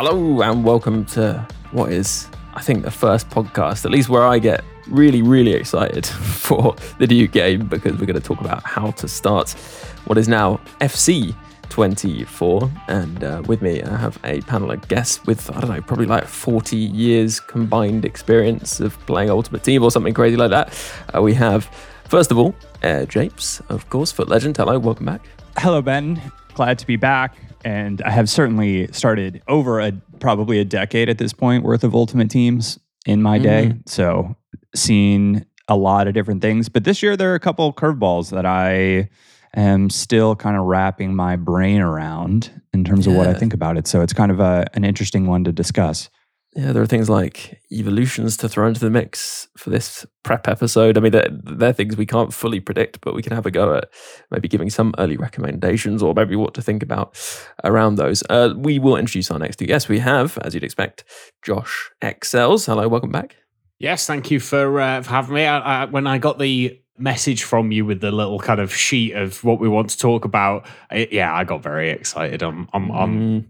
Hello 0.00 0.42
and 0.42 0.62
welcome 0.62 1.04
to 1.06 1.44
what 1.72 1.90
is, 1.90 2.28
I 2.54 2.62
think, 2.62 2.84
the 2.84 2.90
first 2.92 3.28
podcast, 3.30 3.84
at 3.84 3.90
least 3.90 4.08
where 4.08 4.22
I 4.22 4.38
get 4.38 4.62
really, 4.86 5.22
really 5.22 5.54
excited 5.54 6.06
for 6.06 6.76
the 6.98 7.08
new 7.08 7.26
game 7.26 7.66
because 7.66 7.98
we're 7.98 8.06
going 8.06 8.14
to 8.14 8.20
talk 8.20 8.40
about 8.40 8.62
how 8.62 8.92
to 8.92 9.08
start 9.08 9.50
what 10.04 10.16
is 10.16 10.28
now 10.28 10.60
FC 10.80 11.34
24. 11.70 12.70
And 12.86 13.24
uh, 13.24 13.42
with 13.48 13.60
me, 13.60 13.82
I 13.82 13.96
have 13.96 14.20
a 14.22 14.40
panel 14.42 14.70
of 14.70 14.86
guests 14.86 15.26
with, 15.26 15.50
I 15.50 15.60
don't 15.60 15.70
know, 15.70 15.82
probably 15.82 16.06
like 16.06 16.26
40 16.28 16.76
years 16.76 17.40
combined 17.40 18.04
experience 18.04 18.78
of 18.78 18.96
playing 19.06 19.30
Ultimate 19.30 19.64
Team 19.64 19.82
or 19.82 19.90
something 19.90 20.14
crazy 20.14 20.36
like 20.36 20.50
that. 20.50 20.80
Uh, 21.12 21.22
we 21.22 21.34
have, 21.34 21.64
first 22.04 22.30
of 22.30 22.38
all, 22.38 22.54
uh, 22.84 23.04
Japes, 23.06 23.60
of 23.68 23.90
course, 23.90 24.12
FUT 24.12 24.28
Legend. 24.28 24.58
Hello, 24.58 24.78
welcome 24.78 25.06
back. 25.06 25.26
Hello, 25.56 25.82
Ben. 25.82 26.22
Glad 26.54 26.78
to 26.78 26.86
be 26.86 26.94
back. 26.94 27.47
And 27.64 28.02
I 28.02 28.10
have 28.10 28.28
certainly 28.28 28.90
started 28.92 29.42
over 29.48 29.80
a 29.80 29.92
probably 30.20 30.58
a 30.58 30.64
decade 30.64 31.08
at 31.08 31.18
this 31.18 31.32
point 31.32 31.64
worth 31.64 31.84
of 31.84 31.94
Ultimate 31.94 32.30
Teams 32.30 32.78
in 33.06 33.22
my 33.22 33.38
day. 33.38 33.66
Mm-hmm. 33.66 33.80
So, 33.86 34.36
seen 34.74 35.46
a 35.66 35.76
lot 35.76 36.06
of 36.06 36.14
different 36.14 36.42
things. 36.42 36.68
But 36.68 36.84
this 36.84 37.02
year, 37.02 37.16
there 37.16 37.32
are 37.32 37.34
a 37.34 37.40
couple 37.40 37.66
of 37.66 37.74
curveballs 37.74 38.30
that 38.30 38.46
I 38.46 39.08
am 39.54 39.90
still 39.90 40.36
kind 40.36 40.56
of 40.56 40.64
wrapping 40.64 41.14
my 41.14 41.36
brain 41.36 41.80
around 41.80 42.50
in 42.72 42.84
terms 42.84 43.06
of 43.06 43.14
what 43.14 43.26
I 43.26 43.34
think 43.34 43.54
about 43.54 43.76
it. 43.76 43.86
So, 43.86 44.02
it's 44.02 44.12
kind 44.12 44.30
of 44.30 44.40
a, 44.40 44.66
an 44.74 44.84
interesting 44.84 45.26
one 45.26 45.44
to 45.44 45.52
discuss. 45.52 46.10
Yeah, 46.58 46.72
there 46.72 46.82
are 46.82 46.86
things 46.86 47.08
like 47.08 47.62
evolutions 47.70 48.36
to 48.38 48.48
throw 48.48 48.66
into 48.66 48.80
the 48.80 48.90
mix 48.90 49.46
for 49.56 49.70
this 49.70 50.04
prep 50.24 50.48
episode. 50.48 50.98
I 50.98 51.00
mean, 51.00 51.12
they're, 51.12 51.28
they're 51.30 51.72
things 51.72 51.96
we 51.96 52.04
can't 52.04 52.34
fully 52.34 52.58
predict, 52.58 53.00
but 53.00 53.14
we 53.14 53.22
can 53.22 53.32
have 53.32 53.46
a 53.46 53.50
go 53.52 53.76
at 53.76 53.88
maybe 54.32 54.48
giving 54.48 54.68
some 54.68 54.92
early 54.98 55.16
recommendations 55.16 56.02
or 56.02 56.14
maybe 56.14 56.34
what 56.34 56.54
to 56.54 56.62
think 56.62 56.82
about 56.82 57.16
around 57.62 57.94
those. 57.94 58.24
Uh, 58.28 58.54
we 58.56 58.80
will 58.80 58.96
introduce 58.96 59.30
our 59.30 59.38
next 59.38 59.60
two 59.60 59.66
guests. 59.66 59.88
We 59.88 60.00
have, 60.00 60.36
as 60.38 60.52
you'd 60.52 60.64
expect, 60.64 61.04
Josh 61.44 61.92
Excels. 62.02 62.66
Hello, 62.66 62.88
welcome 62.88 63.12
back. 63.12 63.36
Yes, 63.78 64.08
thank 64.08 64.28
you 64.32 64.40
for, 64.40 64.80
uh, 64.80 65.02
for 65.02 65.10
having 65.10 65.36
me. 65.36 65.46
I, 65.46 65.82
I, 65.82 65.84
when 65.84 66.08
I 66.08 66.18
got 66.18 66.40
the 66.40 66.76
message 66.98 67.44
from 67.44 67.70
you 67.70 67.84
with 67.84 68.00
the 68.00 68.10
little 68.10 68.40
kind 68.40 68.58
of 68.58 68.74
sheet 68.74 69.14
of 69.14 69.44
what 69.44 69.60
we 69.60 69.68
want 69.68 69.90
to 69.90 69.98
talk 69.98 70.24
about, 70.24 70.66
I, 70.90 71.06
yeah, 71.12 71.32
I 71.32 71.44
got 71.44 71.62
very 71.62 71.90
excited. 71.90 72.42
I'm, 72.42 72.68
I'm, 72.72 72.90
I'm 72.90 73.20
Mm, 73.20 73.44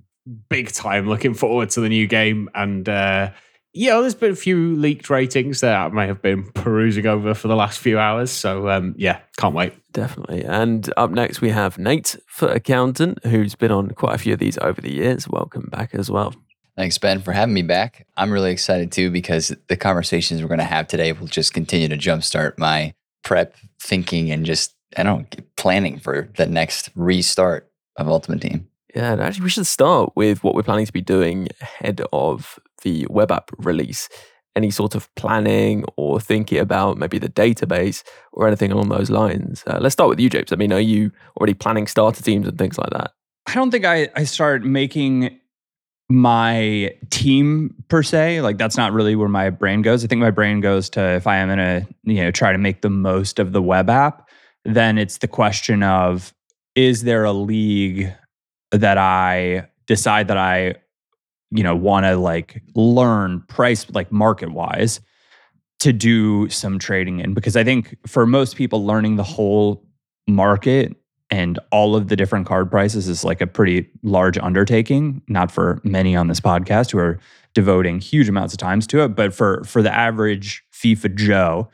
big 0.49 0.71
time 0.71 1.09
looking 1.09 1.35
forward 1.35 1.71
to 1.71 1.81
the 1.81 1.89
new 1.89 2.07
game. 2.07 2.49
And 2.55 2.89
uh, 2.89 3.31
yeah, 3.73 4.01
there's 4.01 4.15
been 4.15 4.33
a 4.33 4.37
few 4.37 4.75
leaked 4.77 5.11
ratings 5.11 5.61
that 5.61 5.77
I 5.77 5.89
may 5.89 6.07
have 6.07 6.23
been 6.23 6.51
perusing 6.53 7.07
over 7.07 7.35
for 7.35 7.49
the 7.49 7.57
last 7.57 7.79
few 7.79 7.99
hours. 7.99 8.31
So 8.31 8.69
um, 8.69 8.95
yeah, 8.99 9.21
can't 9.37 9.55
wait. 9.55 9.75
definitely. 9.93 10.45
And 10.45 10.93
up 10.97 11.11
next, 11.11 11.41
we 11.41 11.51
have 11.51 11.79
Nate, 11.79 12.17
FUT 12.27 12.57
accountant, 12.57 13.25
who's 13.25 13.55
been 13.55 13.71
on 13.71 13.91
quite 13.91 14.15
a 14.15 14.19
few 14.19 14.33
of 14.33 14.39
these 14.39 14.59
over 14.59 14.81
the 14.81 14.93
years. 14.93 15.29
Welcome 15.29 15.69
back 15.71 15.95
as 15.95 16.11
well. 16.11 16.35
Thanks, 16.77 16.97
Ben, 16.97 17.21
for 17.21 17.33
having 17.33 17.55
me 17.55 17.63
back. 17.63 18.07
I'm 18.17 18.31
really 18.31 18.53
excited 18.53 18.93
too 18.93 19.11
because 19.11 19.55
the 19.67 19.77
conversations 19.77 20.41
we're 20.43 20.49
going 20.49 20.59
to 20.59 20.65
have 20.65 20.87
today 20.87 21.13
will 21.13 21.27
just 21.27 21.53
continue 21.53 21.89
to 21.89 21.97
jumpstart 21.97 22.57
my 22.57 22.95
prep 23.25 23.57
thinking 23.83 24.31
and 24.31 24.47
just, 24.47 24.75
I 24.97 25.03
don't 25.03 25.37
know, 25.37 25.45
planning 25.57 25.99
for 25.99 26.31
the 26.37 26.47
next 26.47 26.91
restart 26.95 27.69
of 27.97 28.09
Ultimate 28.09 28.41
Team. 28.41 28.69
Yeah, 28.99 29.13
and 29.13 29.21
actually, 29.21 29.45
we 29.45 29.51
should 29.51 29.69
start 29.69 30.11
with 30.17 30.43
what 30.43 30.57
we're 30.57 30.65
planning 30.65 30.85
to 30.85 30.93
be 30.93 31.01
doing 31.01 31.47
ahead 31.61 32.01
of 32.13 32.59
the 32.83 33.07
web 33.09 33.31
app 33.31 33.53
release. 33.57 34.09
Any 34.57 34.73
sort 34.73 34.97
of 34.97 35.09
planning 35.15 35.85
or 35.97 36.19
thinking 36.19 36.59
about 36.59 36.99
maybe 36.99 37.21
the 37.21 37.29
database 37.29 38.03
or 38.33 38.49
anything 38.49 38.73
along 38.73 38.89
those 38.89 39.09
lines. 39.09 39.63
Uh, 39.69 39.79
let's 39.81 39.93
start 39.93 40.09
with 40.09 40.19
you, 40.19 40.29
Japes. 40.29 40.53
I 40.53 40.57
mean, 40.57 40.73
are 40.73 40.81
you 40.81 41.13
already 41.37 41.55
planning 41.55 41.87
starter 41.87 42.25
teams 42.25 42.49
and 42.49 42.59
things 42.59 42.77
like 42.77 42.91
that? 42.91 43.13
I 43.47 43.55
don't 43.55 43.71
think 43.71 43.85
I, 43.85 44.09
I 44.17 44.25
start 44.25 44.65
making 44.65 45.39
my 46.09 46.93
team 47.11 47.77
per 47.87 48.03
se. 48.03 48.41
Like 48.41 48.59
that's 48.59 48.77
not 48.77 48.93
really 48.93 49.15
where 49.15 49.29
my 49.29 49.49
brain 49.51 49.81
goes. 49.81 50.03
I 50.03 50.09
think 50.09 50.21
my 50.21 50.33
brain 50.33 50.61
goes 50.61 50.91
to 50.91 51.01
if 51.15 51.29
I 51.29 51.37
am 51.37 51.51
gonna, 51.51 51.87
you 52.03 52.25
know, 52.25 52.33
try 52.33 52.51
to 52.51 52.59
make 52.59 52.83
the 52.83 52.91
most 52.91 53.39
of 53.39 53.53
the 53.53 53.63
web 53.63 53.91
app, 53.91 54.29
then 54.65 54.99
it's 54.99 55.19
the 55.19 55.29
question 55.29 55.85
of 55.85 56.35
is 56.75 57.05
there 57.05 57.23
a 57.23 57.33
league 57.33 58.13
that 58.71 58.99
I 58.99 59.69
decide 59.87 60.29
that 60.29 60.39
I, 60.39 60.75
you 61.51 61.63
know, 61.63 61.75
want 61.75 62.05
to 62.07 62.17
like 62.17 62.63
learn 62.75 63.43
price 63.49 63.89
like 63.91 64.13
market 64.13 64.53
wise 64.53 65.01
to 65.81 65.93
do 65.93 66.49
some 66.49 66.79
trading 66.79 67.21
in? 67.21 67.35
Because 67.35 67.57
I 67.57 67.65
think 67.65 67.97
for 68.07 68.27
most 68.27 68.57
people 68.57 68.85
learning 68.85 69.17
the 69.17 69.23
whole 69.23 69.85
market 70.27 70.95
and 71.31 71.59
all 71.71 71.95
of 71.95 72.09
the 72.09 72.17
different 72.17 72.47
card 72.47 72.71
prices 72.71 73.09
is 73.09 73.25
like 73.25 73.41
a 73.41 73.47
pretty 73.47 73.89
large 74.03 74.39
undertaking 74.39 75.23
not 75.29 75.51
for 75.51 75.81
many 75.85 76.17
on 76.17 76.29
this 76.29 76.41
podcast 76.41 76.91
who 76.91 76.99
are 76.99 77.19
devoting 77.55 77.99
huge 77.99 78.29
amounts 78.29 78.55
of 78.55 78.59
times 78.59 78.87
to 78.87 79.03
it 79.03 79.09
but 79.09 79.35
for 79.35 79.63
for 79.65 79.83
the 79.83 79.95
average 79.95 80.63
fifa 80.73 81.13
joe 81.15 81.69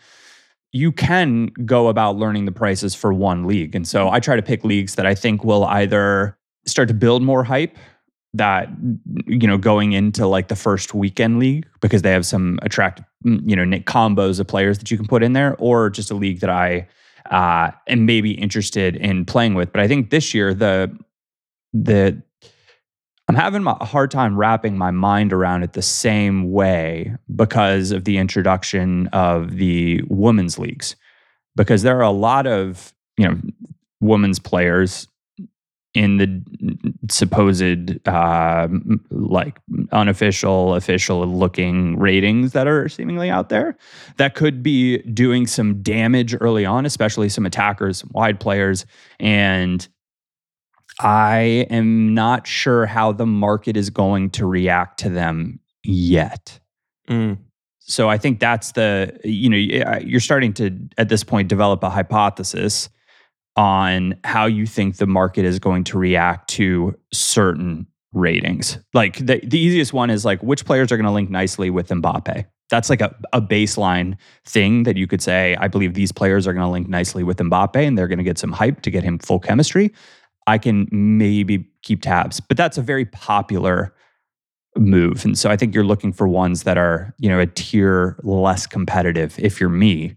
you 0.73 0.91
can 0.91 1.47
go 1.65 1.89
about 1.89 2.17
learning 2.17 2.47
the 2.47 2.53
prices 2.53 2.95
for 2.95 3.13
one 3.13 3.45
league 3.45 3.75
and 3.75 3.87
so 3.87 4.09
i 4.09 4.21
try 4.21 4.37
to 4.37 4.43
pick 4.43 4.65
leagues 4.65 4.95
that 4.95 5.07
i 5.07 5.15
think 5.15 5.45
will 5.45 5.65
either 5.65 6.37
start 6.67 6.89
to 6.89 6.95
build 6.95 7.23
more 7.23 7.45
hype 7.45 7.77
that 8.33 8.69
you 9.27 9.47
know 9.47 9.59
going 9.59 9.93
into 9.93 10.27
like 10.27 10.49
the 10.49 10.57
first 10.57 10.93
weekend 10.95 11.39
league 11.39 11.67
because 11.81 12.03
they 12.03 12.11
have 12.11 12.27
some 12.27 12.59
attractive 12.63 13.05
you 13.25 13.55
know 13.55 13.65
combos 13.81 14.41
of 14.41 14.47
players 14.47 14.79
that 14.79 14.91
you 14.91 14.97
can 14.97 15.07
put 15.07 15.23
in 15.23 15.35
there 15.35 15.55
or 15.59 15.89
just 15.89 16.11
a 16.11 16.15
league 16.15 16.41
that 16.41 16.51
i 16.51 16.87
uh, 17.31 17.71
and 17.87 18.07
maybe 18.07 18.33
interested 18.33 18.97
in 18.97 19.25
playing 19.25 19.55
with. 19.55 19.73
But 19.73 19.81
I 19.81 19.89
think 19.89 20.11
this 20.11 20.35
year 20.35 20.55
the 20.55 20.97
the 21.73 22.23
I'm 23.27 23.35
having 23.35 23.67
a 23.67 23.85
hard 23.85 24.11
time 24.11 24.37
wrapping 24.37 24.77
my 24.77 24.91
mind 24.91 25.33
around 25.33 25.63
it 25.63 25.73
the 25.73 25.83
same 25.83 26.53
way 26.53 27.17
because 27.35 27.91
of 27.91 28.05
the 28.05 28.19
introduction 28.19 29.07
of 29.09 29.57
the 29.57 30.03
women's 30.09 30.59
leagues. 30.59 30.95
Because 31.57 31.83
there 31.83 31.97
are 31.97 32.03
a 32.03 32.11
lot 32.11 32.47
of 32.47 32.93
you 33.17 33.29
know 33.29 33.41
women's 34.01 34.39
players 34.39 35.09
in 35.95 36.17
the 36.17 36.43
supposed 37.09 38.07
uh, 38.09 38.69
like 39.11 39.61
unofficial, 39.93 40.75
official 40.75 41.25
looking 41.25 41.97
ratings 41.99 42.53
that 42.53 42.67
are 42.67 42.89
seemingly 42.89 43.31
out 43.31 43.49
there 43.49 43.77
that 44.17 44.35
could 44.35 44.63
be 44.63 44.99
doing 45.03 45.47
some 45.47 45.83
damage 45.83 46.35
early 46.41 46.67
on, 46.67 46.85
especially 46.85 47.29
some 47.29 47.47
attackers, 47.47 47.99
some 47.99 48.11
wide 48.13 48.41
players. 48.41 48.87
And 49.21 49.87
I 51.01 51.67
am 51.71 52.13
not 52.13 52.47
sure 52.47 52.87
how 52.87 53.13
the 53.13 53.27
market 53.27 53.77
is 53.77 53.89
going 53.89 54.31
to 54.31 54.47
react 54.47 54.99
to 55.01 55.09
them 55.09 55.61
yet. 55.85 56.59
Mm. 57.09 57.39
So 57.79 58.09
I 58.09 58.19
think 58.19 58.41
that's 58.41 58.73
the, 58.73 59.17
you 59.25 59.49
know, 59.49 59.57
you're 59.99 60.21
starting 60.21 60.53
to, 60.55 60.77
at 60.99 61.09
this 61.09 61.23
point, 61.23 61.49
develop 61.49 61.85
a 61.85 61.91
hypothesis 61.91 62.89
on 63.57 64.19
how 64.25 64.47
you 64.47 64.67
think 64.67 64.97
the 64.97 65.07
market 65.07 65.45
is 65.45 65.59
going 65.59 65.85
to 65.85 65.99
react 65.99 66.49
to 66.51 66.99
certain 67.13 67.87
ratings. 68.13 68.79
Like 68.93 69.19
the, 69.19 69.41
the 69.45 69.59
easiest 69.59 69.93
one 69.93 70.11
is 70.11 70.25
like 70.25 70.43
which 70.43 70.65
players 70.65 70.91
are 70.91 70.97
going 70.97 71.07
to 71.07 71.13
link 71.13 71.31
nicely 71.31 71.71
with 71.71 71.89
Mbappe. 71.89 72.47
That's 72.71 72.89
like 72.91 73.01
a, 73.01 73.15
a 73.33 73.41
baseline 73.41 74.17
thing 74.45 74.85
that 74.85 74.97
you 74.97 75.07
could 75.07 75.23
say, 75.23 75.57
I 75.61 75.69
believe 75.69 75.95
these 75.95 76.13
players 76.13 76.47
are 76.47 76.53
going 76.53 76.65
to 76.65 76.71
link 76.71 76.89
nicely 76.89 77.23
with 77.23 77.37
Mbappe 77.37 77.77
and 77.77 77.97
they're 77.97 78.09
going 78.09 78.19
to 78.19 78.25
get 78.25 78.39
some 78.39 78.53
hype 78.53 78.83
to 78.83 78.91
get 78.91 79.05
him 79.05 79.19
full 79.19 79.39
chemistry. 79.39 79.93
I 80.47 80.59
can 80.59 80.89
maybe 80.91 81.69
keep 81.83 82.03
tabs. 82.03 82.41
But 82.41 82.57
that's 82.57 82.79
a 82.79 82.83
very 82.83 83.05
popular 83.05 83.95
move. 84.77 85.25
And 85.25 85.39
so 85.39 85.51
I 85.51 85.57
think 85.57 85.75
you're 85.75 85.85
looking 85.85 86.13
for 86.13 86.27
ones 86.27 86.65
that 86.65 86.79
are, 86.79 87.15
you 87.19 87.29
know, 87.29 87.39
a 87.39 87.47
tier 87.47 88.19
less 88.23 88.67
competitive 88.67 89.39
if 89.39 89.61
you're 89.61 89.71
me 89.71 90.17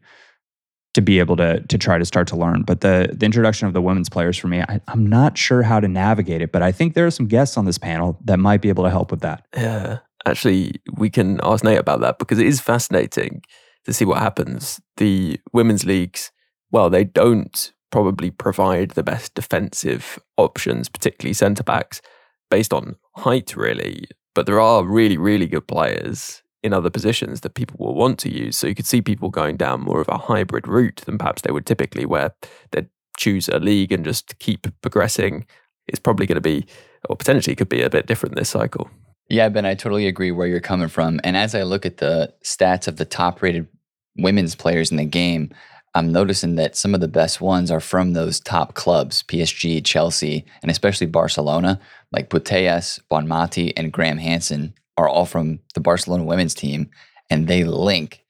to 0.98 1.02
be 1.02 1.20
able 1.20 1.36
to 1.36 1.62
to 1.68 1.78
try 1.78 2.00
to 2.00 2.06
start 2.06 2.28
to 2.28 2.36
learn. 2.36 2.64
But 2.64 2.82
the 2.82 3.14
the 3.14 3.26
introduction 3.28 3.68
of 3.68 3.74
the 3.76 3.82
women's 3.84 4.10
players 4.10 4.36
for 4.36 4.48
me, 4.48 4.62
I, 4.62 4.82
I'm 4.88 5.06
not 5.06 5.38
sure 5.38 5.62
how 5.62 5.80
to 5.80 5.88
navigate 5.88 6.42
it, 6.42 6.52
but 6.52 6.64
I 6.64 6.72
think 6.72 6.96
there 6.96 7.06
are 7.06 7.12
some 7.12 7.28
guests 7.28 7.56
on 7.56 7.66
this 7.66 7.78
panel 7.78 8.18
that 8.26 8.38
might 8.38 8.62
be 8.62 8.70
able 8.70 8.84
to 8.84 8.90
help 8.90 9.12
with 9.12 9.22
that. 9.22 9.46
Yeah. 9.56 10.00
Actually, 10.26 10.82
we 10.96 11.12
can 11.12 11.40
ask 11.44 11.64
Nate 11.64 11.78
about 11.78 12.02
that 12.02 12.18
because 12.18 12.40
it 12.40 12.48
is 12.48 12.60
fascinating 12.60 13.44
to 13.86 13.94
see 13.94 14.06
what 14.06 14.18
happens. 14.18 14.82
The 14.98 15.40
women's 15.54 15.86
leagues, 15.86 16.32
well, 16.72 16.90
they 16.90 17.04
don't 17.04 17.72
probably 17.92 18.32
provide 18.32 18.92
the 18.92 19.04
best 19.04 19.36
defensive 19.36 20.18
options, 20.36 20.90
particularly 20.90 21.34
centre 21.34 21.64
backs, 21.64 22.02
based 22.50 22.74
on 22.74 22.96
height, 23.18 23.56
really. 23.56 24.06
But 24.34 24.48
there 24.48 24.60
are 24.60 24.84
really, 24.84 25.18
really 25.18 25.46
good 25.46 25.68
players 25.68 26.42
in 26.68 26.74
other 26.74 26.92
positions 26.92 27.42
that 27.42 27.56
people 27.56 27.76
will 27.80 27.96
want 27.96 28.20
to 28.20 28.32
use. 28.32 28.56
So 28.56 28.68
you 28.68 28.76
could 28.76 28.86
see 28.86 29.02
people 29.02 29.30
going 29.30 29.58
down 29.58 29.82
more 29.82 30.00
of 30.00 30.08
a 30.08 30.18
hybrid 30.20 30.68
route 30.68 31.02
than 31.06 31.18
perhaps 31.18 31.42
they 31.42 31.52
would 31.52 31.66
typically, 31.66 32.06
where 32.06 32.32
they'd 32.72 32.90
choose 33.18 33.50
a 33.50 33.58
league 33.58 33.92
and 33.92 34.06
just 34.06 34.38
keep 34.38 34.68
progressing. 34.82 35.46
It's 35.88 36.00
probably 36.00 36.28
going 36.28 36.36
to 36.36 36.42
be, 36.42 36.68
or 37.10 37.16
potentially 37.16 37.56
could 37.56 37.70
be 37.70 37.82
a 37.82 37.90
bit 37.90 38.06
different 38.06 38.36
this 38.36 38.50
cycle. 38.50 38.90
Yeah, 39.30 39.50
Ben, 39.50 39.66
I 39.66 39.74
totally 39.74 40.08
agree 40.08 40.32
where 40.32 40.48
you're 40.48 40.60
coming 40.60 40.88
from. 40.88 41.20
And 41.24 41.36
as 41.36 41.56
I 41.56 41.64
look 41.64 41.86
at 41.86 41.98
the 41.98 42.34
stats 42.44 42.88
of 42.88 42.98
the 42.98 43.06
top 43.06 43.42
rated 43.42 43.68
women's 44.18 44.56
players 44.56 44.92
in 44.92 44.98
the 44.98 45.06
game, 45.06 45.50
I'm 45.96 46.12
noticing 46.12 46.56
that 46.56 46.76
some 46.76 46.94
of 46.94 47.02
the 47.02 47.08
best 47.08 47.42
ones 47.42 47.72
are 47.72 47.80
from 47.80 48.14
those 48.14 48.40
top 48.40 48.76
clubs, 48.76 49.24
PSG, 49.24 49.84
Chelsea, 49.84 50.46
and 50.62 50.70
especially 50.70 51.08
Barcelona. 51.08 51.80
Like 52.12 52.30
Putellas, 52.30 53.02
Bonmati, 53.12 53.74
and 53.76 53.92
Graham 53.92 54.18
Hansen 54.18 54.74
are 54.98 55.08
all 55.08 55.26
from 55.26 55.60
the 55.74 55.80
Barcelona 55.80 56.24
women's 56.24 56.54
team, 56.54 56.90
and 57.30 57.48
they 57.48 57.64
link 57.64 58.24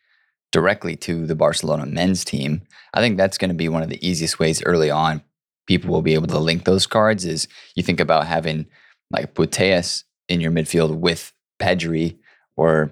directly 0.51 0.95
to 0.95 1.25
the 1.25 1.35
Barcelona 1.35 1.85
men's 1.85 2.23
team. 2.23 2.61
I 2.93 3.01
think 3.01 3.17
that's 3.17 3.37
going 3.37 3.49
to 3.49 3.55
be 3.55 3.69
one 3.69 3.83
of 3.83 3.89
the 3.89 4.07
easiest 4.07 4.39
ways 4.39 4.63
early 4.63 4.89
on 4.89 5.21
people 5.67 5.91
will 5.91 6.01
be 6.01 6.15
able 6.15 6.27
to 6.27 6.39
link 6.39 6.63
those 6.63 6.87
cards 6.87 7.25
is 7.25 7.47
you 7.75 7.83
think 7.83 7.99
about 7.99 8.25
having 8.25 8.65
like 9.11 9.35
Putellas 9.35 10.03
in 10.27 10.41
your 10.41 10.51
midfield 10.51 10.97
with 10.97 11.31
Pedri 11.59 12.17
or 12.55 12.91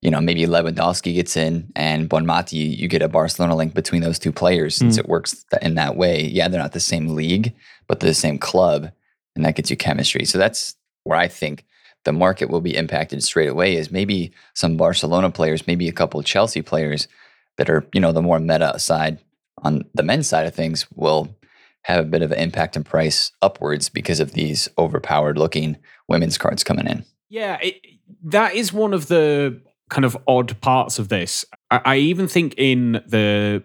you 0.00 0.12
know, 0.12 0.20
maybe 0.20 0.44
Lewandowski 0.44 1.14
gets 1.14 1.36
in 1.36 1.72
and 1.74 2.08
Bonmati, 2.08 2.78
you 2.78 2.86
get 2.86 3.02
a 3.02 3.08
Barcelona 3.08 3.56
link 3.56 3.74
between 3.74 4.00
those 4.00 4.20
two 4.20 4.30
players 4.30 4.76
since 4.76 4.94
mm. 4.94 5.00
it 5.00 5.08
works 5.08 5.44
in 5.60 5.74
that 5.74 5.96
way. 5.96 6.22
Yeah, 6.22 6.46
they're 6.46 6.62
not 6.62 6.70
the 6.70 6.78
same 6.78 7.16
league, 7.16 7.52
but 7.88 7.98
they're 7.98 8.10
the 8.10 8.14
same 8.14 8.38
club, 8.38 8.92
and 9.34 9.44
that 9.44 9.56
gets 9.56 9.70
you 9.70 9.76
chemistry. 9.76 10.24
So 10.24 10.38
that's 10.38 10.76
where 11.02 11.18
I 11.18 11.26
think 11.26 11.64
the 12.04 12.12
market 12.12 12.50
will 12.50 12.60
be 12.60 12.76
impacted 12.76 13.22
straight 13.22 13.48
away 13.48 13.76
is 13.76 13.90
maybe 13.90 14.32
some 14.54 14.76
Barcelona 14.76 15.30
players, 15.30 15.66
maybe 15.66 15.88
a 15.88 15.92
couple 15.92 16.22
Chelsea 16.22 16.62
players 16.62 17.08
that 17.56 17.68
are, 17.68 17.86
you 17.92 18.00
know, 18.00 18.12
the 18.12 18.22
more 18.22 18.38
meta 18.38 18.78
side 18.78 19.18
on 19.62 19.84
the 19.94 20.02
men's 20.02 20.28
side 20.28 20.46
of 20.46 20.54
things 20.54 20.86
will 20.94 21.34
have 21.82 22.04
a 22.04 22.08
bit 22.08 22.22
of 22.22 22.32
an 22.32 22.38
impact 22.38 22.76
in 22.76 22.84
price 22.84 23.32
upwards 23.42 23.88
because 23.88 24.20
of 24.20 24.32
these 24.32 24.68
overpowered 24.78 25.38
looking 25.38 25.76
women's 26.08 26.38
cards 26.38 26.62
coming 26.62 26.86
in. 26.86 27.04
Yeah, 27.28 27.58
it, 27.62 27.80
that 28.24 28.54
is 28.54 28.72
one 28.72 28.94
of 28.94 29.08
the 29.08 29.60
kind 29.90 30.04
of 30.04 30.16
odd 30.26 30.60
parts 30.60 30.98
of 30.98 31.08
this. 31.08 31.44
I, 31.70 31.80
I 31.84 31.96
even 31.96 32.28
think 32.28 32.54
in 32.56 32.92
the 33.06 33.64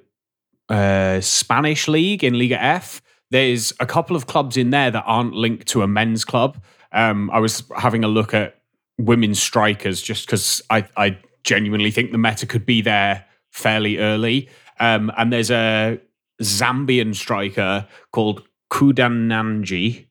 uh, 0.69 1.21
Spanish 1.21 1.88
league, 1.88 2.24
in 2.24 2.38
Liga 2.38 2.62
F, 2.62 3.01
there's 3.31 3.74
a 3.80 3.85
couple 3.85 4.15
of 4.15 4.27
clubs 4.27 4.57
in 4.57 4.69
there 4.69 4.91
that 4.91 5.03
aren't 5.06 5.33
linked 5.33 5.68
to 5.69 5.81
a 5.81 5.88
men's 5.88 6.24
club. 6.24 6.63
Um, 6.94 7.30
I 7.31 7.40
was 7.40 7.63
having 7.75 8.04
a 8.04 8.07
look 8.07 8.34
at 8.34 8.62
women 8.98 9.36
strikers 9.36 10.01
just 10.01 10.25
because 10.25 10.62
I, 10.69 10.88
I 10.95 11.18
genuinely 11.44 11.92
think 11.92 12.12
the 12.12 12.18
meta 12.18 12.45
could 12.45 12.66
be 12.66 12.81
there 12.81 13.25
fairly 13.51 13.98
early. 13.98 14.50
Um, 14.80 15.12
and 15.18 15.31
there's 15.31 15.51
a 15.51 16.00
Zambian 16.42 17.16
striker 17.16 17.88
called 18.12 18.44
Kundananji, 18.72 20.07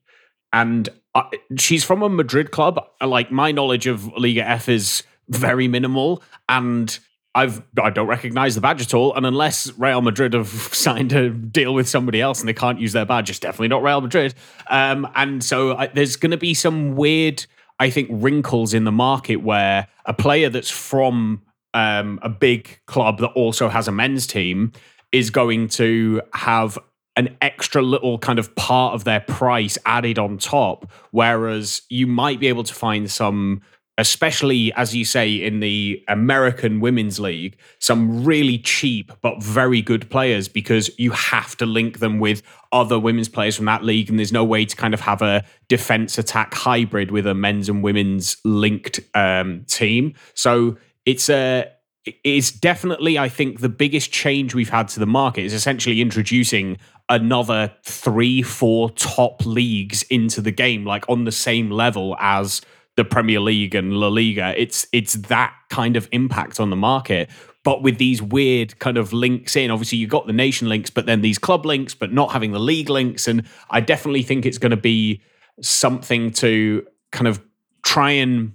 and 0.51 0.89
uh, 1.15 1.23
she's 1.57 1.83
from 1.83 2.01
a 2.01 2.09
Madrid 2.09 2.51
club. 2.51 2.79
Like 3.01 3.31
my 3.31 3.51
knowledge 3.51 3.87
of 3.87 4.07
Liga 4.17 4.47
F 4.47 4.69
is 4.69 5.03
very 5.29 5.67
minimal, 5.67 6.23
and 6.47 6.97
I've 7.35 7.63
I 7.81 7.89
don't 7.89 8.07
recognize 8.07 8.55
the 8.55 8.61
badge 8.61 8.81
at 8.81 8.93
all. 8.93 9.13
And 9.15 9.25
unless 9.25 9.71
Real 9.77 10.01
Madrid 10.01 10.33
have 10.33 10.47
signed 10.73 11.13
a 11.13 11.29
deal 11.29 11.73
with 11.73 11.89
somebody 11.89 12.21
else 12.21 12.39
and 12.39 12.47
they 12.47 12.53
can't 12.53 12.79
use 12.79 12.93
their 12.93 13.05
badge, 13.05 13.29
it's 13.29 13.39
definitely 13.39 13.69
not 13.69 13.83
Real 13.83 14.01
Madrid. 14.01 14.35
Um, 14.69 15.07
and 15.15 15.43
so 15.43 15.75
I, 15.75 15.87
there's 15.87 16.15
going 16.15 16.31
to 16.31 16.37
be 16.37 16.53
some 16.53 16.95
weird, 16.95 17.45
I 17.79 17.89
think, 17.89 18.09
wrinkles 18.11 18.73
in 18.73 18.83
the 18.83 18.91
market 18.91 19.37
where 19.37 19.87
a 20.05 20.13
player 20.13 20.49
that's 20.49 20.69
from 20.69 21.41
um, 21.73 22.19
a 22.21 22.29
big 22.29 22.79
club 22.85 23.19
that 23.19 23.31
also 23.31 23.67
has 23.67 23.87
a 23.87 23.91
men's 23.91 24.27
team 24.27 24.71
is 25.11 25.29
going 25.29 25.69
to 25.69 26.21
have 26.33 26.77
an 27.15 27.35
extra 27.41 27.81
little 27.81 28.17
kind 28.17 28.39
of 28.39 28.53
part 28.55 28.95
of 28.95 29.03
their 29.03 29.19
price 29.19 29.77
added 29.85 30.17
on 30.17 30.37
top. 30.37 30.91
Whereas 31.11 31.83
you 31.89 32.07
might 32.07 32.39
be 32.39 32.47
able 32.47 32.63
to 32.63 32.73
find 32.73 33.09
some 33.09 33.61
especially 33.97 34.73
as 34.73 34.95
you 34.95 35.05
say 35.05 35.31
in 35.31 35.59
the 35.59 36.03
American 36.07 36.79
Women's 36.79 37.19
League, 37.19 37.57
some 37.79 38.23
really 38.23 38.57
cheap 38.57 39.11
but 39.21 39.41
very 39.41 39.81
good 39.81 40.09
players 40.09 40.47
because 40.47 40.89
you 40.97 41.11
have 41.11 41.55
to 41.57 41.65
link 41.65 41.99
them 41.99 42.19
with 42.19 42.41
other 42.71 42.97
women's 42.97 43.29
players 43.29 43.55
from 43.55 43.65
that 43.65 43.83
league, 43.83 44.09
and 44.09 44.17
there's 44.17 44.31
no 44.31 44.43
way 44.43 44.65
to 44.65 44.75
kind 44.75 44.93
of 44.93 45.01
have 45.01 45.21
a 45.21 45.43
defense 45.67 46.17
attack 46.17 46.53
hybrid 46.53 47.11
with 47.11 47.27
a 47.27 47.33
men's 47.35 47.69
and 47.69 47.83
women's 47.83 48.37
linked 48.43 48.99
um, 49.13 49.63
team. 49.67 50.15
So 50.33 50.77
it's 51.05 51.29
a 51.29 51.69
it's 52.05 52.51
definitely, 52.51 53.17
I 53.17 53.29
think, 53.29 53.61
the 53.61 53.69
biggest 53.69 54.11
change 54.11 54.53
we've 54.53 54.69
had 54.69 54.89
to 54.89 54.99
the 54.99 55.05
market 55.05 55.43
is 55.43 55.53
essentially 55.53 56.01
introducing 56.01 56.77
another 57.07 57.73
three, 57.83 58.41
four 58.41 58.89
top 58.91 59.45
leagues 59.45 60.03
into 60.03 60.41
the 60.41 60.51
game, 60.51 60.85
like 60.85 61.07
on 61.07 61.23
the 61.23 61.31
same 61.31 61.69
level 61.69 62.17
as 62.19 62.61
the 62.95 63.05
Premier 63.05 63.39
League 63.39 63.75
and 63.75 63.93
La 63.93 64.07
Liga. 64.07 64.53
It's 64.57 64.85
it's 64.91 65.13
that 65.13 65.53
kind 65.69 65.95
of 65.95 66.07
impact 66.11 66.59
on 66.59 66.69
the 66.69 66.75
market. 66.75 67.29
But 67.63 67.81
with 67.81 67.97
these 67.97 68.21
weird 68.21 68.77
kind 68.79 68.97
of 68.97 69.13
links 69.13 69.55
in, 69.55 69.71
obviously 69.71 69.97
you 69.97 70.07
got 70.07 70.27
the 70.27 70.33
nation 70.33 70.67
links, 70.67 70.89
but 70.89 71.05
then 71.05 71.21
these 71.21 71.37
club 71.37 71.65
links, 71.65 71.95
but 71.95 72.11
not 72.11 72.31
having 72.33 72.51
the 72.51 72.59
league 72.59 72.89
links. 72.89 73.27
And 73.27 73.47
I 73.69 73.79
definitely 73.79 74.21
think 74.21 74.45
it's 74.45 74.57
going 74.57 74.71
to 74.71 74.77
be 74.77 75.21
something 75.61 76.31
to 76.31 76.85
kind 77.11 77.27
of 77.27 77.41
try 77.85 78.11
and 78.11 78.53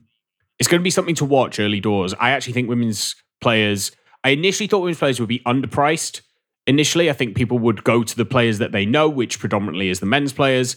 it's 0.58 0.68
going 0.68 0.80
to 0.80 0.84
be 0.84 0.90
something 0.90 1.14
to 1.16 1.24
watch 1.24 1.58
early 1.58 1.80
doors. 1.80 2.12
I 2.20 2.30
actually 2.30 2.52
think 2.52 2.68
women's 2.68 3.16
players. 3.40 3.92
I 4.24 4.30
initially 4.30 4.66
thought 4.66 4.80
women's 4.80 4.98
players 4.98 5.20
would 5.20 5.28
be 5.28 5.40
underpriced. 5.40 6.20
Initially, 6.66 7.08
I 7.08 7.14
think 7.14 7.34
people 7.34 7.58
would 7.60 7.84
go 7.84 8.02
to 8.02 8.16
the 8.16 8.26
players 8.26 8.58
that 8.58 8.72
they 8.72 8.84
know, 8.84 9.08
which 9.08 9.38
predominantly 9.38 9.88
is 9.88 10.00
the 10.00 10.06
men's 10.06 10.34
players 10.34 10.76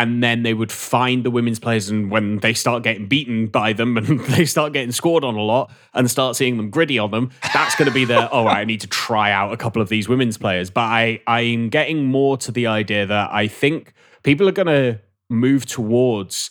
and 0.00 0.22
then 0.22 0.44
they 0.44 0.54
would 0.54 0.72
find 0.72 1.24
the 1.24 1.30
women's 1.30 1.58
players 1.58 1.90
and 1.90 2.10
when 2.10 2.38
they 2.38 2.54
start 2.54 2.82
getting 2.82 3.06
beaten 3.06 3.46
by 3.46 3.74
them 3.74 3.96
and 3.98 4.18
they 4.20 4.46
start 4.46 4.72
getting 4.72 4.92
scored 4.92 5.24
on 5.24 5.34
a 5.34 5.42
lot 5.42 5.70
and 5.92 6.10
start 6.10 6.36
seeing 6.36 6.56
them 6.56 6.70
gritty 6.70 6.98
on 6.98 7.10
them 7.10 7.30
that's 7.52 7.76
going 7.76 7.86
to 7.86 7.92
be 7.92 8.06
the 8.06 8.30
oh 8.32 8.46
right, 8.46 8.58
i 8.58 8.64
need 8.64 8.80
to 8.80 8.86
try 8.86 9.30
out 9.30 9.52
a 9.52 9.58
couple 9.58 9.82
of 9.82 9.88
these 9.88 10.08
women's 10.08 10.38
players. 10.38 10.70
But 10.70 10.82
i 10.82 11.20
i'm 11.26 11.68
getting 11.68 12.06
more 12.06 12.38
to 12.38 12.50
the 12.50 12.66
idea 12.66 13.04
that 13.06 13.30
i 13.30 13.46
think 13.46 13.92
people 14.22 14.48
are 14.48 14.52
going 14.52 14.66
to 14.66 15.00
move 15.28 15.66
towards 15.66 16.50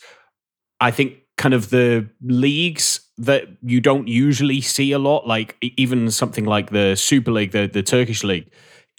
i 0.80 0.90
think 0.92 1.16
kind 1.36 1.54
of 1.54 1.70
the 1.70 2.08
leagues 2.22 3.00
that 3.18 3.48
you 3.62 3.80
don't 3.80 4.06
usually 4.06 4.60
see 4.60 4.92
a 4.92 4.98
lot 4.98 5.26
like 5.26 5.56
even 5.60 6.10
something 6.10 6.44
like 6.44 6.70
the 6.70 6.94
super 6.94 7.32
league 7.32 7.50
the, 7.50 7.66
the 7.66 7.82
turkish 7.82 8.22
league 8.22 8.50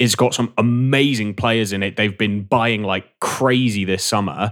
it's 0.02 0.16
got 0.16 0.34
some 0.34 0.52
amazing 0.58 1.36
players 1.36 1.72
in 1.72 1.84
it. 1.84 1.96
They've 1.96 2.18
been 2.18 2.42
buying 2.42 2.82
like 2.82 3.20
crazy 3.20 3.86
this 3.86 4.04
summer. 4.04 4.52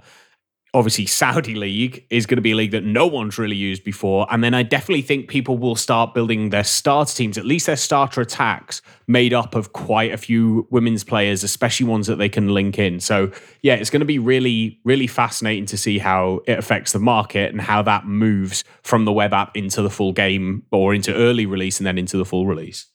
Obviously, 0.75 1.07
Saudi 1.07 1.55
League 1.55 2.05
is 2.11 2.27
going 2.27 2.35
to 2.35 2.41
be 2.43 2.51
a 2.51 2.55
league 2.55 2.69
that 2.69 2.83
no 2.83 3.07
one's 3.07 3.39
really 3.39 3.55
used 3.55 3.83
before. 3.83 4.27
And 4.29 4.43
then 4.43 4.53
I 4.53 4.61
definitely 4.61 5.01
think 5.01 5.27
people 5.27 5.57
will 5.57 5.75
start 5.75 6.13
building 6.13 6.51
their 6.51 6.63
starter 6.63 7.15
teams, 7.15 7.35
at 7.39 7.45
least 7.45 7.65
their 7.65 7.77
starter 7.77 8.21
attacks, 8.21 8.83
made 9.07 9.33
up 9.33 9.55
of 9.55 9.73
quite 9.73 10.13
a 10.13 10.17
few 10.17 10.67
women's 10.69 11.03
players, 11.03 11.43
especially 11.43 11.87
ones 11.87 12.05
that 12.05 12.17
they 12.17 12.29
can 12.29 12.49
link 12.49 12.77
in. 12.77 12.99
So, 12.99 13.31
yeah, 13.63 13.73
it's 13.73 13.89
going 13.89 14.01
to 14.01 14.05
be 14.05 14.19
really, 14.19 14.79
really 14.83 15.07
fascinating 15.07 15.65
to 15.65 15.77
see 15.77 15.97
how 15.97 16.41
it 16.45 16.59
affects 16.59 16.91
the 16.91 16.99
market 16.99 17.51
and 17.51 17.59
how 17.59 17.81
that 17.81 18.05
moves 18.05 18.63
from 18.83 19.05
the 19.05 19.11
web 19.11 19.33
app 19.33 19.57
into 19.57 19.81
the 19.81 19.89
full 19.89 20.13
game 20.13 20.61
or 20.71 20.93
into 20.93 21.11
early 21.11 21.47
release 21.47 21.79
and 21.79 21.87
then 21.87 21.97
into 21.97 22.17
the 22.17 22.25
full 22.25 22.45
release. 22.45 22.88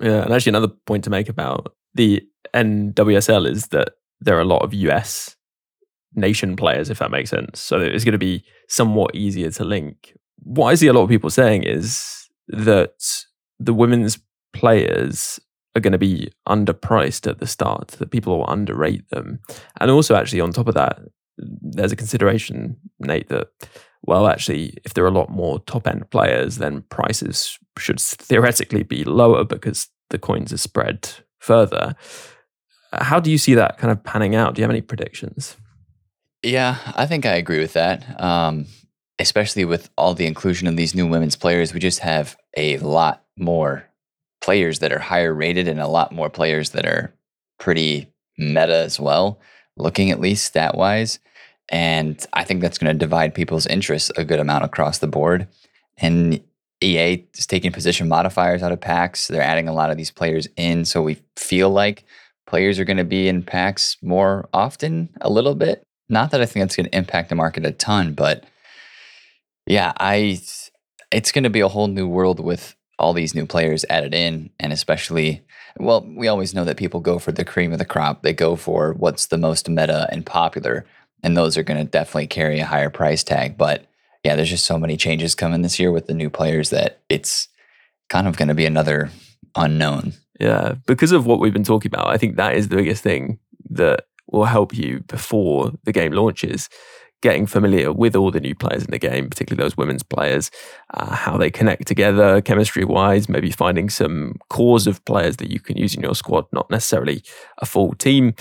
Yeah, 0.00 0.22
and 0.22 0.32
actually 0.32 0.50
another 0.50 0.72
point 0.86 1.04
to 1.04 1.10
make 1.10 1.28
about 1.28 1.74
the 1.94 2.22
NWSL 2.54 3.50
is 3.50 3.68
that 3.68 3.94
there 4.20 4.36
are 4.36 4.40
a 4.40 4.44
lot 4.44 4.62
of 4.62 4.74
US 4.74 5.36
nation 6.14 6.56
players, 6.56 6.90
if 6.90 6.98
that 6.98 7.10
makes 7.10 7.30
sense. 7.30 7.60
So 7.60 7.78
it's 7.80 8.04
going 8.04 8.12
to 8.12 8.18
be 8.18 8.44
somewhat 8.68 9.14
easier 9.14 9.50
to 9.50 9.64
link. 9.64 10.16
What 10.42 10.68
I 10.68 10.74
see 10.74 10.86
a 10.86 10.92
lot 10.92 11.02
of 11.02 11.08
people 11.08 11.30
saying 11.30 11.64
is 11.64 12.28
that 12.48 13.24
the 13.58 13.74
women's 13.74 14.18
players 14.52 15.38
are 15.74 15.80
going 15.80 15.92
to 15.92 15.98
be 15.98 16.30
underpriced 16.48 17.28
at 17.28 17.38
the 17.38 17.46
start, 17.46 17.88
that 17.88 18.10
people 18.10 18.38
will 18.38 18.48
underrate 18.48 19.08
them. 19.10 19.40
And 19.80 19.90
also, 19.90 20.14
actually, 20.14 20.40
on 20.40 20.52
top 20.52 20.68
of 20.68 20.74
that, 20.74 21.00
there's 21.36 21.92
a 21.92 21.96
consideration, 21.96 22.76
Nate, 22.98 23.28
that, 23.28 23.48
well, 24.08 24.26
actually, 24.26 24.72
if 24.86 24.94
there 24.94 25.04
are 25.04 25.08
a 25.08 25.10
lot 25.10 25.28
more 25.28 25.60
top 25.60 25.86
end 25.86 26.08
players, 26.08 26.56
then 26.56 26.80
prices 26.88 27.58
should 27.76 28.00
theoretically 28.00 28.82
be 28.82 29.04
lower 29.04 29.44
because 29.44 29.88
the 30.08 30.18
coins 30.18 30.50
are 30.50 30.56
spread 30.56 31.10
further. 31.40 31.94
How 32.90 33.20
do 33.20 33.30
you 33.30 33.36
see 33.36 33.52
that 33.52 33.76
kind 33.76 33.92
of 33.92 34.02
panning 34.02 34.34
out? 34.34 34.54
Do 34.54 34.60
you 34.60 34.64
have 34.64 34.70
any 34.70 34.80
predictions? 34.80 35.58
Yeah, 36.42 36.78
I 36.96 37.04
think 37.04 37.26
I 37.26 37.34
agree 37.34 37.58
with 37.58 37.74
that. 37.74 38.18
Um, 38.18 38.64
especially 39.18 39.66
with 39.66 39.90
all 39.98 40.14
the 40.14 40.24
inclusion 40.24 40.68
of 40.68 40.76
these 40.76 40.94
new 40.94 41.06
women's 41.06 41.36
players, 41.36 41.74
we 41.74 41.80
just 41.80 41.98
have 41.98 42.34
a 42.56 42.78
lot 42.78 43.26
more 43.36 43.84
players 44.40 44.78
that 44.78 44.90
are 44.90 45.00
higher 45.00 45.34
rated 45.34 45.68
and 45.68 45.80
a 45.80 45.86
lot 45.86 46.12
more 46.12 46.30
players 46.30 46.70
that 46.70 46.86
are 46.86 47.12
pretty 47.58 48.10
meta 48.38 48.76
as 48.76 48.98
well, 48.98 49.38
looking 49.76 50.10
at 50.10 50.18
least 50.18 50.46
stat 50.46 50.78
wise. 50.78 51.18
And 51.70 52.24
I 52.32 52.44
think 52.44 52.60
that's 52.60 52.78
going 52.78 52.92
to 52.92 52.98
divide 52.98 53.34
people's 53.34 53.66
interests 53.66 54.10
a 54.16 54.24
good 54.24 54.40
amount 54.40 54.64
across 54.64 54.98
the 54.98 55.06
board. 55.06 55.48
And 55.98 56.42
EA 56.82 57.26
is 57.34 57.46
taking 57.46 57.72
position 57.72 58.08
modifiers 58.08 58.62
out 58.62 58.72
of 58.72 58.80
packs. 58.80 59.28
They're 59.28 59.42
adding 59.42 59.68
a 59.68 59.74
lot 59.74 59.90
of 59.90 59.96
these 59.96 60.10
players 60.10 60.48
in. 60.56 60.84
So 60.84 61.02
we 61.02 61.20
feel 61.36 61.70
like 61.70 62.04
players 62.46 62.78
are 62.78 62.84
going 62.84 62.98
to 62.98 63.04
be 63.04 63.28
in 63.28 63.42
packs 63.42 63.96
more 64.02 64.48
often, 64.52 65.10
a 65.20 65.30
little 65.30 65.54
bit. 65.54 65.82
Not 66.08 66.30
that 66.30 66.40
I 66.40 66.46
think 66.46 66.62
that's 66.62 66.76
going 66.76 66.88
to 66.88 66.96
impact 66.96 67.28
the 67.28 67.34
market 67.34 67.66
a 67.66 67.72
ton, 67.72 68.14
but 68.14 68.44
yeah, 69.66 69.92
I 69.98 70.40
it's 71.10 71.32
going 71.32 71.44
to 71.44 71.50
be 71.50 71.60
a 71.60 71.68
whole 71.68 71.88
new 71.88 72.08
world 72.08 72.40
with 72.40 72.74
all 72.98 73.12
these 73.12 73.34
new 73.34 73.46
players 73.46 73.84
added 73.90 74.14
in 74.14 74.50
and 74.58 74.72
especially 74.72 75.42
well, 75.78 76.04
we 76.16 76.26
always 76.26 76.54
know 76.54 76.64
that 76.64 76.76
people 76.76 77.00
go 77.00 77.18
for 77.18 77.30
the 77.30 77.44
cream 77.44 77.72
of 77.72 77.78
the 77.78 77.84
crop. 77.84 78.22
They 78.22 78.32
go 78.32 78.56
for 78.56 78.94
what's 78.94 79.26
the 79.26 79.38
most 79.38 79.68
meta 79.68 80.08
and 80.10 80.26
popular, 80.26 80.84
and 81.22 81.36
those 81.36 81.56
are 81.56 81.62
going 81.62 81.84
to 81.84 81.90
definitely 81.90 82.26
carry 82.26 82.60
a 82.60 82.66
higher 82.66 82.90
price 82.90 83.24
tag, 83.24 83.56
but 83.56 83.86
yeah, 84.24 84.36
there's 84.36 84.50
just 84.50 84.66
so 84.66 84.78
many 84.78 84.96
changes 84.96 85.34
coming 85.34 85.62
this 85.62 85.78
year 85.78 85.92
with 85.92 86.06
the 86.06 86.14
new 86.14 86.30
players 86.30 86.70
that 86.70 87.00
it's 87.08 87.48
kind 88.08 88.26
of 88.26 88.36
going 88.36 88.48
to 88.48 88.54
be 88.54 88.66
another 88.66 89.10
unknown. 89.56 90.12
Yeah, 90.40 90.74
because 90.86 91.12
of 91.12 91.26
what 91.26 91.40
we've 91.40 91.52
been 91.52 91.64
talking 91.64 91.90
about, 91.92 92.08
I 92.08 92.16
think 92.16 92.36
that 92.36 92.54
is 92.54 92.68
the 92.68 92.76
biggest 92.76 93.02
thing 93.02 93.38
that 93.70 94.06
will 94.30 94.44
help 94.44 94.76
you 94.76 95.00
before 95.08 95.72
the 95.84 95.92
game 95.92 96.12
launches. 96.12 96.68
Getting 97.20 97.46
familiar 97.46 97.92
with 97.92 98.14
all 98.14 98.30
the 98.30 98.38
new 98.38 98.54
players 98.54 98.84
in 98.84 98.92
the 98.92 98.98
game, 98.98 99.28
particularly 99.28 99.64
those 99.64 99.76
women's 99.76 100.04
players, 100.04 100.52
uh, 100.94 101.16
how 101.16 101.36
they 101.36 101.50
connect 101.50 101.88
together 101.88 102.40
chemistry 102.40 102.84
wise, 102.84 103.28
maybe 103.28 103.50
finding 103.50 103.90
some 103.90 104.36
cores 104.50 104.86
of 104.86 105.04
players 105.04 105.38
that 105.38 105.50
you 105.50 105.58
can 105.58 105.76
use 105.76 105.96
in 105.96 106.02
your 106.02 106.14
squad, 106.14 106.46
not 106.52 106.70
necessarily 106.70 107.24
a 107.58 107.66
full 107.66 107.94
team, 107.94 108.34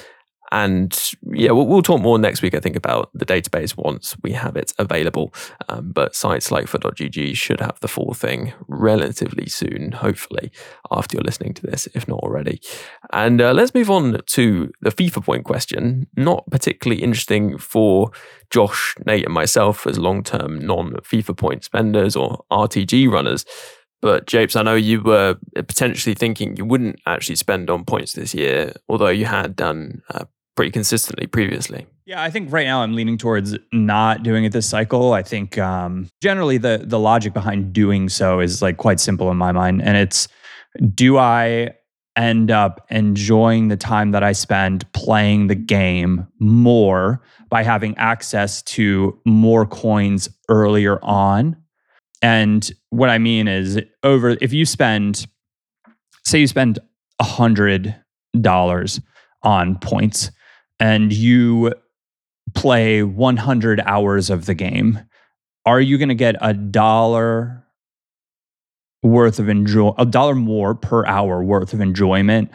and 0.52 1.12
yeah, 1.32 1.52
we'll, 1.52 1.68
we'll, 1.68 1.82
talk 1.82 2.02
more 2.02 2.18
next 2.18 2.42
week, 2.42 2.54
I 2.54 2.60
think, 2.60 2.76
about 2.76 3.10
the 3.14 3.26
database 3.26 3.76
once 3.76 4.16
we 4.24 4.32
have 4.32 4.56
it 4.56 4.74
available. 4.78 5.34
Um, 5.68 5.92
but 5.92 6.16
sites 6.16 6.52
like 6.52 6.68
FUT.gg 6.68 7.36
should 7.36 7.60
have 7.60 7.80
the 7.82 7.88
full 7.88 8.14
thing 8.14 8.54
relatively 8.68 9.48
soon, 9.48 9.92
hopefully, 9.94 10.52
after 10.92 11.18
you're 11.18 11.24
listening 11.24 11.54
to 11.56 11.64
this, 11.64 11.88
if 11.94 12.08
not 12.08 12.20
already. 12.20 12.62
And 13.12 13.42
uh, 13.42 13.54
let's 13.54 13.74
move 13.74 13.90
on 13.90 14.22
to 14.26 14.72
the 14.82 14.92
FIFA 14.92 15.24
point 15.24 15.44
question. 15.44 16.08
Not 16.16 16.50
particularly 16.50 17.04
interesting 17.04 17.58
for 17.58 18.12
Josh, 18.50 18.96
Nate, 19.06 19.26
and 19.26 19.34
myself 19.34 19.86
as 19.86 20.00
long 20.00 20.24
term 20.24 20.66
non 20.66 20.94
FIFA 20.98 21.38
point 21.38 21.64
spenders 21.64 22.16
or 22.16 22.46
RTG 22.52 23.10
runners. 23.10 23.46
But 24.02 24.28
Japes, 24.28 24.56
I 24.56 24.62
know 24.62 24.76
you 24.76 25.02
were 25.02 25.38
potentially 25.56 26.14
thinking 26.14 26.56
you 26.56 26.66
wouldn't 26.66 27.00
actually 27.06 27.36
spend 27.36 27.70
on 27.70 27.84
points 27.84 28.14
this 28.14 28.34
year, 28.34 28.74
although 28.88 29.10
you 29.10 29.26
had 29.26 29.56
done 29.56 30.04
uh, 30.14 30.26
pretty 30.58 30.72
consistently 30.72 31.28
previously. 31.28 31.88
Yeah, 32.06 32.22
I 32.22 32.30
think 32.30 32.52
right 32.52 32.66
now 32.66 32.82
I'm 32.82 32.94
leaning 32.94 33.18
towards 33.18 33.56
not 33.72 34.24
doing 34.24 34.44
it 34.44 34.52
this 34.52 34.68
cycle. 34.68 35.14
I 35.14 35.24
think 35.24 35.58
um, 35.58 36.10
generally 36.22 36.58
the 36.58 36.84
the 36.84 37.00
logic 37.00 37.34
behind 37.34 37.72
doing 37.72 38.10
so 38.10 38.42
is 38.42 38.62
like 38.62 38.76
quite 38.76 39.00
simple 39.00 39.32
in 39.32 39.38
my 39.38 39.54
mind, 39.54 39.82
and 39.82 39.96
it's 39.96 40.28
do 40.94 41.18
I 41.18 41.72
end 42.18 42.50
up 42.50 42.86
enjoying 42.90 43.68
the 43.68 43.78
time 43.78 44.12
that 44.12 44.24
I 44.24 44.32
spend 44.32 44.92
playing 44.92 45.48
the 45.48 45.56
game 45.56 46.28
more 46.40 47.22
by 47.50 47.62
having 47.62 47.96
access 47.98 48.64
to 48.64 49.18
more 49.24 49.68
coins 49.68 50.28
earlier 50.50 51.00
on. 51.04 51.56
And 52.24 52.70
what 52.90 53.10
I 53.10 53.20
mean 53.20 53.48
is 53.48 53.80
over 54.02 54.36
if 54.42 54.52
you 54.52 54.66
spend 54.66 55.28
say 56.26 56.40
you 56.40 56.48
spend 56.48 56.80
a 57.20 57.24
hundred 57.24 57.96
dollars 58.42 59.00
on 59.44 59.78
points 59.78 60.32
and 60.80 61.12
you 61.12 61.74
play 62.54 63.04
100 63.04 63.80
hours 63.82 64.30
of 64.30 64.46
the 64.46 64.54
game, 64.54 65.00
are 65.66 65.82
you 65.82 65.98
going 65.98 66.10
to 66.10 66.16
get 66.16 66.36
a 66.42 66.54
dollar 66.54 67.64
worth 69.04 69.40
of 69.40 69.48
enjoy 69.48 69.94
a 69.98 70.06
dollar 70.06 70.36
more 70.36 70.74
per 70.74 71.06
hour 71.06 71.44
worth 71.44 71.74
of 71.74 71.82
enjoyment 71.82 72.50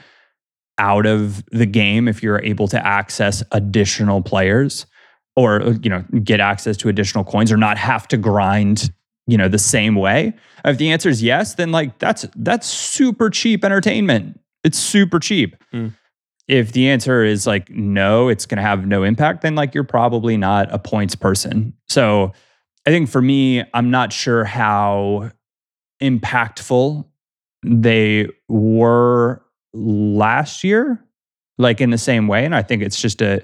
out 0.79 1.07
of 1.07 1.45
the 1.51 1.67
game 1.67 2.09
if 2.09 2.23
you're 2.23 2.43
able 2.43 2.69
to 2.69 2.87
access 2.87 3.43
additional 3.53 4.23
players? 4.23 4.87
Or 5.35 5.63
you 5.83 5.89
know 5.89 6.05
get 6.23 6.41
access 6.41 6.77
to 6.79 6.91
additional 6.91 7.25
coins 7.25 7.51
or 7.51 7.57
not 7.57 7.79
have 7.79 8.07
to 8.09 8.19
grind 8.19 8.93
you 9.27 9.39
know 9.39 9.49
the 9.49 9.59
same 9.59 9.95
way? 9.95 10.35
If 10.65 10.77
the 10.77 10.91
answer 10.91 11.09
is 11.09 11.23
yes 11.23 11.55
then 11.55 11.73
like 11.73 11.99
that's 11.99 12.27
that's 12.37 12.67
super 12.67 13.31
cheap 13.31 13.65
entertainment. 13.65 14.39
It's 14.63 14.79
super 14.79 15.19
cheap. 15.19 15.57
Mm 15.73 15.95
if 16.53 16.73
the 16.73 16.91
answer 16.91 17.25
is 17.25 17.47
like 17.47 17.71
no, 17.71 18.29
it's 18.29 18.45
going 18.45 18.59
to 18.59 18.63
have 18.63 18.87
no 18.87 19.05
impact, 19.05 19.41
then 19.41 19.55
like 19.55 19.75
you're 19.75 19.85
probably 19.85 20.37
not 20.37 20.71
a 20.71 20.79
points 20.79 21.15
person. 21.15 21.73
So 21.89 22.35
I 22.87 22.91
think 22.91 23.09
for 23.09 23.23
me, 23.23 23.65
I'm 23.73 23.91
not 23.91 24.13
sure 24.13 24.45
how 24.45 25.31
impactful 26.03 27.07
they 27.65 28.29
were 28.49 29.43
last 29.73 30.63
year, 30.63 31.03
like 31.57 31.81
in 31.81 31.89
the 31.89 31.97
same 31.97 32.29
way. 32.29 32.45
And 32.45 32.55
I 32.55 32.61
think 32.61 32.83
it's 32.83 33.01
just 33.01 33.23
a, 33.23 33.43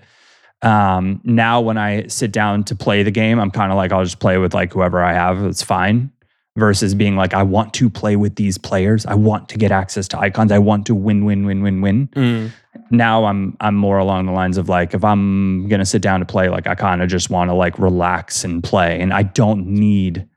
um, 0.60 1.22
now 1.24 1.62
when 1.62 1.78
I 1.78 2.08
sit 2.08 2.30
down 2.30 2.62
to 2.64 2.76
play 2.76 3.04
the 3.04 3.10
game, 3.10 3.40
I'm 3.40 3.50
kind 3.50 3.72
of 3.72 3.78
like, 3.78 3.90
I'll 3.90 4.04
just 4.04 4.18
play 4.18 4.36
with 4.36 4.52
like 4.52 4.74
whoever 4.74 5.02
I 5.02 5.14
have. 5.14 5.42
It's 5.44 5.62
fine 5.62 6.12
versus 6.58 6.94
being 6.94 7.16
like, 7.16 7.34
I 7.34 7.42
want 7.42 7.72
to 7.74 7.88
play 7.88 8.16
with 8.16 8.36
these 8.36 8.58
players. 8.58 9.06
I 9.06 9.14
want 9.14 9.48
to 9.50 9.58
get 9.58 9.70
access 9.70 10.08
to 10.08 10.18
icons. 10.18 10.52
I 10.52 10.58
want 10.58 10.86
to 10.86 10.94
win, 10.94 11.24
win, 11.24 11.46
win, 11.46 11.62
win, 11.62 11.80
win. 11.80 12.08
Mm. 12.08 12.50
Now 12.90 13.24
I'm 13.24 13.56
I'm 13.60 13.74
more 13.74 13.98
along 13.98 14.26
the 14.26 14.32
lines 14.32 14.56
of 14.56 14.68
like, 14.68 14.94
if 14.94 15.04
I'm 15.04 15.68
gonna 15.68 15.86
sit 15.86 16.02
down 16.02 16.20
to 16.20 16.26
play, 16.26 16.48
like 16.48 16.66
I 16.66 16.74
kind 16.74 17.02
of 17.02 17.08
just 17.08 17.30
want 17.30 17.50
to 17.50 17.54
like 17.54 17.78
relax 17.78 18.44
and 18.44 18.62
play, 18.62 19.00
and 19.00 19.12
I 19.12 19.22
don't 19.22 19.66
need 19.66 20.28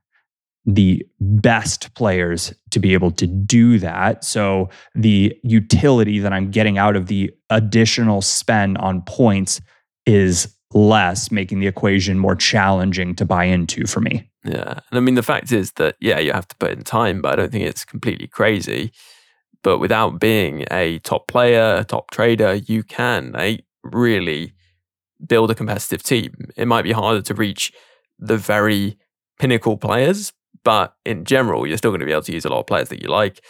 the 0.66 1.04
best 1.20 1.94
players 1.96 2.54
to 2.70 2.80
be 2.80 2.94
able 2.94 3.12
to 3.12 3.26
do 3.26 3.80
that. 3.80 4.24
So 4.24 4.70
the 4.94 5.36
utility 5.44 6.20
that 6.20 6.34
I'm 6.34 6.52
getting 6.52 6.78
out 6.78 6.96
of 6.96 7.08
the 7.08 7.32
additional 7.50 8.22
spend 8.22 8.78
on 8.78 9.02
points 9.02 9.60
is 10.06 10.56
less, 10.74 11.32
making 11.32 11.60
the 11.60 11.68
equation 11.68 12.18
more 12.18 12.36
challenging 12.36 13.16
to 13.16 13.26
buy 13.26 13.46
into 13.46 13.86
for 13.86 14.00
me. 14.00 14.30
Yeah. 14.44 14.80
And 14.90 14.98
I 14.98 15.00
mean, 15.00 15.16
the 15.16 15.24
fact 15.24 15.52
is 15.52 15.74
that, 15.74 15.96
yeah, 16.00 16.20
you 16.20 16.32
have 16.32 16.48
to 16.48 16.56
put 16.56 16.72
in 16.72 16.84
time, 16.84 17.22
but 17.22 17.34
I 17.34 17.36
don't 17.36 17.52
think 17.52 17.66
it's 17.66 17.86
completely 17.86 18.28
crazy. 18.28 18.92
But 19.64 19.80
without 19.80 20.20
being 20.20 20.66
a 20.72 21.00
top 21.00 21.28
player, 21.28 21.76
a 21.76 21.84
top 21.84 22.10
trader, 22.12 22.56
you 22.56 22.84
can 22.84 23.36
eh, 23.36 23.58
really 23.84 24.54
build 25.26 25.52
a 25.52 25.56
competitive 25.56 26.02
team. 26.02 26.34
It 26.56 26.68
might 26.68 26.84
be 26.84 26.92
harder 26.92 27.22
to 27.22 27.34
reach 27.34 27.72
the 28.18 28.38
very 28.38 28.98
pinnacle 29.40 29.78
players, 29.78 30.34
but 30.64 30.96
in 31.06 31.26
general, 31.26 31.68
you're 31.68 31.78
still 31.78 31.92
going 31.92 32.00
to 32.00 32.06
be 32.06 32.12
able 32.12 32.24
to 32.24 32.34
use 32.34 32.46
a 32.46 32.50
lot 32.50 32.60
of 32.60 32.68
players 32.68 32.90
that 32.90 33.02
you 33.02 33.10
like. 33.10 33.42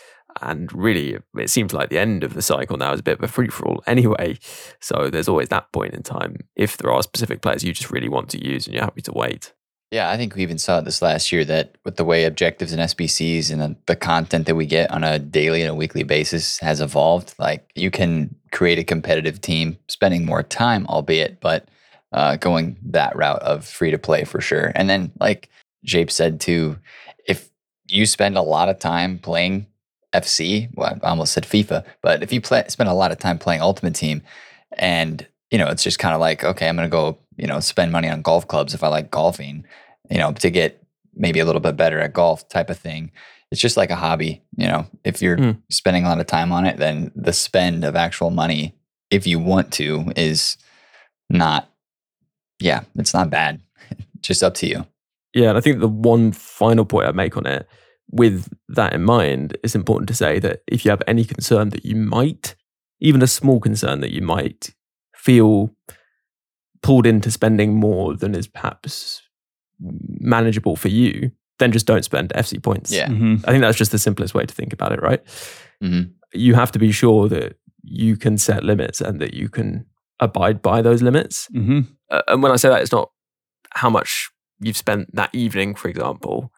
And 0.41 0.71
really, 0.73 1.17
it 1.37 1.49
seems 1.49 1.73
like 1.73 1.89
the 1.89 1.99
end 1.99 2.23
of 2.23 2.33
the 2.33 2.41
cycle 2.41 2.77
now 2.77 2.93
is 2.93 2.99
a 2.99 3.03
bit 3.03 3.19
of 3.19 3.23
a 3.23 3.27
free 3.27 3.47
for 3.47 3.67
all 3.67 3.83
anyway. 3.87 4.37
So 4.79 5.09
there's 5.09 5.29
always 5.29 5.49
that 5.49 5.71
point 5.71 5.93
in 5.93 6.03
time 6.03 6.37
if 6.55 6.77
there 6.77 6.91
are 6.91 7.03
specific 7.03 7.41
players 7.41 7.63
you 7.63 7.73
just 7.73 7.91
really 7.91 8.09
want 8.09 8.29
to 8.29 8.43
use 8.43 8.65
and 8.65 8.73
you're 8.73 8.83
happy 8.83 9.01
to 9.03 9.13
wait. 9.13 9.53
Yeah, 9.91 10.09
I 10.09 10.15
think 10.15 10.35
we 10.35 10.41
even 10.41 10.57
saw 10.57 10.79
this 10.79 11.01
last 11.01 11.33
year 11.33 11.43
that 11.45 11.75
with 11.83 11.97
the 11.97 12.05
way 12.05 12.23
objectives 12.23 12.71
and 12.71 12.81
SBCs 12.81 13.51
and 13.51 13.75
the 13.87 13.95
content 13.95 14.47
that 14.47 14.55
we 14.55 14.65
get 14.65 14.89
on 14.89 15.03
a 15.03 15.19
daily 15.19 15.61
and 15.61 15.69
a 15.69 15.75
weekly 15.75 16.03
basis 16.03 16.59
has 16.59 16.79
evolved, 16.79 17.35
like 17.37 17.69
you 17.75 17.91
can 17.91 18.33
create 18.53 18.79
a 18.79 18.85
competitive 18.85 19.41
team 19.41 19.77
spending 19.89 20.25
more 20.25 20.43
time, 20.43 20.87
albeit, 20.87 21.41
but 21.41 21.67
uh, 22.13 22.37
going 22.37 22.77
that 22.83 23.15
route 23.17 23.41
of 23.41 23.65
free 23.65 23.91
to 23.91 23.97
play 23.97 24.23
for 24.23 24.39
sure. 24.39 24.71
And 24.75 24.89
then, 24.89 25.11
like 25.19 25.49
Jape 25.83 26.11
said 26.11 26.39
too, 26.39 26.77
if 27.27 27.49
you 27.89 28.05
spend 28.05 28.37
a 28.37 28.41
lot 28.41 28.69
of 28.69 28.79
time 28.79 29.19
playing 29.19 29.67
FC, 30.13 30.69
well, 30.73 30.97
I 31.01 31.09
almost 31.09 31.33
said 31.33 31.43
FIFA, 31.43 31.83
but 32.01 32.21
if 32.23 32.31
you 32.33 32.41
play, 32.41 32.63
spend 32.67 32.89
a 32.89 32.93
lot 32.93 33.11
of 33.11 33.19
time 33.19 33.37
playing 33.37 33.61
Ultimate 33.61 33.95
Team 33.95 34.21
and 34.77 35.25
you 35.51 35.57
know, 35.57 35.67
it's 35.67 35.83
just 35.83 35.99
kind 35.99 36.15
of 36.15 36.21
like, 36.21 36.45
okay, 36.45 36.69
I'm 36.69 36.77
going 36.77 36.87
to 36.87 36.91
go, 36.91 37.17
you 37.35 37.45
know, 37.45 37.59
spend 37.59 37.91
money 37.91 38.07
on 38.07 38.21
golf 38.21 38.47
clubs 38.47 38.73
if 38.73 38.83
I 38.85 38.87
like 38.87 39.11
golfing, 39.11 39.65
you 40.09 40.17
know, 40.17 40.31
to 40.31 40.49
get 40.49 40.81
maybe 41.13 41.39
a 41.41 41.45
little 41.45 41.59
bit 41.59 41.75
better 41.75 41.99
at 41.99 42.13
golf 42.13 42.47
type 42.47 42.69
of 42.69 42.77
thing. 42.77 43.11
it's 43.51 43.59
just 43.59 43.75
like 43.75 43.89
a 43.89 43.97
hobby. 43.97 44.41
You 44.55 44.67
know, 44.67 44.85
if 45.03 45.21
you're 45.21 45.35
Mm. 45.35 45.57
spending 45.69 46.05
a 46.05 46.07
lot 46.07 46.21
of 46.21 46.25
time 46.25 46.53
on 46.53 46.65
it, 46.65 46.77
then 46.77 47.11
the 47.17 47.33
spend 47.33 47.83
of 47.83 47.97
actual 47.97 48.29
money, 48.29 48.73
if 49.09 49.27
you 49.27 49.39
want 49.39 49.73
to, 49.73 50.13
is 50.15 50.55
not. 51.29 51.69
Yeah, 52.61 52.83
it's 52.95 53.13
not 53.13 53.29
bad. 53.29 53.59
just 54.21 54.41
up 54.41 54.53
to 54.53 54.67
you. 54.67 54.85
Yeah, 55.33 55.49
and 55.49 55.57
I 55.57 55.61
think 55.61 55.81
the 55.81 55.89
one 55.89 56.31
final 56.31 56.85
point 56.85 57.07
I'd 57.07 57.15
make 57.15 57.35
on 57.35 57.45
it, 57.45 57.67
with 58.09 58.51
that 58.69 58.93
in 58.93 59.03
mind, 59.03 59.57
it's 59.63 59.75
important 59.75 60.07
to 60.09 60.13
say 60.15 60.39
that 60.39 60.61
if 60.67 60.83
you 60.85 60.91
have 60.91 61.01
any 61.07 61.23
concern 61.25 61.69
that 61.69 61.85
you 61.85 61.95
might, 61.95 62.55
even 62.99 63.21
a 63.21 63.27
small 63.27 63.59
concern 63.59 64.01
that 64.01 64.11
you 64.11 64.21
might 64.21 64.73
feel 65.15 65.71
pulled 66.81 67.05
into 67.05 67.29
spending 67.31 67.75
more 67.75 68.15
than 68.15 68.33
is 68.35 68.47
perhaps 68.47 69.21
manageable 69.79 70.75
for 70.75 70.87
you, 70.89 71.31
then 71.59 71.71
just 71.71 71.85
don't 71.85 72.03
spend 72.05 72.31
FC 72.33 72.61
points. 72.61 72.91
Yeah. 72.91 73.07
Mhm. 73.07 73.43
I 73.47 73.51
think 73.51 73.61
that's 73.61 73.77
just 73.77 73.91
the 73.91 73.99
simplest 73.99 74.33
way 74.33 74.45
to 74.45 74.53
think 74.53 74.73
about 74.73 74.91
it, 74.91 75.01
right? 75.01 75.21
hmm 75.79 76.01
You 76.33 76.53
have 76.55 76.71
to 76.71 76.79
be 76.79 76.91
sure 76.91 77.27
that 77.29 77.57
you 77.83 78.15
can 78.17 78.37
set 78.37 78.63
limits 78.63 79.01
and 79.01 79.19
that 79.19 79.33
you 79.33 79.49
can 79.49 79.85
abide 80.19 80.61
by 80.61 80.81
those 80.81 81.01
limits. 81.01 81.47
Mhm. 81.53 81.87
Uh, 82.09 82.21
and 82.27 82.41
when 82.43 82.51
I 82.51 82.55
say 82.55 82.69
that, 82.69 82.81
it's 82.81 82.91
not 82.91 83.11
how 83.71 83.89
much 83.89 84.29
you've 84.59 84.77
spent 84.77 85.13
that 85.15 85.29
evening, 85.33 85.75
for 85.75 85.87
example. 85.89 86.51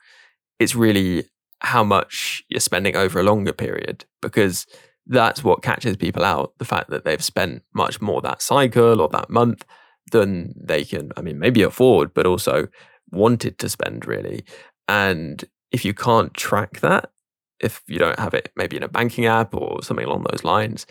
It's 0.59 0.75
really 0.75 1.25
how 1.63 1.83
much 1.83 2.43
you're 2.49 2.59
spending 2.59 2.95
over 2.95 3.19
a 3.19 3.23
longer 3.23 3.53
period 3.53 4.05
because 4.21 4.67
that's 5.07 5.43
what 5.43 5.63
catches 5.63 5.97
people 5.97 6.23
out. 6.23 6.53
The 6.59 6.65
fact 6.65 6.89
that 6.89 7.05
they've 7.05 7.23
spent 7.23 7.63
much 7.73 8.01
more 8.01 8.21
that 8.21 8.41
cycle 8.41 9.01
or 9.01 9.09
that 9.09 9.29
month 9.29 9.65
than 10.11 10.53
they 10.61 10.83
can, 10.83 11.11
I 11.17 11.21
mean, 11.21 11.39
maybe 11.39 11.61
afford, 11.61 12.13
but 12.13 12.25
also 12.25 12.67
wanted 13.11 13.57
to 13.59 13.69
spend 13.69 14.05
really. 14.05 14.43
And 14.87 15.43
if 15.71 15.83
you 15.85 15.93
can't 15.93 16.33
track 16.33 16.79
that, 16.81 17.11
if 17.59 17.81
you 17.87 17.97
don't 17.97 18.19
have 18.19 18.33
it 18.33 18.51
maybe 18.55 18.77
in 18.77 18.83
a 18.83 18.89
banking 18.89 19.25
app 19.25 19.53
or 19.55 19.81
something 19.83 20.05
along 20.05 20.25
those 20.29 20.43
lines, 20.43 20.85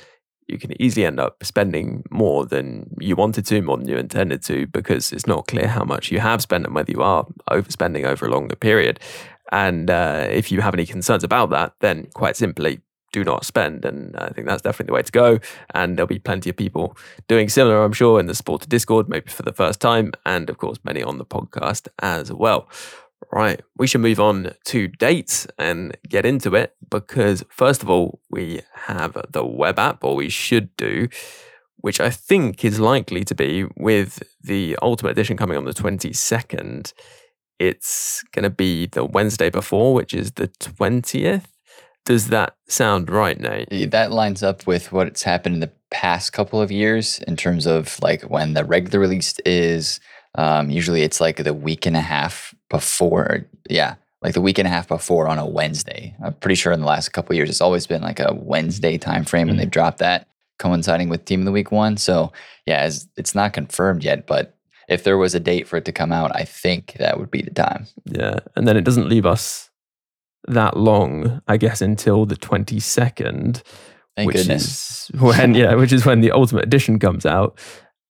you 0.48 0.58
can 0.58 0.80
easily 0.82 1.06
end 1.06 1.20
up 1.20 1.42
spending 1.44 2.02
more 2.10 2.44
than 2.46 2.90
you 2.98 3.16
wanted 3.16 3.46
to, 3.46 3.62
more 3.62 3.76
than 3.76 3.88
you 3.88 3.96
intended 3.96 4.42
to, 4.44 4.66
because 4.68 5.12
it's 5.12 5.26
not 5.26 5.46
clear 5.46 5.68
how 5.68 5.84
much 5.84 6.10
you 6.10 6.20
have 6.20 6.42
spent 6.42 6.66
and 6.66 6.74
whether 6.74 6.92
you 6.92 7.02
are 7.02 7.26
overspending 7.50 8.04
over 8.04 8.26
a 8.26 8.30
longer 8.30 8.56
period. 8.56 8.98
And 9.52 9.90
uh, 9.90 10.26
if 10.30 10.50
you 10.50 10.62
have 10.62 10.74
any 10.74 10.86
concerns 10.86 11.22
about 11.22 11.50
that, 11.50 11.74
then 11.80 12.08
quite 12.14 12.36
simply 12.36 12.80
do 13.12 13.22
not 13.22 13.44
spend. 13.44 13.84
And 13.84 14.16
I 14.16 14.30
think 14.30 14.48
that's 14.48 14.62
definitely 14.62 14.86
the 14.86 14.94
way 14.94 15.02
to 15.02 15.12
go. 15.12 15.38
And 15.74 15.96
there'll 15.96 16.08
be 16.08 16.18
plenty 16.18 16.50
of 16.50 16.56
people 16.56 16.96
doing 17.28 17.48
similar, 17.48 17.84
I'm 17.84 17.92
sure, 17.92 18.18
in 18.18 18.26
the 18.26 18.34
Sport 18.34 18.62
to 18.62 18.68
Discord, 18.68 19.08
maybe 19.08 19.30
for 19.30 19.42
the 19.42 19.52
first 19.52 19.80
time, 19.80 20.12
and 20.26 20.48
of 20.50 20.58
course, 20.58 20.78
many 20.82 21.02
on 21.02 21.18
the 21.18 21.26
podcast 21.26 21.88
as 22.00 22.32
well. 22.32 22.68
Right, 23.30 23.62
we 23.78 23.86
should 23.86 24.00
move 24.00 24.18
on 24.18 24.52
to 24.64 24.88
dates 24.88 25.46
and 25.58 25.96
get 26.08 26.26
into 26.26 26.54
it 26.54 26.74
because, 26.90 27.44
first 27.48 27.82
of 27.82 27.88
all, 27.88 28.20
we 28.30 28.62
have 28.74 29.16
the 29.30 29.44
web 29.44 29.78
app, 29.78 30.02
or 30.02 30.16
we 30.16 30.28
should 30.28 30.74
do, 30.76 31.08
which 31.76 32.00
I 32.00 32.10
think 32.10 32.64
is 32.64 32.80
likely 32.80 33.24
to 33.24 33.34
be 33.34 33.66
with 33.76 34.22
the 34.42 34.76
Ultimate 34.82 35.10
Edition 35.10 35.36
coming 35.36 35.56
on 35.56 35.64
the 35.64 35.72
22nd. 35.72 36.92
It's 37.62 38.24
going 38.32 38.42
to 38.42 38.50
be 38.50 38.86
the 38.86 39.04
Wednesday 39.04 39.48
before, 39.48 39.94
which 39.94 40.14
is 40.14 40.32
the 40.32 40.48
20th. 40.48 41.44
Does 42.04 42.26
that 42.30 42.56
sound 42.66 43.08
right, 43.08 43.38
Nate? 43.38 43.92
That 43.92 44.10
lines 44.10 44.42
up 44.42 44.66
with 44.66 44.90
what's 44.90 45.22
happened 45.22 45.54
in 45.54 45.60
the 45.60 45.70
past 45.92 46.32
couple 46.32 46.60
of 46.60 46.72
years 46.72 47.20
in 47.20 47.36
terms 47.36 47.64
of 47.64 48.00
like 48.02 48.22
when 48.22 48.54
the 48.54 48.64
regular 48.64 48.98
release 48.98 49.38
is. 49.46 50.00
Um, 50.34 50.70
usually 50.70 51.02
it's 51.02 51.20
like 51.20 51.36
the 51.36 51.54
week 51.54 51.86
and 51.86 51.96
a 51.96 52.00
half 52.00 52.52
before. 52.68 53.46
Yeah, 53.70 53.94
like 54.22 54.34
the 54.34 54.40
week 54.40 54.58
and 54.58 54.66
a 54.66 54.70
half 54.70 54.88
before 54.88 55.28
on 55.28 55.38
a 55.38 55.46
Wednesday. 55.46 56.16
I'm 56.20 56.34
pretty 56.34 56.56
sure 56.56 56.72
in 56.72 56.80
the 56.80 56.86
last 56.86 57.10
couple 57.10 57.32
of 57.32 57.36
years 57.36 57.48
it's 57.48 57.60
always 57.60 57.86
been 57.86 58.02
like 58.02 58.18
a 58.18 58.34
Wednesday 58.34 58.98
time 58.98 59.24
frame, 59.24 59.48
and 59.48 59.60
they've 59.60 59.70
dropped 59.70 59.98
that 59.98 60.26
coinciding 60.58 61.08
with 61.08 61.26
Team 61.26 61.42
of 61.42 61.46
the 61.46 61.52
Week 61.52 61.70
one. 61.70 61.96
So 61.96 62.32
yeah, 62.66 62.80
as, 62.80 63.06
it's 63.16 63.36
not 63.36 63.52
confirmed 63.52 64.02
yet, 64.02 64.26
but 64.26 64.56
if 64.92 65.04
there 65.04 65.18
was 65.18 65.34
a 65.34 65.40
date 65.40 65.66
for 65.66 65.76
it 65.76 65.84
to 65.86 65.92
come 65.92 66.12
out, 66.12 66.34
I 66.34 66.44
think 66.44 66.94
that 66.98 67.18
would 67.18 67.30
be 67.30 67.42
the 67.42 67.50
time. 67.50 67.86
Yeah. 68.04 68.38
And 68.56 68.66
then 68.68 68.76
it 68.76 68.84
doesn't 68.84 69.08
leave 69.08 69.26
us 69.26 69.70
that 70.48 70.76
long, 70.76 71.40
I 71.48 71.56
guess, 71.56 71.80
until 71.80 72.26
the 72.26 72.36
22nd. 72.36 73.62
Thank 74.16 74.26
which 74.26 74.36
goodness. 74.36 75.10
is 75.10 75.20
when 75.20 75.54
yeah, 75.54 75.74
which 75.74 75.92
is 75.92 76.04
when 76.04 76.20
the 76.20 76.32
ultimate 76.32 76.64
edition 76.64 76.98
comes 76.98 77.24
out, 77.24 77.58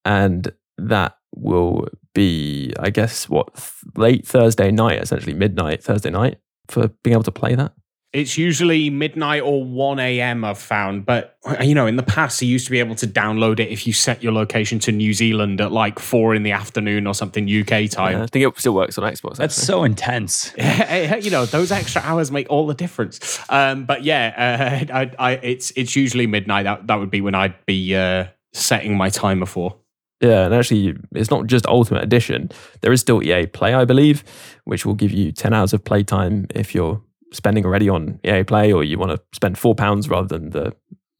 and 0.04 0.52
that 0.78 1.16
will 1.34 1.86
be, 2.14 2.72
I 2.78 2.90
guess, 2.90 3.28
what 3.28 3.54
th- 3.54 3.96
late 3.96 4.26
Thursday 4.26 4.72
night, 4.72 5.00
essentially 5.00 5.34
midnight 5.34 5.82
Thursday 5.82 6.10
night, 6.10 6.38
for 6.68 6.88
being 7.04 7.14
able 7.14 7.22
to 7.22 7.30
play 7.30 7.54
that. 7.54 7.72
It's 8.12 8.36
usually 8.36 8.90
midnight 8.90 9.40
or 9.42 9.64
1 9.64 9.98
a.m. 9.98 10.44
I've 10.44 10.58
found, 10.58 11.06
but 11.06 11.38
you 11.62 11.74
know, 11.74 11.86
in 11.86 11.96
the 11.96 12.02
past, 12.02 12.42
you 12.42 12.48
used 12.48 12.66
to 12.66 12.70
be 12.70 12.78
able 12.78 12.94
to 12.96 13.06
download 13.06 13.58
it 13.58 13.70
if 13.70 13.86
you 13.86 13.94
set 13.94 14.22
your 14.22 14.32
location 14.32 14.78
to 14.80 14.92
New 14.92 15.14
Zealand 15.14 15.62
at 15.62 15.72
like 15.72 15.98
four 15.98 16.34
in 16.34 16.42
the 16.42 16.52
afternoon 16.52 17.06
or 17.06 17.14
something 17.14 17.44
UK 17.44 17.70
Yeah, 17.70 17.86
time. 17.86 18.20
I 18.20 18.26
think 18.26 18.46
it 18.46 18.58
still 18.58 18.74
works 18.74 18.98
on 18.98 19.10
Xbox. 19.10 19.36
That's 19.36 19.56
actually. 19.58 19.64
so 19.66 19.84
intense. 19.84 20.52
you 20.58 21.30
know, 21.30 21.46
those 21.46 21.72
extra 21.72 22.02
hours 22.02 22.30
make 22.30 22.50
all 22.50 22.66
the 22.66 22.74
difference. 22.74 23.40
Um, 23.48 23.86
but 23.86 24.04
yeah, 24.04 24.86
uh, 24.92 24.94
I, 24.98 25.10
I, 25.18 25.32
it's 25.36 25.72
it's 25.74 25.96
usually 25.96 26.26
midnight. 26.26 26.64
That 26.64 26.86
that 26.88 26.96
would 26.96 27.10
be 27.10 27.22
when 27.22 27.34
I'd 27.34 27.64
be 27.64 27.96
uh, 27.96 28.26
setting 28.52 28.96
my 28.96 29.08
timer 29.08 29.46
for. 29.46 29.76
Yeah, 30.20 30.44
and 30.44 30.54
actually, 30.54 30.96
it's 31.12 31.30
not 31.30 31.46
just 31.46 31.66
Ultimate 31.66 32.04
Edition. 32.04 32.50
There 32.80 32.92
is 32.92 33.00
still 33.00 33.22
EA 33.22 33.46
Play, 33.46 33.74
I 33.74 33.84
believe, 33.84 34.22
which 34.64 34.86
will 34.86 34.94
give 34.94 35.10
you 35.10 35.32
10 35.32 35.52
hours 35.52 35.72
of 35.72 35.82
playtime 35.82 36.46
if 36.54 36.76
you're 36.76 37.02
spending 37.32 37.64
already 37.64 37.88
on 37.88 38.20
EA 38.24 38.44
Play 38.44 38.72
or 38.72 38.84
you 38.84 38.98
want 38.98 39.12
to 39.12 39.20
spend 39.32 39.56
£4 39.56 40.10
rather 40.10 40.28
than 40.28 40.50
the, 40.50 40.74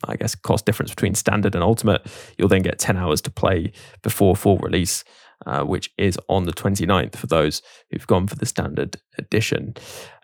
I 0.04 0.16
guess, 0.16 0.34
cost 0.34 0.66
difference 0.66 0.90
between 0.90 1.14
standard 1.14 1.54
and 1.54 1.64
Ultimate. 1.64 2.06
You'll 2.38 2.48
then 2.48 2.62
get 2.62 2.78
10 2.78 2.96
hours 2.96 3.20
to 3.22 3.30
play 3.30 3.72
before 4.02 4.36
full 4.36 4.58
release, 4.58 5.04
uh, 5.46 5.64
which 5.64 5.90
is 5.98 6.18
on 6.28 6.44
the 6.44 6.52
29th 6.52 7.16
for 7.16 7.26
those 7.26 7.62
who've 7.90 8.06
gone 8.06 8.26
for 8.26 8.36
the 8.36 8.46
standard 8.46 8.96
edition. 9.18 9.74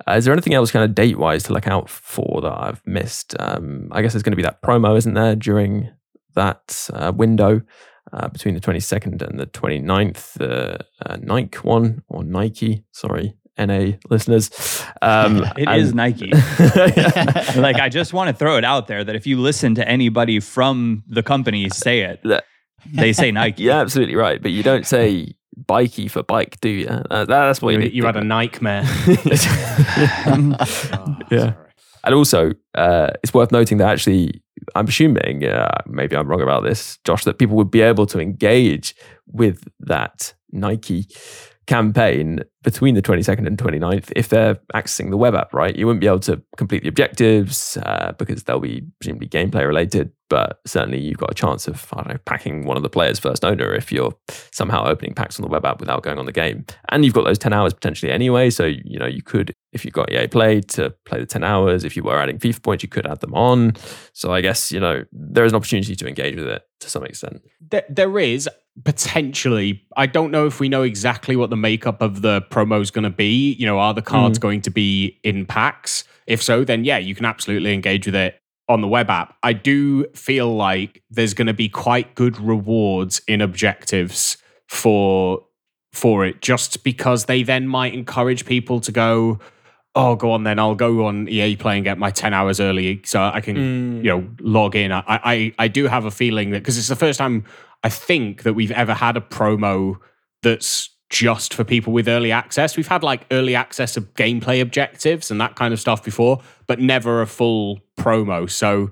Uh, 0.07 0.13
is 0.13 0.25
there 0.25 0.33
anything 0.33 0.55
else 0.55 0.71
kind 0.71 0.85
of 0.85 0.95
date 0.95 1.19
wise 1.19 1.43
to 1.45 1.53
look 1.53 1.67
out 1.67 1.89
for 1.89 2.41
that 2.41 2.53
I've 2.53 2.83
missed? 2.87 3.35
Um, 3.39 3.89
I 3.91 4.03
guess 4.03 4.13
there's 4.13 4.23
going 4.23 4.33
to 4.33 4.37
be 4.37 4.43
that 4.43 4.63
promo, 4.63 4.97
isn't 4.97 5.15
there, 5.15 5.37
during 5.37 5.91
that 6.35 6.89
uh, 6.93 7.13
window? 7.15 7.63
uh, 8.13 8.29
between 8.29 8.55
the 8.55 8.61
22nd 8.61 9.23
and 9.23 9.39
the 9.39 9.47
29th, 9.47 10.35
the 10.35 10.79
uh, 11.05 11.17
Nike 11.21 11.59
one 11.59 12.03
or 12.09 12.25
Nike, 12.25 12.85
sorry, 12.93 13.35
NA 13.59 13.93
listeners. 14.11 14.51
Um, 15.03 15.45
It 15.57 15.69
and- 15.69 15.81
is 15.81 15.95
Nike. 15.95 16.31
like 17.57 17.77
I 17.81 17.89
just 17.91 18.13
want 18.13 18.29
to 18.29 18.35
throw 18.35 18.57
it 18.57 18.65
out 18.65 18.87
there 18.87 19.05
that 19.05 19.17
if 19.17 19.27
you 19.27 19.39
listen 19.41 19.75
to 19.77 19.89
anybody 19.89 20.41
from 20.41 21.03
the 21.09 21.23
company 21.23 21.69
say 21.71 22.01
it, 22.01 22.21
they 22.93 23.13
say 23.13 23.31
Nike. 23.33 23.63
yeah, 23.65 23.81
absolutely 23.81 24.15
right. 24.17 24.41
But 24.41 24.53
you 24.53 24.63
don't 24.63 24.87
say 24.87 25.35
bikey 25.67 26.09
for 26.09 26.23
bike, 26.23 26.61
do 26.61 26.69
you? 26.69 26.87
Uh, 26.89 27.25
that's 27.25 27.61
what 27.61 27.75
you, 27.75 27.81
You, 27.81 27.89
you 27.91 28.05
had 28.07 28.17
a 28.17 28.25
nightmare. 28.25 28.85
yeah. 31.31 31.55
And 32.05 32.15
also, 32.15 32.53
uh, 32.75 33.11
it's 33.23 33.35
worth 33.35 33.51
noting 33.53 33.79
that 33.79 33.89
actually, 33.89 34.41
I'm 34.75 34.87
assuming, 34.87 35.45
uh, 35.45 35.83
maybe 35.87 36.17
I'm 36.17 36.29
wrong 36.29 36.41
about 36.41 36.63
this, 36.63 36.99
Josh, 37.05 37.25
that 37.25 37.39
people 37.39 37.57
would 37.57 37.71
be 37.71 37.81
able 37.81 38.07
to 38.07 38.21
engage 38.21 38.95
with 39.27 39.65
that 39.81 40.33
Nike 40.53 41.09
campaign 41.67 42.41
between 42.65 42.95
the 42.95 43.03
22nd 43.03 43.47
and 43.47 43.57
29th 43.57 44.13
if 44.17 44.29
they're 44.29 44.57
accessing 44.75 45.11
the 45.11 45.17
web 45.17 45.35
app, 45.35 45.55
right? 45.55 45.77
You 45.77 45.87
wouldn't 45.87 46.01
be 46.01 46.09
able 46.09 46.19
to 46.21 46.43
complete 46.57 46.83
the 46.83 46.89
objectives 46.89 47.77
uh, 47.79 48.13
because 48.19 48.43
they'll 48.43 48.59
be 48.59 48.85
presumably 49.01 49.29
gameplay 49.29 49.65
related, 49.65 50.11
but 50.29 50.61
certainly 50.67 50.99
you've 50.99 51.19
got 51.19 51.31
a 51.31 51.35
chance 51.35 51.69
of, 51.69 51.87
I 51.93 51.97
don't 51.99 52.09
know, 52.09 52.19
packing 52.25 52.65
one 52.67 52.77
of 52.77 52.83
the 52.83 52.91
players' 52.91 53.19
first 53.19 53.45
owner 53.45 53.73
if 53.75 53.93
you're 53.93 54.13
somehow 54.53 54.87
opening 54.87 55.15
packs 55.15 55.39
on 55.39 55.43
the 55.43 55.49
web 55.49 55.65
app 55.65 55.79
without 55.79 56.03
going 56.03 56.19
on 56.19 56.27
the 56.27 56.33
game. 56.33 56.67
And 56.89 57.05
you've 57.05 57.15
got 57.15 57.25
those 57.25 57.39
10 57.39 57.53
hours 57.53 57.73
potentially 57.73 58.11
anyway. 58.11 58.51
So, 58.51 58.65
you 58.65 58.99
know, 58.99 59.07
you 59.07 59.23
could, 59.23 59.55
if 59.73 59.85
you've 59.85 59.95
got 59.95 60.13
EA 60.13 60.27
Play 60.27 60.61
to 60.61 60.91
play 61.05 61.21
the 61.21 61.27
10 61.27 61.45
hours, 61.45 61.85
if 61.85 61.97
you 61.97 62.03
were 62.03 62.19
adding 62.19 62.39
FIFA 62.39 62.63
points, 62.63 62.83
you 62.83 62.89
could 62.89 63.07
add 63.07 63.21
them 63.21 63.35
on. 63.35 63.75
So 64.15 64.33
I 64.33 64.41
guess, 64.41 64.73
you 64.73 64.81
know, 64.81 65.05
there 65.13 65.45
is 65.45 65.53
an 65.53 65.57
opportunity 65.57 65.95
to 65.95 66.09
engage 66.09 66.35
with 66.35 66.49
it 66.49 66.63
to 66.81 66.91
some 66.91 67.05
extent. 67.05 67.43
There, 67.61 67.85
there 67.89 68.19
is 68.19 68.49
potentially. 68.85 69.87
I 69.97 70.07
don't 70.07 70.31
know 70.31 70.47
if 70.47 70.61
we 70.61 70.69
know 70.69 70.83
exactly 70.83 71.37
what 71.37 71.51
the 71.51 71.57
makeup 71.57 72.01
of 72.01 72.23
the 72.23 72.43
promo 72.59 72.81
is 72.81 72.91
going 72.91 73.05
to 73.05 73.11
be. 73.11 73.53
You 73.55 73.67
know, 73.67 73.79
are 73.79 73.95
the 73.95 74.03
cards 74.03 74.39
mm. 74.39 74.43
going 74.43 74.63
to 74.63 74.71
be 74.71 75.19
in 75.23 75.47
packs? 75.47 76.05
If 76.27 76.43
so, 76.43 76.65
then 76.65 76.85
yeah, 76.85 76.99
you 76.99 77.15
can 77.15 77.25
absolutely 77.25 77.73
engage 77.73 78.07
with 78.07 78.15
it 78.15 78.41
on 78.69 78.81
the 78.81 78.89
web 78.89 79.09
app. 79.09 79.37
I 79.43 79.53
do 79.55 80.05
feel 80.09 80.55
like 80.55 81.03
there's 81.11 81.35
going 81.35 81.47
to 81.47 81.55
be 81.55 81.69
quite 81.69 82.15
good 82.15 82.39
rewards 82.39 83.21
in 83.27 83.41
objectives 83.41 84.37
for 84.67 85.45
for 85.93 86.25
it, 86.27 86.43
just 86.43 86.85
because 86.85 87.25
they 87.25 87.43
then 87.43 87.67
might 87.67 87.95
encourage 87.95 88.45
people 88.45 88.81
to 88.81 88.93
go. 88.93 89.39
Oh, 89.95 90.15
go 90.15 90.31
on 90.33 90.45
then. 90.45 90.59
I'll 90.59 90.77
go 90.77 91.07
on 91.07 91.29
EA 91.29 91.57
Play 91.57 91.77
and 91.77 91.85
get 91.85 91.99
my 91.99 92.11
ten 92.11 92.35
hours 92.35 92.61
early, 92.61 93.01
so 93.05 93.23
I 93.23 93.41
can 93.41 93.57
mm. 93.57 93.97
you 94.05 94.11
know 94.11 94.29
log 94.41 94.77
in. 94.77 94.93
I 94.93 95.03
I, 95.07 95.55
I 95.59 95.69
do 95.69 95.87
have 95.87 96.05
a 96.05 96.11
feeling 96.11 96.51
that 96.51 96.61
because 96.61 96.77
it's 96.77 96.89
the 96.89 96.97
first 96.97 97.19
time 97.19 97.45
I 97.83 97.89
think 97.89 98.43
that 98.43 98.55
we've 98.55 98.71
ever 98.73 98.95
had 98.95 99.17
a 99.17 99.21
promo 99.21 99.99
that's 100.43 100.91
just 101.11 101.55
for 101.55 101.65
people 101.65 101.93
with 101.93 102.09
early 102.09 102.33
access. 102.33 102.77
We've 102.77 102.89
had 102.89 103.03
like 103.03 103.27
early 103.31 103.55
access 103.55 103.97
of 103.97 104.13
gameplay 104.15 104.61
objectives 104.61 105.31
and 105.31 105.41
that 105.41 105.57
kind 105.57 105.73
of 105.73 105.81
stuff 105.81 106.05
before, 106.05 106.41
but 106.67 106.81
never 106.81 107.23
a 107.23 107.27
full 107.27 107.81
promo. 107.99 108.51
So 108.51 108.91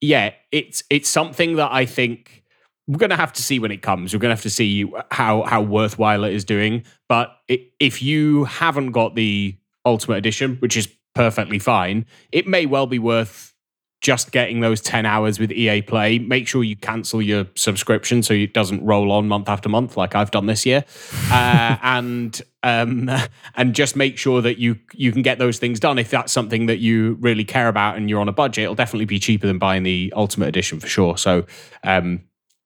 yeah, 0.00 0.32
it's 0.52 0.82
it's 0.90 1.08
something 1.08 1.56
that 1.56 1.70
I 1.72 1.84
think 1.84 2.44
we're 2.86 2.98
going 2.98 3.10
to 3.10 3.16
have 3.16 3.34
to 3.34 3.42
see 3.42 3.58
when 3.58 3.70
it 3.70 3.82
comes. 3.82 4.14
We're 4.14 4.20
going 4.20 4.30
to 4.30 4.36
have 4.36 4.42
to 4.42 4.50
see 4.50 4.90
how 5.10 5.42
how 5.42 5.60
worthwhile 5.62 6.24
it 6.24 6.32
is 6.32 6.44
doing. 6.44 6.84
But 7.08 7.36
it, 7.48 7.72
if 7.78 8.00
you 8.02 8.44
haven't 8.44 8.92
got 8.92 9.14
the 9.14 9.56
Ultimate 9.84 10.16
Edition, 10.16 10.56
which 10.56 10.76
is 10.76 10.88
perfectly 11.14 11.58
fine, 11.58 12.06
it 12.32 12.46
may 12.46 12.64
well 12.64 12.86
be 12.86 12.98
worth 12.98 13.54
just 14.00 14.30
getting 14.30 14.60
those 14.60 14.80
10 14.80 15.06
hours 15.06 15.40
with 15.40 15.50
EA 15.50 15.82
Play. 15.82 16.18
Make 16.18 16.46
sure 16.46 16.62
you 16.62 16.76
cancel 16.76 17.20
your 17.20 17.46
subscription 17.56 18.22
so 18.22 18.32
it 18.32 18.54
doesn't 18.54 18.84
roll 18.84 19.10
on 19.10 19.26
month 19.26 19.48
after 19.48 19.68
month 19.68 19.96
like 19.96 20.14
I've 20.14 20.30
done 20.30 20.46
this 20.46 20.64
year. 20.64 20.84
Uh, 21.30 21.76
and 21.82 22.40
um, 22.62 23.10
and 23.54 23.74
just 23.74 23.96
make 23.96 24.18
sure 24.18 24.40
that 24.42 24.58
you 24.58 24.78
you 24.92 25.12
can 25.12 25.22
get 25.22 25.38
those 25.38 25.58
things 25.58 25.80
done 25.80 25.98
if 25.98 26.10
that's 26.10 26.32
something 26.32 26.66
that 26.66 26.78
you 26.78 27.16
really 27.20 27.44
care 27.44 27.68
about 27.68 27.96
and 27.96 28.08
you're 28.08 28.20
on 28.20 28.28
a 28.28 28.32
budget. 28.32 28.64
It'll 28.64 28.74
definitely 28.74 29.06
be 29.06 29.18
cheaper 29.18 29.46
than 29.46 29.58
buying 29.58 29.82
the 29.82 30.12
Ultimate 30.16 30.48
Edition 30.48 30.78
for 30.80 30.88
sure. 30.88 31.16
So 31.16 31.46
um, 31.82 32.22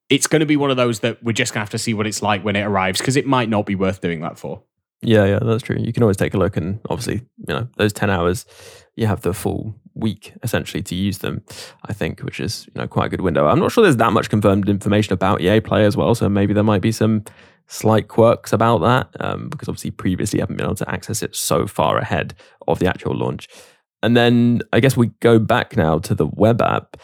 it's 0.09 0.27
going 0.27 0.41
to 0.41 0.47
be 0.47 0.57
one 0.57 0.71
of 0.71 0.77
those 0.77 1.01
that 1.01 1.23
we're 1.23 1.33
just 1.33 1.53
going 1.53 1.61
to 1.61 1.65
have 1.65 1.71
to 1.71 1.79
see 1.79 1.95
what 1.95 2.07
it's 2.07 2.23
like 2.23 2.45
when 2.45 2.57
it 2.57 2.63
arrives 2.63 3.01
because 3.01 3.17
it 3.17 3.27
might 3.27 3.49
not 3.49 3.65
be 3.65 3.75
worth 3.75 4.01
doing 4.01 4.21
that 4.21 4.39
for. 4.39 4.63
Yeah, 5.01 5.25
yeah, 5.25 5.41
that's 5.43 5.63
true. 5.63 5.77
You 5.79 5.93
can 5.93 6.03
always 6.03 6.17
take 6.17 6.33
a 6.33 6.39
look, 6.39 6.57
and 6.57 6.79
obviously, 6.89 7.27
you 7.49 7.55
know, 7.55 7.69
those 7.77 7.93
ten 7.93 8.09
hours, 8.09 8.47
you 8.95 9.07
have 9.09 9.23
the 9.23 9.35
full 9.35 9.75
week 9.95 10.33
essentially 10.43 10.83
to 10.83 10.95
use 10.95 11.19
them. 11.19 11.43
I 11.85 11.93
think, 11.93 12.21
which 12.21 12.41
is 12.41 12.67
you 12.75 12.81
know 12.81 12.89
quite 12.89 13.07
a 13.07 13.09
good 13.09 13.21
window. 13.21 13.47
I'm 13.47 13.59
not 13.59 13.73
sure 13.73 13.83
there's 13.83 13.97
that 13.97 14.13
much 14.13 14.31
confirmed 14.31 14.69
information 14.69 15.13
about 15.13 15.41
EA 15.41 15.61
Play 15.61 15.85
as 15.85 15.97
well, 15.97 16.15
so 16.15 16.29
maybe 16.29 16.55
there 16.55 16.63
might 16.63 16.83
be 16.83 16.93
some 16.93 17.25
slight 17.69 18.09
quirks 18.09 18.53
about 18.53 18.79
that 18.79 19.09
um, 19.21 19.49
because 19.49 19.69
obviously 19.69 19.91
previously 19.91 20.39
you 20.39 20.43
haven't 20.43 20.57
been 20.57 20.67
able 20.67 20.75
to 20.75 20.91
access 20.91 21.23
it 21.23 21.35
so 21.35 21.67
far 21.67 21.97
ahead 21.99 22.35
of 22.69 22.79
the 22.79 22.87
actual 22.87 23.17
launch. 23.17 23.49
And 24.03 24.17
then 24.17 24.61
I 24.73 24.81
guess 24.81 24.97
we 24.97 25.09
go 25.21 25.39
back 25.39 25.77
now 25.77 25.99
to 26.01 26.15
the 26.15 26.27
web 26.27 26.61
app. 26.61 26.97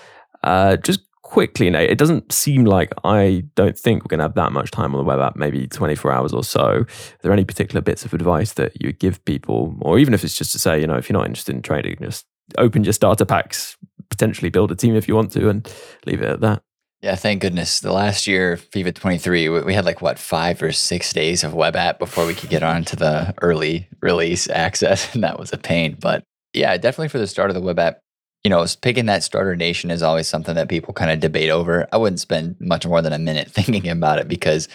Uh, 0.42 0.76
just 0.76 1.00
quickly, 1.22 1.70
Nate, 1.70 1.90
it 1.90 1.98
doesn't 1.98 2.32
seem 2.32 2.64
like 2.64 2.92
I 3.04 3.44
don't 3.54 3.78
think 3.78 4.02
we're 4.02 4.08
going 4.08 4.18
to 4.18 4.24
have 4.24 4.34
that 4.34 4.52
much 4.52 4.70
time 4.70 4.94
on 4.94 4.98
the 4.98 5.04
web 5.04 5.20
app, 5.20 5.36
maybe 5.36 5.66
24 5.66 6.12
hours 6.12 6.32
or 6.32 6.42
so. 6.42 6.62
Are 6.62 6.86
there 7.22 7.32
any 7.32 7.44
particular 7.44 7.80
bits 7.80 8.04
of 8.04 8.14
advice 8.14 8.54
that 8.54 8.80
you 8.80 8.92
give 8.92 9.24
people, 9.24 9.76
or 9.80 9.98
even 9.98 10.14
if 10.14 10.24
it's 10.24 10.36
just 10.36 10.52
to 10.52 10.58
say, 10.58 10.80
you 10.80 10.86
know, 10.86 10.96
if 10.96 11.08
you're 11.08 11.18
not 11.18 11.26
interested 11.26 11.54
in 11.54 11.62
trading, 11.62 11.96
just 12.00 12.26
open 12.56 12.84
your 12.84 12.92
starter 12.92 13.24
packs, 13.24 13.76
potentially 14.08 14.50
build 14.50 14.72
a 14.72 14.74
team 14.74 14.96
if 14.96 15.08
you 15.08 15.14
want 15.14 15.32
to, 15.32 15.48
and 15.48 15.70
leave 16.06 16.22
it 16.22 16.30
at 16.30 16.40
that? 16.40 16.62
Yeah, 17.00 17.14
thank 17.14 17.42
goodness. 17.42 17.78
The 17.78 17.92
last 17.92 18.26
year, 18.26 18.56
FIFA 18.56 18.94
23, 18.94 19.48
we 19.48 19.74
had 19.74 19.84
like 19.84 20.02
what, 20.02 20.18
five 20.18 20.60
or 20.60 20.72
six 20.72 21.12
days 21.12 21.44
of 21.44 21.54
web 21.54 21.76
app 21.76 22.00
before 22.00 22.26
we 22.26 22.34
could 22.34 22.50
get 22.50 22.64
on 22.64 22.84
to 22.86 22.96
the 22.96 23.34
early 23.40 23.88
release 24.00 24.48
access. 24.50 25.08
And 25.14 25.22
that 25.22 25.38
was 25.38 25.52
a 25.52 25.58
pain. 25.58 25.96
But 26.00 26.24
yeah, 26.54 26.76
definitely 26.76 27.08
for 27.08 27.18
the 27.18 27.28
start 27.28 27.50
of 27.50 27.54
the 27.54 27.60
web 27.60 27.78
app, 27.78 28.00
you 28.42 28.50
know, 28.50 28.66
picking 28.82 29.06
that 29.06 29.22
starter 29.22 29.54
nation 29.54 29.92
is 29.92 30.02
always 30.02 30.26
something 30.26 30.56
that 30.56 30.68
people 30.68 30.92
kind 30.92 31.10
of 31.12 31.20
debate 31.20 31.50
over. 31.50 31.86
I 31.92 31.98
wouldn't 31.98 32.20
spend 32.20 32.56
much 32.58 32.84
more 32.84 33.00
than 33.00 33.12
a 33.12 33.18
minute 33.18 33.48
thinking 33.50 33.88
about 33.88 34.18
it 34.18 34.26
because, 34.26 34.68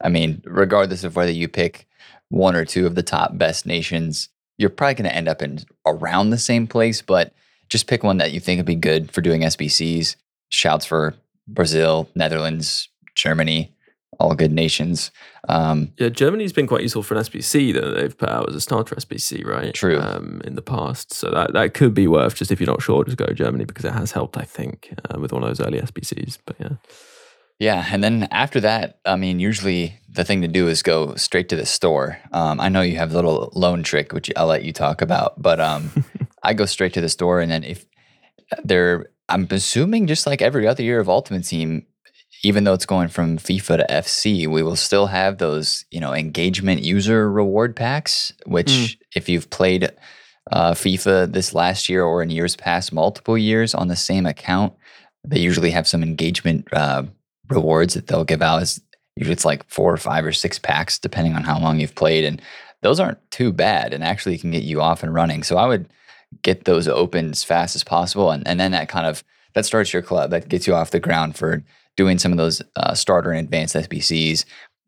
I 0.00 0.08
mean, 0.08 0.42
regardless 0.44 1.04
of 1.04 1.14
whether 1.14 1.32
you 1.32 1.46
pick 1.46 1.86
one 2.30 2.56
or 2.56 2.64
two 2.64 2.86
of 2.86 2.96
the 2.96 3.02
top 3.02 3.38
best 3.38 3.64
nations, 3.64 4.28
you're 4.60 4.68
probably 4.68 4.94
going 4.94 5.08
to 5.08 5.16
end 5.16 5.26
up 5.26 5.40
in 5.40 5.58
around 5.86 6.28
the 6.28 6.38
same 6.38 6.66
place. 6.66 7.00
But 7.00 7.32
just 7.70 7.86
pick 7.86 8.04
one 8.04 8.18
that 8.18 8.32
you 8.32 8.40
think 8.40 8.58
would 8.58 8.66
be 8.66 8.74
good 8.74 9.10
for 9.10 9.22
doing 9.22 9.40
SBCs. 9.40 10.16
Shouts 10.50 10.84
for 10.84 11.14
Brazil, 11.48 12.10
Netherlands, 12.14 12.90
Germany, 13.14 13.74
all 14.18 14.34
good 14.34 14.52
nations. 14.52 15.12
Um, 15.48 15.92
yeah, 15.96 16.10
Germany's 16.10 16.52
been 16.52 16.66
quite 16.66 16.82
useful 16.82 17.02
for 17.02 17.14
an 17.14 17.22
SBC 17.22 17.72
that 17.72 17.94
they've 17.94 18.16
put 18.16 18.28
out 18.28 18.50
as 18.50 18.54
a 18.54 18.60
starter 18.60 18.94
SBC, 18.96 19.46
right? 19.46 19.72
True. 19.72 19.98
Um, 19.98 20.42
in 20.44 20.56
the 20.56 20.62
past, 20.62 21.14
so 21.14 21.30
that 21.30 21.54
that 21.54 21.72
could 21.72 21.94
be 21.94 22.06
worth 22.06 22.34
just 22.34 22.52
if 22.52 22.60
you're 22.60 22.66
not 22.66 22.82
sure, 22.82 23.02
just 23.04 23.16
go 23.16 23.24
to 23.24 23.34
Germany 23.34 23.64
because 23.64 23.86
it 23.86 23.94
has 23.94 24.12
helped, 24.12 24.36
I 24.36 24.42
think, 24.42 24.92
uh, 25.08 25.18
with 25.18 25.32
one 25.32 25.42
of 25.42 25.48
those 25.48 25.66
early 25.66 25.80
SBCs. 25.80 26.36
But 26.44 26.56
yeah. 26.60 26.76
Yeah, 27.60 27.86
and 27.92 28.02
then 28.02 28.26
after 28.30 28.58
that, 28.60 29.00
I 29.04 29.16
mean, 29.16 29.38
usually 29.38 30.00
the 30.08 30.24
thing 30.24 30.40
to 30.40 30.48
do 30.48 30.66
is 30.66 30.82
go 30.82 31.14
straight 31.16 31.50
to 31.50 31.56
the 31.56 31.66
store. 31.66 32.18
Um, 32.32 32.58
I 32.58 32.70
know 32.70 32.80
you 32.80 32.96
have 32.96 33.12
a 33.12 33.14
little 33.14 33.52
loan 33.54 33.82
trick, 33.82 34.14
which 34.14 34.30
I'll 34.34 34.46
let 34.46 34.64
you 34.64 34.72
talk 34.72 35.02
about, 35.02 35.40
but 35.40 35.60
um, 35.60 35.92
I 36.42 36.54
go 36.54 36.64
straight 36.64 36.94
to 36.94 37.02
the 37.02 37.10
store, 37.10 37.38
and 37.40 37.52
then 37.52 37.62
if 37.62 37.84
they're, 38.64 39.10
I'm 39.28 39.46
assuming 39.50 40.06
just 40.06 40.26
like 40.26 40.40
every 40.40 40.66
other 40.66 40.82
year 40.82 41.00
of 41.00 41.10
Ultimate 41.10 41.44
Team, 41.44 41.84
even 42.42 42.64
though 42.64 42.72
it's 42.72 42.86
going 42.86 43.08
from 43.08 43.36
FIFA 43.36 43.76
to 43.76 43.86
FC, 43.90 44.48
we 44.48 44.62
will 44.62 44.74
still 44.74 45.08
have 45.08 45.36
those, 45.36 45.84
you 45.90 46.00
know, 46.00 46.14
engagement 46.14 46.82
user 46.82 47.30
reward 47.30 47.76
packs, 47.76 48.32
which 48.46 48.68
mm. 48.68 48.96
if 49.14 49.28
you've 49.28 49.50
played 49.50 49.90
uh, 50.50 50.72
FIFA 50.72 51.30
this 51.30 51.52
last 51.52 51.90
year 51.90 52.04
or 52.04 52.22
in 52.22 52.30
years 52.30 52.56
past, 52.56 52.90
multiple 52.90 53.36
years 53.36 53.74
on 53.74 53.88
the 53.88 53.96
same 53.96 54.24
account, 54.24 54.72
they 55.24 55.38
usually 55.38 55.72
have 55.72 55.86
some 55.86 56.02
engagement 56.02 56.66
uh, 56.72 57.02
rewards 57.50 57.94
that 57.94 58.06
they'll 58.06 58.24
give 58.24 58.42
out. 58.42 58.62
is 58.62 58.80
usually 59.16 59.32
it's 59.32 59.44
like 59.44 59.68
four 59.68 59.92
or 59.92 59.98
five 59.98 60.24
or 60.24 60.32
six 60.32 60.58
packs, 60.58 60.98
depending 60.98 61.34
on 61.34 61.42
how 61.42 61.58
long 61.58 61.80
you've 61.80 61.94
played, 61.94 62.24
and 62.24 62.40
those 62.82 63.00
aren't 63.00 63.30
too 63.30 63.52
bad, 63.52 63.92
and 63.92 64.02
actually 64.02 64.38
can 64.38 64.50
get 64.50 64.62
you 64.62 64.80
off 64.80 65.02
and 65.02 65.12
running. 65.12 65.42
So 65.42 65.56
I 65.56 65.66
would 65.66 65.88
get 66.42 66.64
those 66.64 66.88
open 66.88 67.30
as 67.30 67.44
fast 67.44 67.76
as 67.76 67.84
possible, 67.84 68.30
and 68.30 68.46
and 68.46 68.58
then 68.58 68.72
that 68.72 68.88
kind 68.88 69.06
of 69.06 69.22
that 69.54 69.66
starts 69.66 69.92
your 69.92 70.02
club, 70.02 70.30
that 70.30 70.48
gets 70.48 70.66
you 70.66 70.74
off 70.74 70.92
the 70.92 71.00
ground 71.00 71.36
for 71.36 71.62
doing 71.96 72.18
some 72.18 72.32
of 72.32 72.38
those 72.38 72.62
uh, 72.76 72.94
starter 72.94 73.32
and 73.32 73.44
advanced 73.44 73.74
SBCs 73.74 74.44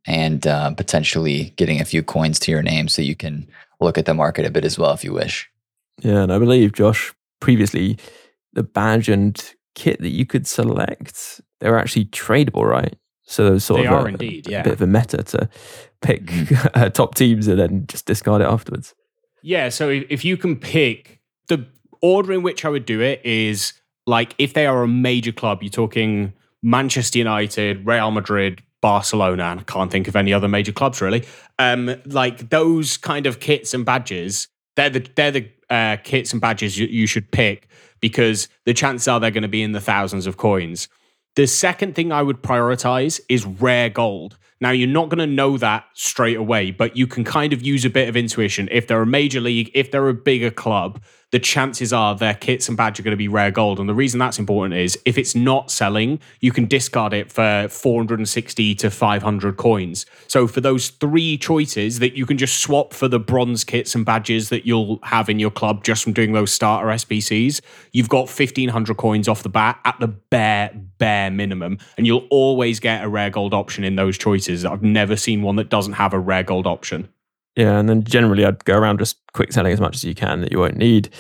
and 0.06 0.46
uh, 0.46 0.72
potentially 0.74 1.52
getting 1.56 1.80
a 1.80 1.84
few 1.84 2.02
coins 2.02 2.38
to 2.40 2.50
your 2.50 2.62
name 2.62 2.88
so 2.88 3.02
you 3.02 3.16
can 3.16 3.46
look 3.80 3.98
at 3.98 4.06
the 4.06 4.14
market 4.14 4.46
a 4.46 4.50
bit 4.50 4.64
as 4.64 4.78
well 4.78 4.92
if 4.92 5.04
you 5.04 5.12
wish. 5.12 5.50
Yeah, 6.00 6.22
and 6.22 6.32
I 6.32 6.38
believe 6.38 6.72
Josh 6.72 7.12
previously 7.40 7.98
the 8.52 8.62
badge 8.62 9.08
and 9.08 9.54
kit 9.74 10.00
that 10.00 10.10
you 10.10 10.26
could 10.26 10.46
select 10.46 11.40
they 11.62 11.70
were 11.70 11.78
actually 11.78 12.06
tradable, 12.06 12.68
right? 12.68 12.96
So 13.22 13.56
sort 13.58 13.82
they 13.82 13.86
of 13.86 13.92
are 13.92 14.06
a, 14.06 14.10
indeed, 14.10 14.48
a 14.48 14.50
yeah. 14.50 14.62
bit 14.62 14.72
of 14.72 14.82
a 14.82 14.86
meta 14.86 15.22
to 15.22 15.48
pick 16.00 16.26
mm-hmm. 16.26 16.88
top 16.92 17.14
teams 17.14 17.46
and 17.46 17.58
then 17.58 17.86
just 17.86 18.04
discard 18.04 18.42
it 18.42 18.46
afterwards. 18.46 18.94
Yeah, 19.42 19.68
so 19.68 19.88
if 19.88 20.24
you 20.24 20.36
can 20.36 20.56
pick 20.56 21.20
the 21.48 21.66
order 22.00 22.32
in 22.32 22.42
which 22.42 22.64
I 22.64 22.68
would 22.68 22.84
do 22.84 23.00
it 23.00 23.24
is 23.24 23.72
like 24.06 24.34
if 24.38 24.54
they 24.54 24.66
are 24.66 24.82
a 24.82 24.88
major 24.88 25.32
club, 25.32 25.62
you're 25.62 25.70
talking 25.70 26.32
Manchester 26.62 27.18
United, 27.18 27.86
Real 27.86 28.10
Madrid, 28.10 28.62
Barcelona, 28.80 29.44
and 29.44 29.60
I 29.60 29.62
can't 29.62 29.90
think 29.90 30.08
of 30.08 30.16
any 30.16 30.32
other 30.32 30.48
major 30.48 30.72
clubs 30.72 31.00
really. 31.00 31.24
Um, 31.58 31.94
like 32.06 32.50
those 32.50 32.96
kind 32.96 33.26
of 33.26 33.38
kits 33.40 33.72
and 33.72 33.84
badges, 33.84 34.48
they're 34.74 34.90
the 34.90 35.06
they're 35.14 35.30
the 35.30 35.48
uh, 35.72 35.96
kits 36.04 36.32
and 36.32 36.40
badges 36.40 36.78
you, 36.78 36.86
you 36.86 37.06
should 37.06 37.30
pick 37.32 37.66
because 38.00 38.48
the 38.66 38.74
chances 38.74 39.08
are 39.08 39.18
they're 39.18 39.30
going 39.30 39.42
to 39.42 39.48
be 39.48 39.62
in 39.62 39.72
the 39.72 39.80
thousands 39.80 40.26
of 40.26 40.36
coins. 40.36 40.88
The 41.34 41.46
second 41.46 41.94
thing 41.94 42.12
I 42.12 42.22
would 42.22 42.42
prioritize 42.42 43.20
is 43.28 43.46
rare 43.46 43.88
gold. 43.88 44.36
Now, 44.60 44.70
you're 44.70 44.86
not 44.86 45.08
going 45.08 45.18
to 45.18 45.26
know 45.26 45.56
that 45.56 45.86
straight 45.94 46.36
away, 46.36 46.70
but 46.70 46.96
you 46.96 47.06
can 47.06 47.24
kind 47.24 47.52
of 47.52 47.62
use 47.62 47.84
a 47.84 47.90
bit 47.90 48.08
of 48.08 48.16
intuition. 48.16 48.68
If 48.70 48.86
they're 48.86 49.02
a 49.02 49.06
major 49.06 49.40
league, 49.40 49.70
if 49.74 49.90
they're 49.90 50.08
a 50.08 50.14
bigger 50.14 50.50
club, 50.50 51.02
the 51.32 51.40
chances 51.40 51.92
are 51.94 52.14
their 52.14 52.34
kits 52.34 52.68
and 52.68 52.76
badge 52.76 53.00
are 53.00 53.02
going 53.02 53.12
to 53.12 53.16
be 53.16 53.26
rare 53.26 53.50
gold. 53.50 53.80
And 53.80 53.88
the 53.88 53.94
reason 53.94 54.18
that's 54.18 54.38
important 54.38 54.74
is 54.74 54.98
if 55.06 55.16
it's 55.16 55.34
not 55.34 55.70
selling, 55.70 56.20
you 56.40 56.52
can 56.52 56.66
discard 56.66 57.14
it 57.14 57.32
for 57.32 57.66
460 57.70 58.74
to 58.76 58.90
500 58.90 59.56
coins. 59.56 60.06
So 60.28 60.46
for 60.46 60.60
those 60.60 60.90
three 60.90 61.38
choices 61.38 61.98
that 62.00 62.16
you 62.16 62.26
can 62.26 62.36
just 62.36 62.60
swap 62.60 62.92
for 62.92 63.08
the 63.08 63.18
bronze 63.18 63.64
kits 63.64 63.94
and 63.94 64.04
badges 64.04 64.50
that 64.50 64.66
you'll 64.66 64.98
have 65.04 65.30
in 65.30 65.38
your 65.38 65.50
club 65.50 65.82
just 65.84 66.04
from 66.04 66.12
doing 66.12 66.32
those 66.32 66.52
starter 66.52 66.88
SBCs, 66.88 67.62
you've 67.92 68.10
got 68.10 68.28
1500 68.28 68.96
coins 68.98 69.26
off 69.26 69.42
the 69.42 69.48
bat 69.48 69.80
at 69.86 69.98
the 70.00 70.08
bare, 70.08 70.70
bare 70.98 71.30
minimum. 71.30 71.78
And 71.96 72.06
you'll 72.06 72.26
always 72.30 72.78
get 72.78 73.02
a 73.02 73.08
rare 73.08 73.30
gold 73.30 73.54
option 73.54 73.84
in 73.84 73.96
those 73.96 74.18
choices. 74.18 74.66
I've 74.66 74.82
never 74.82 75.16
seen 75.16 75.40
one 75.40 75.56
that 75.56 75.70
doesn't 75.70 75.94
have 75.94 76.12
a 76.12 76.18
rare 76.18 76.42
gold 76.42 76.66
option. 76.66 77.08
Yeah, 77.54 77.78
and 77.78 77.86
then 77.86 78.02
generally 78.02 78.46
I'd 78.46 78.64
go 78.64 78.78
around 78.78 78.98
just 78.98 79.18
quick 79.34 79.52
selling 79.52 79.74
as 79.74 79.80
much 79.80 79.94
as 79.94 80.04
you 80.04 80.14
can 80.14 80.40
that 80.40 80.50
you 80.50 80.58
won't 80.58 80.78
need. 80.78 81.10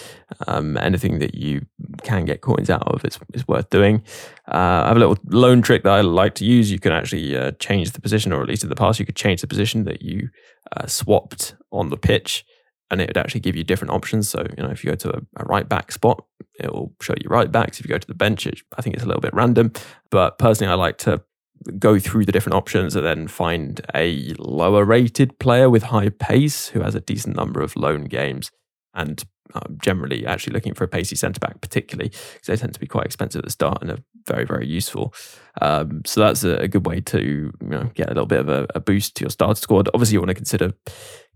Um, 0.46 0.78
anything 0.78 1.18
that 1.18 1.34
you 1.34 1.66
can 2.04 2.24
get 2.24 2.40
coins 2.40 2.70
out 2.70 2.88
of 2.88 3.04
is, 3.04 3.18
is 3.34 3.46
worth 3.46 3.68
doing. 3.68 4.02
Uh, 4.48 4.84
I 4.84 4.88
have 4.88 4.96
a 4.96 5.00
little 5.00 5.18
loan 5.26 5.60
trick 5.60 5.82
that 5.82 5.92
I 5.92 6.00
like 6.00 6.34
to 6.36 6.46
use. 6.46 6.72
You 6.72 6.78
can 6.78 6.92
actually 6.92 7.36
uh, 7.36 7.50
change 7.58 7.90
the 7.90 8.00
position, 8.00 8.32
or 8.32 8.40
at 8.40 8.48
least 8.48 8.62
in 8.62 8.70
the 8.70 8.76
past, 8.76 8.98
you 8.98 9.04
could 9.04 9.16
change 9.16 9.42
the 9.42 9.46
position 9.46 9.84
that 9.84 10.00
you 10.00 10.30
uh, 10.74 10.86
swapped 10.86 11.54
on 11.70 11.90
the 11.90 11.98
pitch, 11.98 12.46
and 12.90 13.02
it 13.02 13.10
would 13.10 13.18
actually 13.18 13.40
give 13.40 13.54
you 13.54 13.62
different 13.62 13.92
options. 13.92 14.30
So, 14.30 14.42
you 14.56 14.62
know, 14.62 14.70
if 14.70 14.82
you 14.82 14.90
go 14.90 14.96
to 14.96 15.16
a, 15.16 15.20
a 15.36 15.44
right 15.44 15.68
back 15.68 15.92
spot, 15.92 16.24
it 16.58 16.72
will 16.72 16.94
show 17.02 17.14
you 17.20 17.28
right 17.28 17.52
backs. 17.52 17.78
If 17.78 17.84
you 17.84 17.90
go 17.90 17.98
to 17.98 18.08
the 18.08 18.14
bench, 18.14 18.46
it, 18.46 18.62
I 18.78 18.80
think 18.80 18.94
it's 18.94 19.04
a 19.04 19.06
little 19.06 19.20
bit 19.20 19.34
random. 19.34 19.72
But 20.10 20.38
personally, 20.38 20.72
I 20.72 20.76
like 20.76 20.96
to 20.98 21.22
go 21.78 21.98
through 21.98 22.24
the 22.24 22.32
different 22.32 22.54
options 22.54 22.96
and 22.96 23.04
then 23.04 23.28
find 23.28 23.80
a 23.94 24.34
lower 24.38 24.84
rated 24.84 25.38
player 25.38 25.70
with 25.70 25.84
high 25.84 26.08
pace 26.08 26.68
who 26.68 26.80
has 26.80 26.94
a 26.94 27.00
decent 27.00 27.36
number 27.36 27.60
of 27.60 27.76
loan 27.76 28.04
games 28.04 28.50
and 28.94 29.24
I'm 29.54 29.78
generally 29.82 30.26
actually 30.26 30.54
looking 30.54 30.74
for 30.74 30.84
a 30.84 30.88
pacey 30.88 31.16
centre 31.16 31.40
back, 31.40 31.60
particularly 31.60 32.08
because 32.08 32.46
they 32.46 32.56
tend 32.56 32.74
to 32.74 32.80
be 32.80 32.86
quite 32.86 33.06
expensive 33.06 33.40
at 33.40 33.44
the 33.44 33.50
start 33.50 33.82
and 33.82 33.90
are 33.90 33.98
very, 34.26 34.44
very 34.44 34.66
useful. 34.66 35.14
Um, 35.60 36.02
so 36.06 36.20
that's 36.20 36.44
a, 36.44 36.56
a, 36.56 36.68
good 36.68 36.86
way 36.86 37.00
to 37.02 37.20
you 37.20 37.68
know, 37.68 37.90
get 37.94 38.06
a 38.06 38.14
little 38.14 38.26
bit 38.26 38.40
of 38.40 38.48
a, 38.48 38.66
a 38.74 38.80
boost 38.80 39.16
to 39.16 39.24
your 39.24 39.30
starter 39.30 39.60
squad. 39.60 39.88
Obviously, 39.94 40.14
you 40.14 40.20
want 40.20 40.30
to 40.30 40.34
consider 40.34 40.72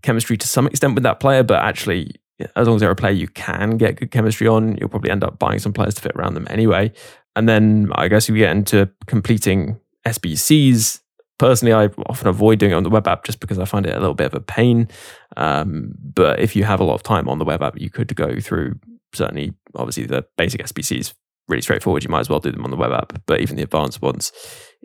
chemistry 0.01 0.37
to 0.37 0.47
some 0.47 0.67
extent 0.67 0.95
with 0.95 1.03
that 1.03 1.19
player, 1.19 1.43
but 1.43 1.61
actually, 1.63 2.15
as 2.55 2.67
long 2.67 2.75
as 2.75 2.81
they're 2.81 2.91
a 2.91 2.95
player 2.95 3.13
you 3.13 3.27
can 3.27 3.77
get 3.77 3.97
good 3.97 4.11
chemistry 4.11 4.47
on, 4.47 4.77
you'll 4.77 4.89
probably 4.89 5.11
end 5.11 5.23
up 5.23 5.39
buying 5.39 5.59
some 5.59 5.73
players 5.73 5.95
to 5.95 6.01
fit 6.01 6.15
around 6.15 6.33
them 6.33 6.47
anyway. 6.49 6.91
And 7.35 7.47
then 7.47 7.91
I 7.93 8.07
guess 8.07 8.29
you 8.29 8.35
get 8.35 8.51
into 8.51 8.89
completing 9.05 9.79
SBCs 10.11 11.01
personally, 11.37 11.73
I 11.73 11.89
often 12.07 12.27
avoid 12.27 12.59
doing 12.59 12.71
it 12.71 12.75
on 12.75 12.83
the 12.83 12.89
web 12.89 13.07
app 13.07 13.23
just 13.23 13.39
because 13.39 13.59
I 13.59 13.65
find 13.65 13.85
it 13.85 13.95
a 13.95 13.99
little 13.99 14.15
bit 14.15 14.27
of 14.27 14.33
a 14.33 14.39
pain. 14.39 14.87
Um, 15.35 15.93
but 16.01 16.39
if 16.39 16.55
you 16.55 16.63
have 16.63 16.79
a 16.79 16.83
lot 16.83 16.95
of 16.95 17.03
time 17.03 17.29
on 17.29 17.39
the 17.39 17.45
web 17.45 17.61
app, 17.61 17.79
you 17.79 17.89
could 17.89 18.15
go 18.15 18.39
through 18.39 18.79
certainly, 19.13 19.53
obviously, 19.75 20.05
the 20.05 20.25
basic 20.37 20.61
SBCs 20.61 21.13
really 21.47 21.61
straightforward. 21.61 22.03
You 22.03 22.09
might 22.09 22.21
as 22.21 22.29
well 22.29 22.39
do 22.39 22.51
them 22.51 22.63
on 22.63 22.71
the 22.71 22.77
web 22.77 22.91
app. 22.91 23.21
But 23.25 23.39
even 23.39 23.55
the 23.55 23.63
advanced 23.63 24.01
ones, 24.01 24.31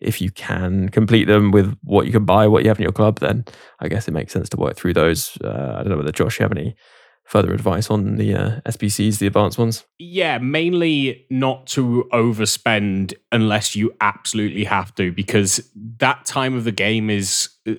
if 0.01 0.21
you 0.21 0.31
can 0.31 0.89
complete 0.91 1.25
them 1.25 1.51
with 1.51 1.77
what 1.83 2.07
you 2.07 2.13
can 2.13 2.25
buy, 2.25 2.47
what 2.47 2.63
you 2.63 2.69
have 2.69 2.79
in 2.79 2.85
your 2.85 2.93
club, 2.93 3.21
then 3.21 3.45
I 3.81 3.89
guess 3.89 4.07
it 4.07 4.13
makes 4.13 4.33
sense 4.33 4.49
to 4.51 4.57
work 4.57 4.77
through 4.77 4.95
those. 4.95 5.37
Uh, 5.43 5.77
I 5.77 5.83
don't 5.83 5.91
know 5.91 5.97
whether 5.97 6.13
Josh, 6.13 6.39
you 6.39 6.45
have 6.45 6.53
any 6.53 6.77
further 7.25 7.53
advice 7.53 7.91
on 7.91 8.17
the 8.17 8.35
uh, 8.35 8.61
SBCs, 8.67 9.19
the 9.19 9.27
advanced 9.27 9.59
ones? 9.59 9.85
Yeah, 9.99 10.39
mainly 10.39 11.27
not 11.31 11.67
to 11.69 12.09
overspend 12.13 13.15
unless 13.31 13.75
you 13.75 13.95
absolutely 14.01 14.65
have 14.65 14.95
to, 14.97 15.13
because 15.13 15.69
that 15.99 16.25
time 16.27 16.55
of 16.55 16.65
the 16.65 16.73
game 16.73 17.11
is 17.11 17.49
uh, 17.69 17.75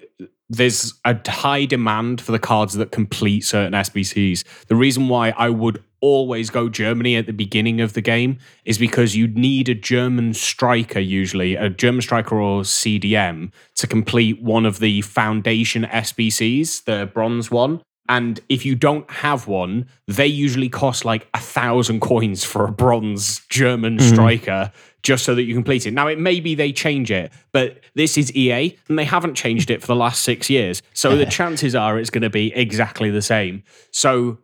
there's 0.50 0.94
a 1.06 1.18
high 1.30 1.66
demand 1.66 2.22
for 2.22 2.32
the 2.32 2.40
cards 2.40 2.74
that 2.74 2.92
complete 2.92 3.42
certain 3.42 3.74
SBCs. 3.74 4.44
The 4.68 4.76
reason 4.76 5.08
why 5.08 5.32
I 5.32 5.50
would 5.50 5.84
always 6.02 6.50
go 6.50 6.68
Germany 6.68 7.16
at 7.16 7.28
the 7.28 7.34
beginning 7.34 7.80
of 7.80 7.94
the 7.94 8.02
game 8.02 8.38
is 8.66 8.78
because 8.78 9.16
you 9.16 9.28
need 9.30 9.70
a 9.70 9.74
German 9.74 10.34
striker, 10.34 11.00
usually 11.00 11.56
a 11.56 11.70
German 11.70 12.02
striker 12.02 12.40
or 12.40 12.64
CDM, 12.64 13.52
to 13.76 13.88
complete 13.88 14.42
one 14.42 14.66
of 14.66 14.80
the 14.80 15.02
foundation 15.02 15.86
SBCs, 15.86 16.84
the 16.84 17.10
bronze 17.14 17.50
one. 17.50 17.82
And 18.10 18.40
if 18.50 18.66
you 18.66 18.76
don't 18.76 19.10
have 19.10 19.48
one, 19.48 19.88
they 20.08 20.28
usually 20.28 20.70
cost 20.70 21.06
like 21.06 21.28
a 21.34 21.40
thousand 21.40 22.02
coins 22.02 22.44
for 22.44 22.66
a 22.66 22.72
bronze 22.72 23.40
German 23.48 23.98
mm. 23.98 24.02
striker 24.02 24.72
just 25.04 25.24
so 25.26 25.36
that 25.36 25.44
you 25.44 25.54
complete 25.54 25.86
it. 25.86 25.92
Now, 25.92 26.08
it 26.08 26.20
may 26.20 26.40
be 26.40 26.56
they 26.56 26.72
change 26.72 27.12
it, 27.12 27.32
but 27.52 27.80
this 27.94 28.18
is 28.18 28.34
EA 28.36 28.78
and 28.88 29.00
they 29.00 29.06
haven't 29.06 29.36
changed 29.36 29.70
it 29.70 29.82
for 29.82 29.88
the 29.88 29.96
last 29.96 30.24
six 30.24 30.50
years. 30.50 30.82
So 30.94 31.16
the 31.16 31.26
chances 31.40 31.76
are 31.76 31.98
it's 31.98 32.10
going 32.10 32.24
to 32.24 32.30
be 32.30 32.54
exactly 32.54 33.10
the 33.10 33.22
same. 33.22 33.64
So 33.92 34.40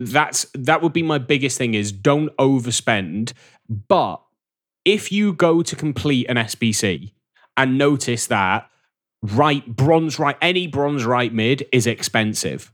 that's 0.00 0.46
that 0.54 0.82
would 0.82 0.92
be 0.92 1.02
my 1.02 1.18
biggest 1.18 1.58
thing 1.58 1.74
is 1.74 1.92
don't 1.92 2.36
overspend. 2.36 3.32
But 3.68 4.20
if 4.84 5.12
you 5.12 5.32
go 5.32 5.62
to 5.62 5.76
complete 5.76 6.28
an 6.28 6.36
SBC 6.36 7.12
and 7.56 7.76
notice 7.76 8.26
that 8.28 8.70
right 9.22 9.66
bronze 9.66 10.18
right 10.18 10.36
any 10.40 10.68
bronze 10.68 11.04
right 11.04 11.34
mid 11.34 11.66
is 11.72 11.88
expensive 11.88 12.72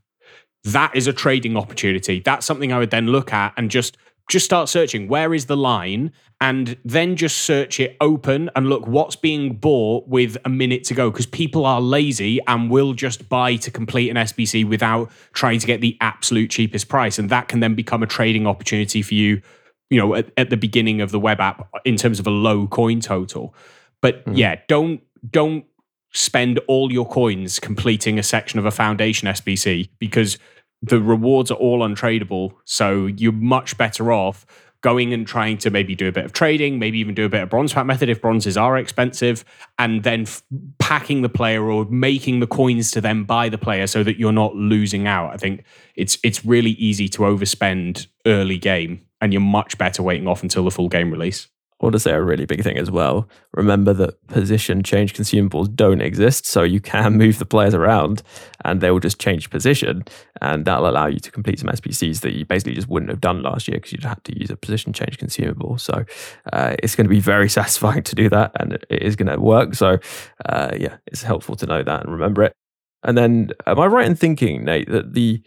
that 0.65 0.95
is 0.95 1.07
a 1.07 1.13
trading 1.13 1.57
opportunity. 1.57 2.21
That's 2.21 2.47
something 2.47 2.73
I 2.73 2.79
would 2.79 2.91
then 2.91 3.09
look 3.09 3.33
at 3.33 3.53
and 3.57 3.71
just 3.71 3.97
just 4.31 4.47
start 4.47 4.71
searching 4.71 5.07
where 5.07 5.35
is 5.35 5.47
the 5.47 5.57
line 5.57 6.11
and 6.41 6.79
then 6.83 7.15
just 7.15 7.39
search 7.39 7.79
it 7.79 7.95
open 8.01 8.51
and 8.57 8.71
look 8.71 8.87
what's 8.87 9.17
being 9.17 9.55
bought 9.55 10.09
with 10.09 10.39
a 10.47 10.49
minute 10.49 10.83
to 10.85 10.95
go 10.95 11.11
because 11.11 11.27
people 11.27 11.67
are 11.67 11.81
lazy 11.81 12.41
and 12.47 12.71
will 12.71 12.95
just 12.95 13.29
buy 13.29 13.57
to 13.57 13.71
complete 13.71 14.09
an 14.09 14.17
SBC 14.17 14.67
without 14.67 15.11
trying 15.35 15.59
to 15.59 15.67
get 15.67 15.83
the 15.83 15.97
absolute 16.01 16.51
cheapest 16.51 16.89
price 16.89 17.19
and 17.19 17.29
that 17.29 17.49
can 17.49 17.61
then 17.61 17.75
become 17.75 18.03
a 18.03 18.07
trading 18.07 18.47
opportunity 18.47 19.03
for 19.03 19.13
you 19.13 19.43
you 19.91 20.01
know 20.01 20.15
at, 20.15 20.31
at 20.39 20.49
the 20.49 20.57
beginning 20.57 21.03
of 21.03 21.11
the 21.11 21.21
web 21.21 21.39
app 21.39 21.69
in 21.85 21.97
terms 21.97 22.19
of 22.19 22.27
a 22.27 22.31
low 22.31 22.67
coin 22.67 23.01
total 23.01 23.55
but 24.01 24.25
mm. 24.25 24.37
yeah 24.37 24.57
don't 24.69 25.03
don't 25.31 25.67
spend 26.15 26.61
all 26.69 26.93
your 26.93 27.07
coins 27.07 27.59
completing 27.59 28.19
a 28.19 28.23
section 28.23 28.59
of 28.59 28.65
a 28.65 28.71
foundation 28.71 29.29
SBC 29.29 29.91
because 29.99 30.39
the 30.87 31.01
rewards 31.01 31.51
are 31.51 31.55
all 31.57 31.81
untradeable. 31.81 32.55
So 32.65 33.07
you're 33.07 33.33
much 33.33 33.77
better 33.77 34.13
off 34.13 34.47
going 34.81 35.15
and 35.15 35.27
trying 35.27 35.57
to 35.57 35.71
maybe 35.71 35.95
do 35.95 36.07
a 36.07 36.13
bit 36.13 36.27
of 36.27 36.35
trading, 36.35 36.79
maybe 36.79 36.99
even 36.99 37.15
do 37.15 37.25
a 37.25 37.29
bit 37.29 37.43
of 37.43 37.49
bronze 37.49 37.73
pack 37.73 37.87
method 37.87 38.11
if 38.11 38.21
bronzes 38.21 38.55
are 38.59 38.77
expensive, 38.77 39.43
and 39.79 40.03
then 40.03 40.23
f- 40.23 40.43
packing 40.79 41.23
the 41.23 41.29
player 41.29 41.65
or 41.65 41.87
making 41.87 42.41
the 42.41 42.47
coins 42.47 42.91
to 42.91 43.01
then 43.01 43.25
buy 43.25 43.49
the 43.49 43.57
player 43.57 43.87
so 43.87 44.03
that 44.03 44.19
you're 44.19 44.31
not 44.31 44.55
losing 44.55 45.07
out. 45.07 45.33
I 45.33 45.39
think 45.39 45.65
it's 45.97 46.19
it's 46.23 46.45
really 46.45 46.73
easy 46.73 47.09
to 47.09 47.21
overspend 47.21 48.09
early 48.27 48.59
game, 48.59 49.01
and 49.23 49.33
you're 49.33 49.41
much 49.41 49.79
better 49.79 50.03
waiting 50.03 50.29
off 50.29 50.43
until 50.43 50.65
the 50.65 50.71
full 50.71 50.91
game 50.91 51.11
release. 51.11 51.49
Want 51.85 51.93
to 51.93 52.01
say 52.01 52.13
a 52.13 52.23
really 52.23 52.47
big 52.47 52.63
thing 52.63 52.79
as 52.79 52.91
well. 52.91 53.29
Remember 53.53 53.93
that 53.93 54.27
position 54.29 54.83
change 54.83 55.13
consumables 55.13 55.73
don't 55.75 56.01
exist, 56.01 56.47
so 56.47 56.63
you 56.63 56.81
can 56.81 57.13
move 57.19 57.39
the 57.39 57.45
players 57.45 57.75
around 57.75 58.23
and 58.65 58.81
they 58.81 58.91
will 58.91 59.01
just 59.01 59.21
change 59.21 59.51
position, 59.51 60.03
and 60.41 60.65
that'll 60.65 60.89
allow 60.89 61.05
you 61.05 61.21
to 61.21 61.31
complete 61.31 61.59
some 61.59 61.69
SBCs 61.69 62.23
that 62.23 62.33
you 62.33 62.47
basically 62.47 62.73
just 62.73 62.89
wouldn't 62.89 63.11
have 63.11 63.21
done 63.21 63.43
last 63.43 63.69
year 63.69 63.77
because 63.77 63.93
you'd 63.93 64.03
had 64.03 64.25
to 64.25 64.41
use 64.41 64.49
a 64.49 64.57
position 64.57 64.95
change 64.95 65.19
consumable. 65.19 65.77
So 65.77 66.07
uh, 66.55 66.75
it's 66.83 66.97
going 66.97 67.05
to 67.05 67.11
be 67.11 67.21
very 67.21 67.49
satisfying 67.51 68.03
to 68.05 68.15
do 68.15 68.31
that, 68.31 68.53
and 68.59 68.73
it 68.73 69.03
is 69.03 69.15
going 69.15 69.31
to 69.31 69.39
work. 69.39 69.75
So 69.75 69.99
uh, 70.47 70.71
yeah, 70.81 70.97
it's 71.07 71.23
helpful 71.23 71.55
to 71.57 71.67
know 71.67 71.83
that 71.83 72.05
and 72.05 72.11
remember 72.11 72.45
it. 72.45 72.55
And 73.03 73.19
then, 73.19 73.51
am 73.67 73.79
I 73.79 73.85
right 73.85 74.07
in 74.07 74.17
thinking, 74.17 74.65
Nate, 74.65 74.89
that 74.89 75.13
the 75.13 75.43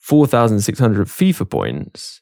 4,600 0.00 1.06
FIFA 1.06 1.48
points 1.48 2.20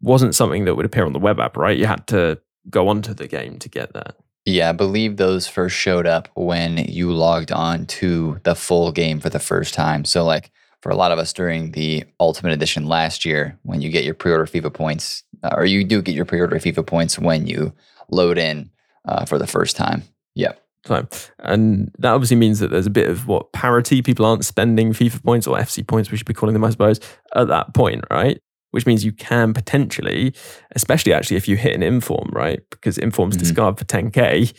wasn't 0.00 0.34
something 0.34 0.64
that 0.64 0.76
would 0.76 0.86
appear 0.86 1.04
on 1.04 1.12
the 1.12 1.18
web 1.18 1.40
app, 1.40 1.58
right? 1.58 1.76
You 1.76 1.84
had 1.86 2.06
to 2.06 2.40
go 2.70 2.88
onto 2.88 3.14
the 3.14 3.28
game 3.28 3.58
to 3.58 3.68
get 3.68 3.92
that. 3.92 4.16
Yeah, 4.46 4.68
I 4.68 4.72
believe 4.72 5.16
those 5.16 5.46
first 5.46 5.74
showed 5.74 6.06
up 6.06 6.28
when 6.34 6.76
you 6.76 7.12
logged 7.12 7.50
on 7.50 7.86
to 7.86 8.40
the 8.44 8.54
full 8.54 8.92
game 8.92 9.18
for 9.18 9.30
the 9.30 9.38
first 9.38 9.72
time. 9.72 10.04
So, 10.04 10.22
like 10.24 10.50
for 10.82 10.90
a 10.90 10.96
lot 10.96 11.12
of 11.12 11.18
us 11.18 11.32
during 11.32 11.72
the 11.72 12.04
Ultimate 12.20 12.52
Edition 12.52 12.86
last 12.86 13.24
year, 13.24 13.58
when 13.62 13.80
you 13.80 13.88
get 13.88 14.04
your 14.04 14.12
pre 14.12 14.32
order 14.32 14.44
FIFA 14.44 14.74
points, 14.74 15.22
uh, 15.42 15.54
or 15.56 15.64
you 15.64 15.82
do 15.82 16.02
get 16.02 16.14
your 16.14 16.26
pre 16.26 16.40
order 16.40 16.56
FIFA 16.56 16.86
points 16.86 17.18
when 17.18 17.46
you 17.46 17.72
load 18.10 18.36
in 18.36 18.70
uh, 19.06 19.24
for 19.24 19.38
the 19.38 19.46
first 19.46 19.76
time. 19.76 20.02
Yep. 20.34 20.60
Time. 20.84 21.08
And 21.38 21.90
that 21.98 22.12
obviously 22.12 22.36
means 22.36 22.58
that 22.58 22.70
there's 22.70 22.86
a 22.86 22.90
bit 22.90 23.08
of 23.08 23.26
what 23.26 23.52
parity. 23.52 24.02
People 24.02 24.26
aren't 24.26 24.44
spending 24.44 24.92
FIFA 24.92 25.22
points 25.24 25.46
or 25.46 25.56
FC 25.56 25.86
points, 25.86 26.10
we 26.10 26.18
should 26.18 26.26
be 26.26 26.34
calling 26.34 26.52
them, 26.52 26.64
I 26.64 26.68
suppose, 26.68 27.00
at 27.34 27.48
that 27.48 27.72
point, 27.72 28.04
right? 28.10 28.38
Which 28.74 28.86
means 28.86 29.04
you 29.04 29.12
can 29.12 29.54
potentially, 29.54 30.34
especially 30.74 31.12
actually 31.12 31.36
if 31.36 31.46
you 31.46 31.56
hit 31.56 31.76
an 31.76 31.82
inform, 31.84 32.28
right? 32.32 32.58
Because 32.70 32.98
informs 32.98 33.36
mm-hmm. 33.36 33.44
discard 33.44 33.78
for 33.78 33.84
10k, 33.84 34.52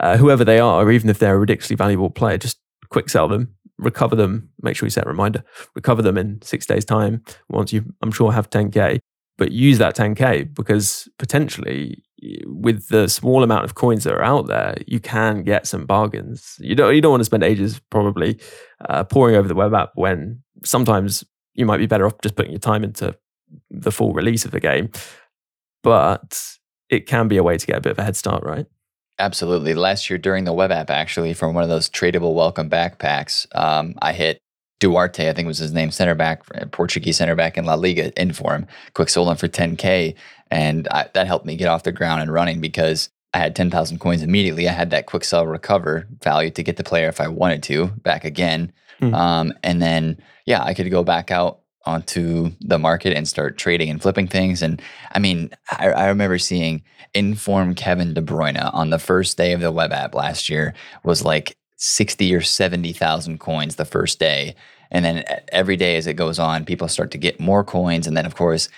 uh, 0.00 0.16
whoever 0.16 0.42
they 0.42 0.58
are, 0.58 0.90
even 0.90 1.10
if 1.10 1.18
they're 1.18 1.34
a 1.34 1.38
ridiculously 1.38 1.76
valuable 1.76 2.08
player, 2.08 2.38
just 2.38 2.58
quick 2.88 3.10
sell 3.10 3.28
them, 3.28 3.54
recover 3.76 4.16
them. 4.16 4.48
Make 4.62 4.74
sure 4.74 4.86
you 4.86 4.90
set 4.90 5.04
a 5.04 5.10
reminder, 5.10 5.44
recover 5.74 6.00
them 6.00 6.16
in 6.16 6.40
six 6.40 6.64
days' 6.64 6.86
time 6.86 7.22
once 7.50 7.70
you, 7.70 7.84
I'm 8.00 8.10
sure, 8.10 8.32
have 8.32 8.48
10k. 8.48 9.00
But 9.36 9.52
use 9.52 9.76
that 9.76 9.94
10k 9.94 10.54
because 10.54 11.06
potentially, 11.18 12.02
with 12.46 12.88
the 12.88 13.06
small 13.06 13.42
amount 13.42 13.66
of 13.66 13.74
coins 13.74 14.04
that 14.04 14.14
are 14.14 14.24
out 14.24 14.46
there, 14.46 14.78
you 14.86 14.98
can 14.98 15.42
get 15.42 15.66
some 15.66 15.84
bargains. 15.84 16.56
You 16.58 16.74
don't 16.74 16.94
you 16.94 17.02
don't 17.02 17.12
want 17.12 17.20
to 17.20 17.26
spend 17.26 17.44
ages 17.44 17.82
probably 17.90 18.40
uh, 18.88 19.04
pouring 19.04 19.36
over 19.36 19.46
the 19.46 19.54
web 19.54 19.74
app 19.74 19.90
when 19.94 20.42
sometimes 20.64 21.22
you 21.52 21.66
might 21.66 21.76
be 21.76 21.86
better 21.86 22.06
off 22.06 22.14
just 22.22 22.34
putting 22.34 22.52
your 22.52 22.58
time 22.58 22.82
into 22.82 23.14
the 23.70 23.92
full 23.92 24.12
release 24.12 24.44
of 24.44 24.50
the 24.50 24.60
game. 24.60 24.90
But 25.82 26.58
it 26.88 27.06
can 27.06 27.28
be 27.28 27.36
a 27.36 27.42
way 27.42 27.56
to 27.56 27.66
get 27.66 27.76
a 27.76 27.80
bit 27.80 27.92
of 27.92 27.98
a 27.98 28.04
head 28.04 28.16
start, 28.16 28.42
right? 28.44 28.66
Absolutely. 29.18 29.74
Last 29.74 30.08
year 30.08 30.18
during 30.18 30.44
the 30.44 30.52
web 30.52 30.70
app, 30.70 30.90
actually, 30.90 31.34
from 31.34 31.54
one 31.54 31.64
of 31.64 31.70
those 31.70 31.88
tradable 31.88 32.34
welcome 32.34 32.70
backpacks, 32.70 33.46
um, 33.56 33.94
I 34.00 34.12
hit 34.12 34.38
Duarte, 34.80 35.28
I 35.28 35.32
think 35.32 35.46
was 35.46 35.58
his 35.58 35.72
name, 35.72 35.90
center 35.90 36.14
back, 36.14 36.42
uh, 36.54 36.66
Portuguese 36.66 37.16
center 37.16 37.34
back 37.34 37.58
in 37.58 37.64
La 37.64 37.74
Liga 37.74 38.12
inform, 38.20 38.66
quick 38.94 39.08
sold 39.08 39.28
him 39.28 39.36
for 39.36 39.48
10K. 39.48 40.14
And 40.50 40.86
I, 40.88 41.08
that 41.14 41.26
helped 41.26 41.46
me 41.46 41.56
get 41.56 41.68
off 41.68 41.82
the 41.82 41.92
ground 41.92 42.22
and 42.22 42.32
running 42.32 42.60
because 42.60 43.10
I 43.34 43.38
had 43.38 43.56
10,000 43.56 43.98
coins 43.98 44.22
immediately. 44.22 44.68
I 44.68 44.72
had 44.72 44.90
that 44.90 45.06
quick 45.06 45.24
sell 45.24 45.46
recover 45.46 46.06
value 46.22 46.50
to 46.50 46.62
get 46.62 46.76
the 46.76 46.84
player 46.84 47.08
if 47.08 47.20
I 47.20 47.28
wanted 47.28 47.62
to 47.64 47.88
back 48.02 48.24
again. 48.24 48.72
Hmm. 49.00 49.14
Um, 49.14 49.52
and 49.62 49.82
then, 49.82 50.18
yeah, 50.46 50.62
I 50.62 50.74
could 50.74 50.90
go 50.90 51.02
back 51.02 51.30
out 51.30 51.60
onto 51.88 52.52
the 52.60 52.78
market 52.78 53.16
and 53.16 53.26
start 53.26 53.58
trading 53.58 53.90
and 53.90 54.00
flipping 54.00 54.28
things. 54.28 54.62
And 54.62 54.80
I 55.12 55.18
mean, 55.18 55.50
I, 55.70 55.88
I, 55.88 56.06
remember 56.08 56.38
seeing 56.38 56.82
Inform 57.14 57.74
Kevin 57.74 58.14
De 58.14 58.20
Bruyne 58.20 58.72
on 58.74 58.90
the 58.90 58.98
first 58.98 59.36
day 59.36 59.52
of 59.52 59.60
the 59.60 59.72
web 59.72 59.92
app 59.92 60.14
last 60.14 60.48
year 60.48 60.74
was 61.04 61.24
like 61.24 61.56
60 61.78 62.34
or 62.34 62.40
70,000 62.40 63.38
coins 63.38 63.76
the 63.76 63.84
first 63.84 64.18
day. 64.18 64.54
And 64.90 65.04
then 65.04 65.24
every 65.48 65.76
day 65.76 65.96
as 65.96 66.06
it 66.06 66.14
goes 66.14 66.38
on, 66.38 66.64
people 66.64 66.88
start 66.88 67.10
to 67.12 67.18
get 67.18 67.40
more 67.40 67.64
coins. 67.64 68.06
And 68.06 68.16
then, 68.16 68.26
of 68.26 68.34
course, 68.34 68.68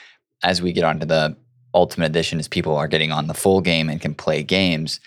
as 0.43 0.63
we 0.63 0.73
get 0.73 0.85
onto 0.85 1.07
the 1.07 1.37
Ultimate 1.75 2.07
Edition, 2.07 2.39
as 2.39 2.49
people 2.49 2.77
are 2.77 2.89
getting 2.89 3.13
on 3.13 3.27
the 3.27 3.35
full 3.35 3.61
game 3.61 3.89
and 3.89 4.01
can 4.01 4.15
play 4.15 4.43
games, 4.43 5.01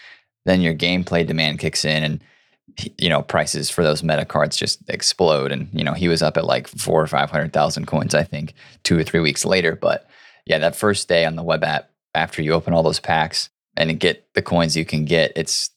then 0.45 0.61
your 0.61 0.73
gameplay 0.73 1.25
demand 1.25 1.59
kicks 1.59 1.85
in. 1.85 2.03
And 2.03 2.23
you 2.97 3.09
know 3.09 3.21
prices 3.21 3.69
for 3.69 3.83
those 3.83 4.03
meta 4.03 4.25
cards 4.25 4.57
just 4.57 4.87
explode. 4.89 5.51
And 5.51 5.69
you 5.73 5.83
know 5.83 5.93
he 5.93 6.07
was 6.07 6.23
up 6.23 6.37
at 6.37 6.45
like 6.45 6.67
four 6.67 7.01
or 7.01 7.07
five 7.07 7.29
hundred 7.29 7.53
thousand 7.53 7.87
coins 7.87 8.15
i 8.15 8.23
think 8.23 8.53
two 8.83 8.97
or 8.97 9.03
three 9.03 9.19
weeks 9.19 9.45
later. 9.45 9.75
But 9.75 10.07
yeah 10.45 10.57
that 10.59 10.75
first 10.75 11.07
day 11.07 11.25
on 11.25 11.35
the 11.35 11.43
web 11.43 11.63
app 11.63 11.89
after 12.15 12.41
you 12.41 12.53
open 12.53 12.73
all 12.73 12.83
those 12.83 12.99
packs 12.99 13.49
and 13.75 13.99
get 13.99 14.27
the 14.33 14.41
coins 14.41 14.77
you 14.77 14.85
can 14.85 15.05
get 15.05 15.31
it's 15.35 15.71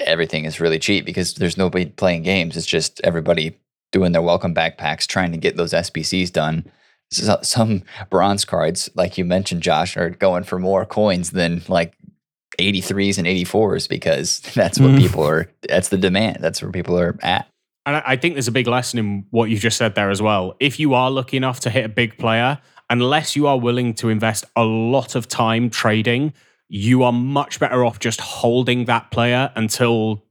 everything 0.00 0.44
is 0.44 0.60
really 0.60 0.78
cheap 0.78 1.04
because 1.04 1.34
there's 1.34 1.56
nobody 1.56 1.86
playing 1.86 2.22
games. 2.22 2.56
It's 2.56 2.66
just 2.66 3.00
everybody 3.04 3.58
doing 3.90 4.12
their 4.12 4.22
welcome 4.22 4.54
backpacks 4.54 5.06
trying 5.06 5.32
to 5.32 5.38
get 5.38 5.56
those 5.56 5.72
SBCs 5.72 6.32
done. 6.32 6.70
Some 7.10 7.84
bronze 8.10 8.44
cards 8.44 8.90
like 8.94 9.16
you 9.16 9.24
mentioned 9.24 9.62
josh 9.62 9.96
are 9.96 10.10
going 10.10 10.44
for 10.44 10.58
more 10.58 10.84
coins 10.84 11.30
than 11.30 11.62
like 11.66 11.94
83s 12.58 13.18
and 13.18 13.26
84s 13.26 13.88
because 13.88 14.40
that's 14.54 14.78
what 14.78 14.90
mm. 14.90 14.98
people 14.98 15.24
are 15.24 15.50
that's 15.68 15.88
the 15.88 15.98
demand 15.98 16.38
that's 16.40 16.62
where 16.62 16.70
people 16.70 16.98
are 16.98 17.18
at 17.22 17.48
and 17.86 17.96
i 17.96 18.16
think 18.16 18.34
there's 18.34 18.48
a 18.48 18.52
big 18.52 18.66
lesson 18.66 18.98
in 18.98 19.26
what 19.30 19.50
you 19.50 19.58
just 19.58 19.76
said 19.76 19.94
there 19.94 20.10
as 20.10 20.20
well 20.20 20.54
if 20.60 20.78
you 20.78 20.94
are 20.94 21.10
lucky 21.10 21.36
enough 21.36 21.60
to 21.60 21.70
hit 21.70 21.84
a 21.84 21.88
big 21.88 22.18
player 22.18 22.58
unless 22.90 23.36
you 23.36 23.46
are 23.46 23.58
willing 23.58 23.94
to 23.94 24.08
invest 24.08 24.44
a 24.56 24.64
lot 24.64 25.14
of 25.14 25.28
time 25.28 25.70
trading 25.70 26.32
you 26.68 27.02
are 27.02 27.12
much 27.12 27.58
better 27.60 27.84
off 27.84 27.98
just 27.98 28.20
holding 28.20 28.84
that 28.86 29.10
player 29.10 29.50
until 29.56 30.24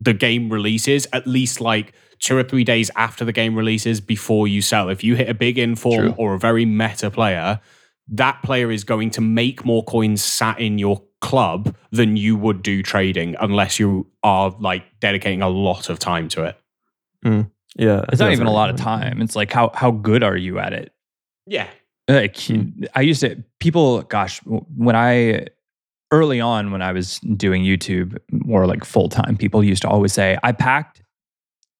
the 0.00 0.12
game 0.12 0.50
releases 0.50 1.06
at 1.12 1.26
least 1.26 1.60
like 1.60 1.94
two 2.18 2.36
or 2.36 2.42
three 2.42 2.64
days 2.64 2.90
after 2.96 3.24
the 3.24 3.32
game 3.32 3.56
releases 3.56 4.00
before 4.00 4.46
you 4.46 4.62
sell 4.62 4.88
if 4.88 5.02
you 5.02 5.14
hit 5.16 5.28
a 5.28 5.34
big 5.34 5.58
inform 5.58 6.12
True. 6.12 6.14
or 6.16 6.34
a 6.34 6.38
very 6.38 6.64
meta 6.64 7.10
player 7.10 7.60
that 8.08 8.42
player 8.42 8.70
is 8.70 8.84
going 8.84 9.10
to 9.10 9.20
make 9.20 9.64
more 9.64 9.82
coins 9.84 10.22
sat 10.22 10.60
in 10.60 10.78
your 10.78 11.02
club 11.20 11.74
than 11.90 12.16
you 12.16 12.36
would 12.36 12.62
do 12.62 12.82
trading 12.82 13.34
unless 13.40 13.78
you 13.78 14.06
are 14.22 14.54
like 14.58 14.84
dedicating 15.00 15.40
a 15.40 15.48
lot 15.48 15.88
of 15.88 15.98
time 15.98 16.28
to 16.28 16.44
it. 16.44 16.60
Mm. 17.24 17.50
Yeah. 17.76 18.04
It's 18.08 18.20
not 18.20 18.32
even 18.32 18.46
a 18.46 18.52
lot 18.52 18.70
of 18.70 18.76
time. 18.76 19.22
It's 19.22 19.34
like 19.34 19.52
how 19.52 19.70
how 19.74 19.90
good 19.90 20.22
are 20.22 20.36
you 20.36 20.58
at 20.58 20.72
it? 20.72 20.92
Yeah. 21.46 21.68
Like 22.08 22.34
mm. 22.34 22.86
I 22.94 23.00
used 23.00 23.22
to 23.22 23.42
people 23.58 24.02
gosh, 24.02 24.40
when 24.44 24.94
I 24.94 25.46
early 26.10 26.40
on 26.40 26.70
when 26.70 26.82
I 26.82 26.92
was 26.92 27.18
doing 27.20 27.62
YouTube 27.62 28.18
more 28.30 28.66
like 28.66 28.84
full 28.84 29.08
time, 29.08 29.36
people 29.36 29.64
used 29.64 29.82
to 29.82 29.88
always 29.88 30.12
say, 30.12 30.38
I 30.42 30.52
packed 30.52 31.02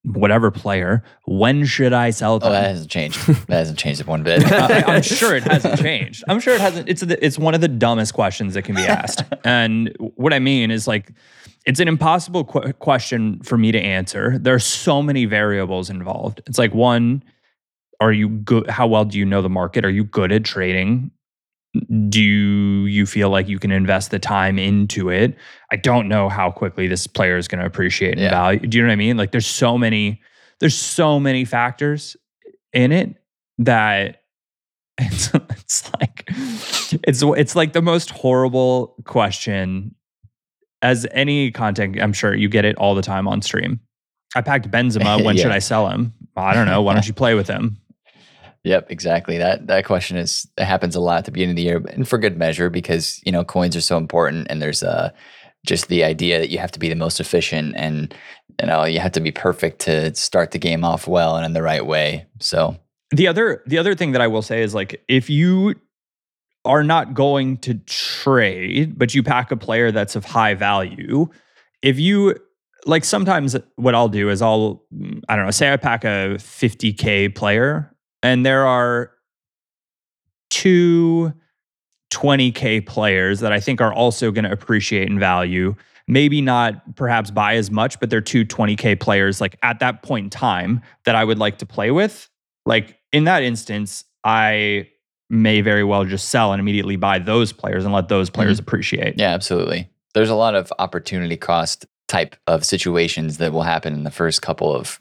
whatever 0.05 0.51
player. 0.51 1.03
When 1.27 1.65
should 1.65 1.93
I 1.93 2.11
sell 2.11 2.35
oh, 2.35 2.39
them? 2.39 2.49
Oh, 2.51 2.53
that 2.53 2.65
hasn't 2.65 2.91
changed. 2.91 3.27
that 3.27 3.57
hasn't 3.57 3.79
changed 3.79 4.05
one 4.05 4.23
bit. 4.23 4.45
I, 4.53 4.97
am 4.97 5.03
sure 5.03 5.35
it 5.35 5.45
hasn't 5.45 5.81
changed. 5.81 6.25
I'm 6.29 6.41
sure 6.41 6.55
it 6.55 6.61
hasn't. 6.61 6.89
It's 6.89 7.03
a, 7.03 7.25
it's 7.25 7.39
one 7.39 7.55
of 7.55 7.61
the 7.61 7.69
dumbest 7.69 8.15
questions 8.15 8.55
that 8.55 8.63
can 8.63 8.75
be 8.75 8.83
asked. 8.83 9.23
and 9.45 9.95
what 9.99 10.33
I 10.33 10.39
mean 10.39 10.71
is 10.71 10.87
like, 10.87 11.13
it's 11.67 11.81
an 11.81 11.89
impossible 11.89 12.45
qu- 12.45 12.73
question 12.75 13.43
for 13.43 13.57
me 13.57 13.73
to 13.73 13.81
answer. 13.81 14.39
There 14.39 14.55
are 14.55 14.61
so 14.61 15.03
many 15.03 15.25
variables 15.25 15.89
involved. 15.89 16.43
It's 16.47 16.59
like 16.59 16.75
one, 16.75 17.25
are 18.01 18.13
you 18.13 18.29
good? 18.29 18.69
How 18.69 18.87
well 18.87 19.05
do 19.05 19.19
you 19.19 19.25
know 19.25 19.41
the 19.41 19.49
market? 19.49 19.85
Are 19.85 19.91
you 19.91 20.05
good 20.05 20.31
at 20.31 20.45
trading? 20.45 21.11
Do 22.09 22.21
you 22.21 23.07
feel 23.07 23.31
like 23.31 23.49
you 23.49 23.59
can 23.59 23.73
invest 23.73 24.11
the 24.11 24.19
time 24.19 24.59
into 24.59 25.09
it? 25.11 25.37
I 25.73 25.77
don't 25.77 26.09
know 26.09 26.29
how 26.29 26.51
quickly 26.51 26.87
this 26.87 27.07
player 27.07 27.37
is 27.37 27.49
going 27.49 27.61
to 27.61 27.67
appreciate 27.67 28.19
yeah. 28.19 28.31
value. 28.31 28.61
Do 28.61 28.79
you 28.79 28.85
know 28.85 28.89
what 28.89 28.93
I 28.93 28.97
mean? 28.97 29.17
Like 29.17 29.33
there's 29.33 29.47
so 29.47 29.77
many 29.77 30.21
there's 30.61 30.77
so 30.77 31.19
many 31.19 31.45
factors 31.45 32.17
in 32.73 32.93
it 32.93 33.17
that 33.59 34.23
it's, 34.99 35.35
it's 35.35 35.93
like 35.99 36.25
it's 36.29 37.23
it's 37.23 37.57
like 37.57 37.73
the 37.73 37.83
most 37.83 38.11
horrible 38.11 38.95
question 39.05 39.95
as 40.83 41.07
any 41.13 41.51
content 41.51 42.01
I'm 42.01 42.13
sure 42.13 42.35
you 42.35 42.49
get 42.49 42.65
it 42.65 42.77
all 42.77 42.95
the 42.95 43.03
time 43.03 43.27
on 43.27 43.43
stream. 43.43 43.81
I 44.37 44.43
packed 44.43 44.71
Benzema, 44.71 45.25
when 45.25 45.37
yeah. 45.37 45.43
should 45.43 45.53
I 45.53 45.59
sell 45.59 45.89
him? 45.89 46.13
I 46.37 46.55
don't 46.55 46.67
know, 46.67 46.83
why 46.83 46.95
don't 46.95 47.07
you 47.07 47.15
play 47.15 47.35
with 47.35 47.49
him? 47.49 47.79
Yep, 48.65 48.91
exactly. 48.91 49.37
That 49.37 49.67
that 49.67 49.85
question 49.85 50.17
is 50.17 50.49
it 50.57 50.65
happens 50.65 50.97
a 50.97 51.01
lot 51.01 51.19
at 51.19 51.25
the 51.27 51.31
beginning 51.31 51.53
of 51.53 51.57
the 51.57 51.63
year, 51.63 51.83
and 51.93 52.09
for 52.09 52.19
good 52.19 52.39
measure 52.39 52.71
because 52.71 53.21
you 53.25 53.31
know 53.31 53.45
coins 53.45 53.77
are 53.77 53.81
so 53.83 53.99
important, 53.99 54.47
and 54.51 54.61
there's 54.63 54.83
uh 54.83 55.11
just 55.67 55.89
the 55.89 56.05
idea 56.05 56.39
that 56.39 56.51
you 56.51 56.59
have 56.59 56.73
to 56.73 56.79
be 56.79 56.89
the 56.89 56.95
most 56.95 57.21
efficient, 57.21 57.75
and 57.77 58.15
you 58.61 58.67
know 58.67 58.85
you 58.85 59.01
have 59.01 59.13
to 59.13 59.21
be 59.21 59.31
perfect 59.31 59.81
to 59.81 60.15
start 60.15 60.53
the 60.53 60.59
game 60.59 60.83
off 60.83 61.07
well 61.07 61.37
and 61.37 61.45
in 61.45 61.53
the 61.53 61.63
right 61.63 61.85
way. 61.85 62.27
So 62.41 62.77
the 63.11 63.29
other 63.29 63.63
the 63.67 63.77
other 63.77 63.95
thing 63.95 64.13
that 64.13 64.23
I 64.23 64.29
will 64.29 64.43
say 64.43 64.63
is 64.63 64.75
like 64.75 65.05
if 65.09 65.29
you 65.29 65.75
are 66.65 66.83
not 66.83 67.13
going 67.13 67.59
to 67.59 67.75
trade, 67.85 68.99
but 68.99 69.15
you 69.15 69.23
pack 69.23 69.51
a 69.51 69.57
player 69.59 69.93
that's 69.93 70.17
of 70.17 70.25
high 70.25 70.55
value, 70.55 71.29
if 71.83 71.99
you 71.99 72.35
like 72.87 73.05
sometimes 73.05 73.57
what 73.77 73.95
I'll 73.95 74.09
do 74.09 74.31
is 74.31 74.41
I'll 74.41 74.83
I 75.29 75.37
don't 75.37 75.45
know, 75.45 75.51
say 75.51 75.71
I 75.71 75.77
pack 75.77 76.05
a 76.05 76.37
50k 76.39 77.29
player 77.29 77.94
and 78.25 78.45
there 78.45 78.67
are 78.67 79.13
two 80.49 81.33
20K 82.11 82.87
players 82.87 83.41
that 83.41 83.53
I 83.53 83.61
think 83.61 83.83
are 83.83 83.93
also 83.93 84.31
going 84.31 84.45
to 84.45 84.51
appreciate 84.51 85.09
in 85.09 85.19
value. 85.19 85.75
Maybe 86.09 86.41
not 86.41 86.97
perhaps 86.97 87.31
buy 87.31 87.57
as 87.57 87.71
much, 87.71 88.01
but 88.01 88.09
they're 88.09 88.23
two 88.23 88.47
20K 88.47 88.99
players 88.99 89.43
like 89.43 89.57
at 89.63 89.81
that 89.81 90.03
point 90.03 90.25
in 90.25 90.31
time 90.31 90.81
that 91.05 91.15
I 91.15 91.23
would 91.23 91.39
like 91.39 91.59
to 91.59 91.67
play 91.67 91.91
with. 91.91 92.31
Like 92.65 92.99
in 93.13 93.25
that 93.25 93.43
instance, 93.43 94.05
I 94.25 94.89
may 95.29 95.61
very 95.61 95.85
well 95.85 96.07
just 96.07 96.31
sell 96.31 96.53
and 96.53 96.61
immediately 96.61 96.97
buy 96.97 97.19
those 97.19 97.53
players 97.53 97.85
and 97.85 97.93
let 97.93 98.09
those 98.09 98.31
players 98.31 98.59
mm-hmm. 98.59 98.69
appreciate. 98.69 99.19
Yeah, 99.19 99.35
absolutely. 99.35 99.91
There's 100.15 100.31
a 100.31 100.35
lot 100.35 100.55
of 100.55 100.73
opportunity 100.79 101.37
cost 101.37 101.85
type 102.09 102.37
of 102.47 102.65
situations 102.65 103.37
that 103.39 103.53
will 103.53 103.63
happen 103.63 103.93
in 103.93 104.05
the 104.05 104.11
first 104.11 104.41
couple 104.41 104.75
of 104.75 104.99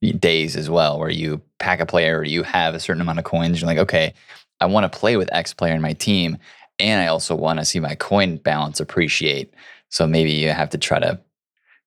days 0.00 0.56
as 0.56 0.70
well, 0.70 0.98
where 0.98 1.10
you 1.10 1.40
pack 1.58 1.80
a 1.80 1.86
player, 1.86 2.18
or 2.18 2.24
you 2.24 2.42
have 2.42 2.74
a 2.74 2.80
certain 2.80 3.02
amount 3.02 3.18
of 3.18 3.24
coins. 3.24 3.60
You're 3.60 3.66
like, 3.66 3.78
okay, 3.78 4.14
I 4.60 4.66
want 4.66 4.90
to 4.90 4.98
play 4.98 5.16
with 5.16 5.32
X 5.32 5.52
player 5.54 5.74
in 5.74 5.82
my 5.82 5.92
team, 5.92 6.38
and 6.78 7.00
I 7.00 7.08
also 7.08 7.34
want 7.34 7.58
to 7.58 7.64
see 7.64 7.80
my 7.80 7.94
coin 7.94 8.36
balance 8.36 8.80
appreciate. 8.80 9.52
So 9.88 10.06
maybe 10.06 10.30
you 10.30 10.50
have 10.50 10.70
to 10.70 10.78
try 10.78 11.00
to, 11.00 11.20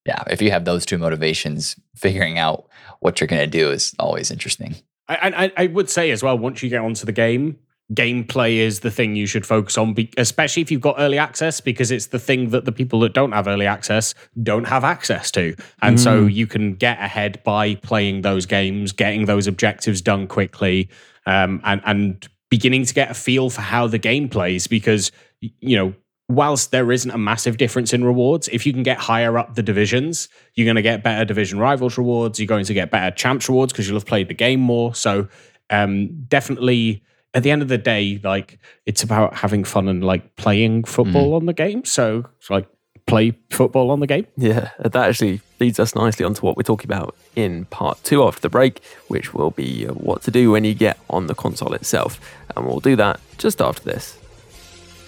yeah, 0.06 0.24
if 0.30 0.42
you 0.42 0.52
have 0.52 0.66
those 0.66 0.86
two 0.86 0.98
motivations, 0.98 1.76
figuring 1.96 2.38
out 2.38 2.68
what 3.00 3.20
you're 3.20 3.28
going 3.28 3.42
to 3.42 3.48
do 3.48 3.70
is 3.72 3.96
always 4.00 4.32
interesting. 4.32 4.76
I, 5.08 5.52
I, 5.58 5.64
I 5.64 5.68
would 5.68 5.90
say 5.90 6.12
as 6.12 6.24
well, 6.24 6.38
once 6.38 6.64
you 6.64 6.70
get 6.70 6.82
onto 6.82 7.06
the 7.06 7.12
game, 7.12 7.60
gameplay 7.94 8.56
is 8.56 8.82
the 8.82 8.92
thing 8.92 9.16
you 9.16 9.26
should 9.26 9.46
focus 9.46 9.78
on, 9.78 9.96
especially 10.18 10.62
if 10.62 10.72
you've 10.72 10.82
got 10.82 10.96
early 10.98 11.18
access, 11.18 11.60
because 11.60 11.92
it's 11.92 12.08
the 12.08 12.20
thing 12.20 12.50
that 12.50 12.66
the 12.66 12.72
people 12.72 13.00
that 13.02 13.14
don't 13.14 13.32
have 13.34 13.48
early 13.48 13.66
access 13.66 14.14
don't 14.42 14.66
have 14.66 14.84
access 14.84 15.32
to. 15.32 15.56
And 15.82 15.98
mm. 15.98 16.00
so 16.00 16.26
you 16.26 16.48
can 16.48 16.76
get 16.76 17.00
ahead 17.00 17.44
by 17.44 17.76
playing 17.76 18.22
those 18.22 18.46
games, 18.46 18.92
getting 18.92 19.26
those 19.26 19.48
objectives 19.48 20.02
done 20.02 20.28
quickly, 20.28 20.90
um, 21.26 21.62
and, 21.64 21.82
and 21.86 22.28
beginning 22.50 22.86
to 22.86 22.94
get 22.94 23.12
a 23.12 23.14
feel 23.14 23.50
for 23.50 23.62
how 23.62 23.88
the 23.88 23.98
game 23.98 24.30
plays. 24.30 24.68
Because, 24.68 25.12
you 25.42 25.76
know, 25.76 25.94
whilst 26.30 26.72
there 26.72 26.94
isn't 26.94 27.12
a 27.12 27.18
massive 27.18 27.58
difference 27.58 27.94
in 27.94 28.06
rewards, 28.06 28.48
if 28.50 28.66
you 28.66 28.72
can 28.72 28.84
get 28.84 29.00
higher 29.00 29.38
up 29.38 29.56
the 29.56 29.64
divisions, 29.64 30.30
you're 30.56 30.66
going 30.66 30.76
to 30.76 30.82
get 30.82 31.04
better 31.04 31.26
division 31.26 31.60
rivals 31.60 31.98
rewards. 31.98 32.40
You're 32.40 32.48
going 32.48 32.66
to 32.66 32.74
get 32.74 32.90
better 32.90 33.14
champs 33.14 33.50
rewards 33.50 33.74
because 33.74 33.88
you'll 33.88 33.98
have 33.98 34.06
played 34.06 34.30
the 34.30 34.34
game 34.34 34.62
more. 34.62 34.96
So, 34.96 35.28
um, 35.70 36.24
definitely 36.28 37.04
at 37.34 37.44
the 37.44 37.52
end 37.52 37.62
of 37.62 37.68
the 37.68 37.78
day, 37.78 38.20
like 38.24 38.60
it's 38.86 39.04
about 39.04 39.36
having 39.36 39.64
fun 39.64 39.88
and 39.88 40.04
like 40.04 40.36
playing 40.36 40.84
football 40.84 41.32
mm. 41.32 41.36
on 41.38 41.46
the 41.46 41.54
game. 41.54 41.86
So 41.86 42.26
like 42.50 42.68
play 43.06 43.34
football 43.50 43.92
on 43.92 44.00
the 44.00 44.08
game. 44.08 44.28
Yeah, 44.38 44.70
that 44.80 44.96
actually 44.96 45.42
leads 45.60 45.80
us 45.80 45.96
nicely 45.96 46.26
onto 46.26 46.46
what 46.46 46.58
we're 46.58 46.64
talking 46.64 46.88
about 46.88 47.16
in 47.36 47.66
part 47.66 48.04
two 48.04 48.24
after 48.24 48.42
the 48.42 48.50
break, 48.50 48.84
which 49.08 49.34
will 49.34 49.52
be 49.52 49.86
what 49.86 50.24
to 50.24 50.32
do 50.32 50.52
when 50.52 50.64
you 50.64 50.74
get 50.74 50.98
on 51.10 51.28
the 51.28 51.36
console 51.36 51.74
itself. 51.74 52.20
And 52.56 52.66
we'll 52.66 52.80
do 52.80 52.96
that 52.98 53.20
just 53.38 53.62
after 53.62 53.84
this. 53.84 54.18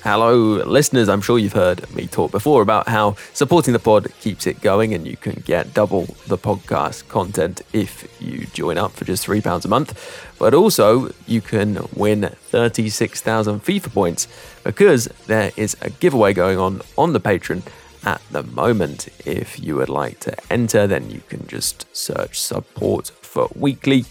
Hello, 0.04 0.58
listeners. 0.66 1.08
I'm 1.08 1.22
sure 1.22 1.40
you've 1.40 1.54
heard 1.54 1.90
me 1.96 2.08
talk 2.08 2.30
before 2.30 2.62
about 2.62 2.90
how 2.90 3.16
supporting 3.32 3.72
the 3.72 3.80
pod 3.80 4.12
keeps 4.20 4.46
it 4.46 4.60
going, 4.60 4.94
and 4.94 5.08
you 5.08 5.16
can 5.16 5.42
get 5.46 5.74
double 5.74 6.08
the 6.28 6.38
podcast 6.38 7.08
content 7.08 7.62
if 7.72 8.06
you 8.20 8.46
join 8.48 8.78
up 8.78 8.92
for 8.92 9.06
just 9.06 9.26
£3 9.26 9.64
a 9.64 9.68
month. 9.70 9.98
But 10.38 10.54
also, 10.54 11.12
you 11.26 11.40
can 11.40 11.88
win 11.96 12.24
36,000 12.24 13.64
FIFA 13.64 13.94
points 13.94 14.28
because 14.66 15.06
there 15.28 15.54
is 15.56 15.78
a 15.80 15.90
giveaway 15.90 16.34
going 16.34 16.60
on 16.60 16.82
on 16.98 17.14
the 17.14 17.22
Patreon 17.22 17.62
at 18.04 18.22
the 18.30 18.44
moment. 18.44 19.08
If 19.26 19.58
you 19.58 19.78
would 19.78 19.88
like 19.88 20.20
to 20.20 20.36
enter, 20.52 20.86
then 20.86 21.12
you 21.12 21.22
can 21.30 21.48
just 21.48 21.86
search 21.96 22.42
support 22.42 23.08
FUT 23.22 23.56
Weekly 23.56 24.04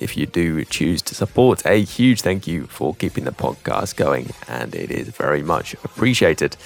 if 0.00 0.16
you 0.16 0.26
do 0.26 0.64
choose 0.64 1.02
to 1.02 1.14
support, 1.14 1.64
a 1.66 1.82
huge 1.82 2.22
thank 2.22 2.46
you 2.46 2.66
for 2.66 2.94
keeping 2.94 3.24
the 3.24 3.32
podcast 3.32 3.96
going, 3.96 4.30
and 4.48 4.74
it 4.74 4.90
is 4.90 5.08
very 5.08 5.42
much 5.42 5.74
appreciated. 5.84 6.56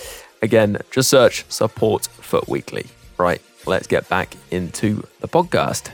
Again, 0.42 0.78
just 0.90 1.08
search 1.08 1.44
Support 1.48 2.06
FUT 2.06 2.48
Weekly. 2.48 2.86
Right, 3.18 3.42
let's 3.66 3.86
get 3.86 4.08
back 4.08 4.36
into 4.50 5.06
the 5.20 5.28
podcast. 5.28 5.90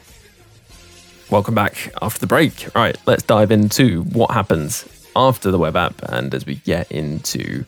Welcome 1.31 1.55
back 1.55 1.93
after 2.01 2.21
the 2.21 2.27
break. 2.27 2.75
Right, 2.75 2.97
let's 3.07 3.23
dive 3.23 3.51
into 3.51 4.03
what 4.03 4.31
happens 4.31 4.87
after 5.15 5.51
the 5.51 5.59
web 5.59 5.77
app 5.77 6.01
and 6.03 6.35
as 6.35 6.47
we 6.47 6.57
get 6.57 6.91
into 6.91 7.65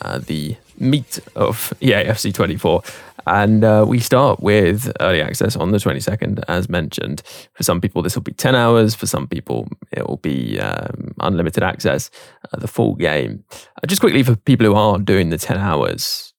uh, 0.00 0.18
the 0.18 0.56
meat 0.78 1.18
of 1.36 1.72
EAFC 1.80 2.32
24. 2.32 2.82
And 3.26 3.62
uh, 3.62 3.84
we 3.86 4.00
start 4.00 4.40
with 4.40 4.92
early 5.00 5.22
access 5.22 5.54
on 5.54 5.70
the 5.70 5.78
22nd, 5.78 6.42
as 6.48 6.68
mentioned. 6.68 7.22
For 7.52 7.62
some 7.62 7.80
people, 7.80 8.02
this 8.02 8.16
will 8.16 8.22
be 8.22 8.32
10 8.32 8.54
hours. 8.54 8.94
For 8.94 9.06
some 9.06 9.28
people, 9.28 9.68
it 9.92 10.08
will 10.08 10.16
be 10.16 10.58
um, 10.58 11.14
unlimited 11.20 11.62
access, 11.62 12.10
uh, 12.52 12.58
the 12.58 12.68
full 12.68 12.96
game. 12.96 13.44
Uh, 13.52 13.86
just 13.86 14.00
quickly, 14.00 14.22
for 14.22 14.34
people 14.34 14.66
who 14.66 14.74
are 14.74 14.98
doing 14.98 15.30
the 15.30 15.38
10 15.38 15.56
hours, 15.56 16.32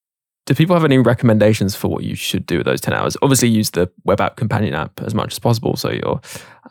do 0.45 0.53
people 0.53 0.75
have 0.75 0.83
any 0.83 0.97
recommendations 0.97 1.73
for 1.73 1.87
what 1.87 2.03
you 2.03 2.15
should 2.15 2.45
do 2.45 2.57
with 2.57 2.65
those 2.65 2.81
10 2.81 2.93
hours? 2.93 3.15
Obviously, 3.21 3.47
use 3.47 3.69
the 3.69 3.89
web 4.03 4.19
app 4.19 4.35
companion 4.35 4.73
app 4.73 5.01
as 5.01 5.13
much 5.13 5.31
as 5.31 5.39
possible 5.39 5.77
so 5.77 5.89
you're 5.89 6.19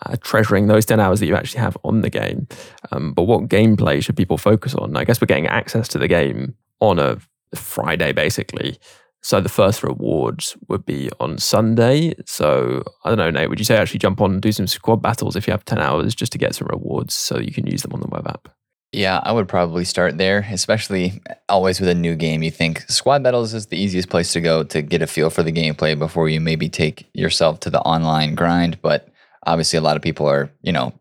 uh, 0.04 0.16
treasuring 0.20 0.66
those 0.66 0.84
10 0.84 1.00
hours 1.00 1.20
that 1.20 1.26
you 1.26 1.34
actually 1.34 1.60
have 1.60 1.76
on 1.84 2.02
the 2.02 2.10
game. 2.10 2.46
Um, 2.90 3.14
but 3.14 3.22
what 3.22 3.48
gameplay 3.48 4.04
should 4.04 4.16
people 4.16 4.36
focus 4.36 4.74
on? 4.74 4.94
I 4.94 5.04
guess 5.04 5.22
we're 5.22 5.26
getting 5.26 5.46
access 5.46 5.88
to 5.88 5.98
the 5.98 6.08
game 6.08 6.54
on 6.80 6.98
a 6.98 7.18
Friday, 7.55 8.12
basically. 8.12 8.78
So 9.22 9.40
the 9.40 9.48
first 9.48 9.84
rewards 9.84 10.57
would 10.68 10.84
be 10.84 11.09
on 11.20 11.38
Sunday. 11.38 12.14
So 12.26 12.82
I 13.05 13.09
don't 13.09 13.18
know, 13.18 13.30
Nate, 13.30 13.48
would 13.48 13.61
you 13.61 13.64
say 13.64 13.76
actually 13.76 14.00
jump 14.00 14.20
on 14.20 14.32
and 14.32 14.42
do 14.42 14.50
some 14.50 14.66
squad 14.66 14.96
battles 14.96 15.36
if 15.36 15.46
you 15.46 15.53
have 15.53 15.64
10 15.64 15.78
hours 15.78 16.14
just 16.14 16.32
to 16.32 16.38
get 16.38 16.55
some 16.55 16.66
rewards 16.70 17.14
so 17.14 17.38
you 17.38 17.53
can 17.53 17.66
use 17.66 17.82
them 17.82 17.92
on 17.92 18.00
the 18.00 18.09
web 18.09 18.26
app? 18.26 18.48
Yeah, 18.90 19.20
I 19.22 19.32
would 19.32 19.48
probably 19.48 19.86
start 19.86 20.18
there, 20.18 20.46
especially 20.50 21.22
always 21.48 21.80
with 21.80 21.88
a 21.88 21.94
new 21.94 22.14
game. 22.14 22.42
You 22.42 22.50
think 22.50 22.82
squad 22.90 23.22
battles 23.22 23.55
is 23.55 23.68
the 23.68 23.78
easiest 23.78 24.11
place 24.11 24.34
to 24.34 24.40
go 24.40 24.64
to 24.64 24.82
get 24.82 25.00
a 25.00 25.07
feel 25.07 25.30
for 25.30 25.42
the 25.42 25.53
gameplay 25.53 25.98
before 25.98 26.28
you 26.28 26.40
maybe 26.40 26.68
take 26.68 27.09
yourself 27.14 27.61
to 27.61 27.70
the 27.70 27.80
online 27.80 28.34
grind. 28.34 28.82
But 28.82 29.09
obviously, 29.46 29.78
a 29.78 29.82
lot 29.82 29.96
of 29.96 30.03
people 30.03 30.28
are, 30.28 30.50
you 30.61 30.72
know, 30.72 30.92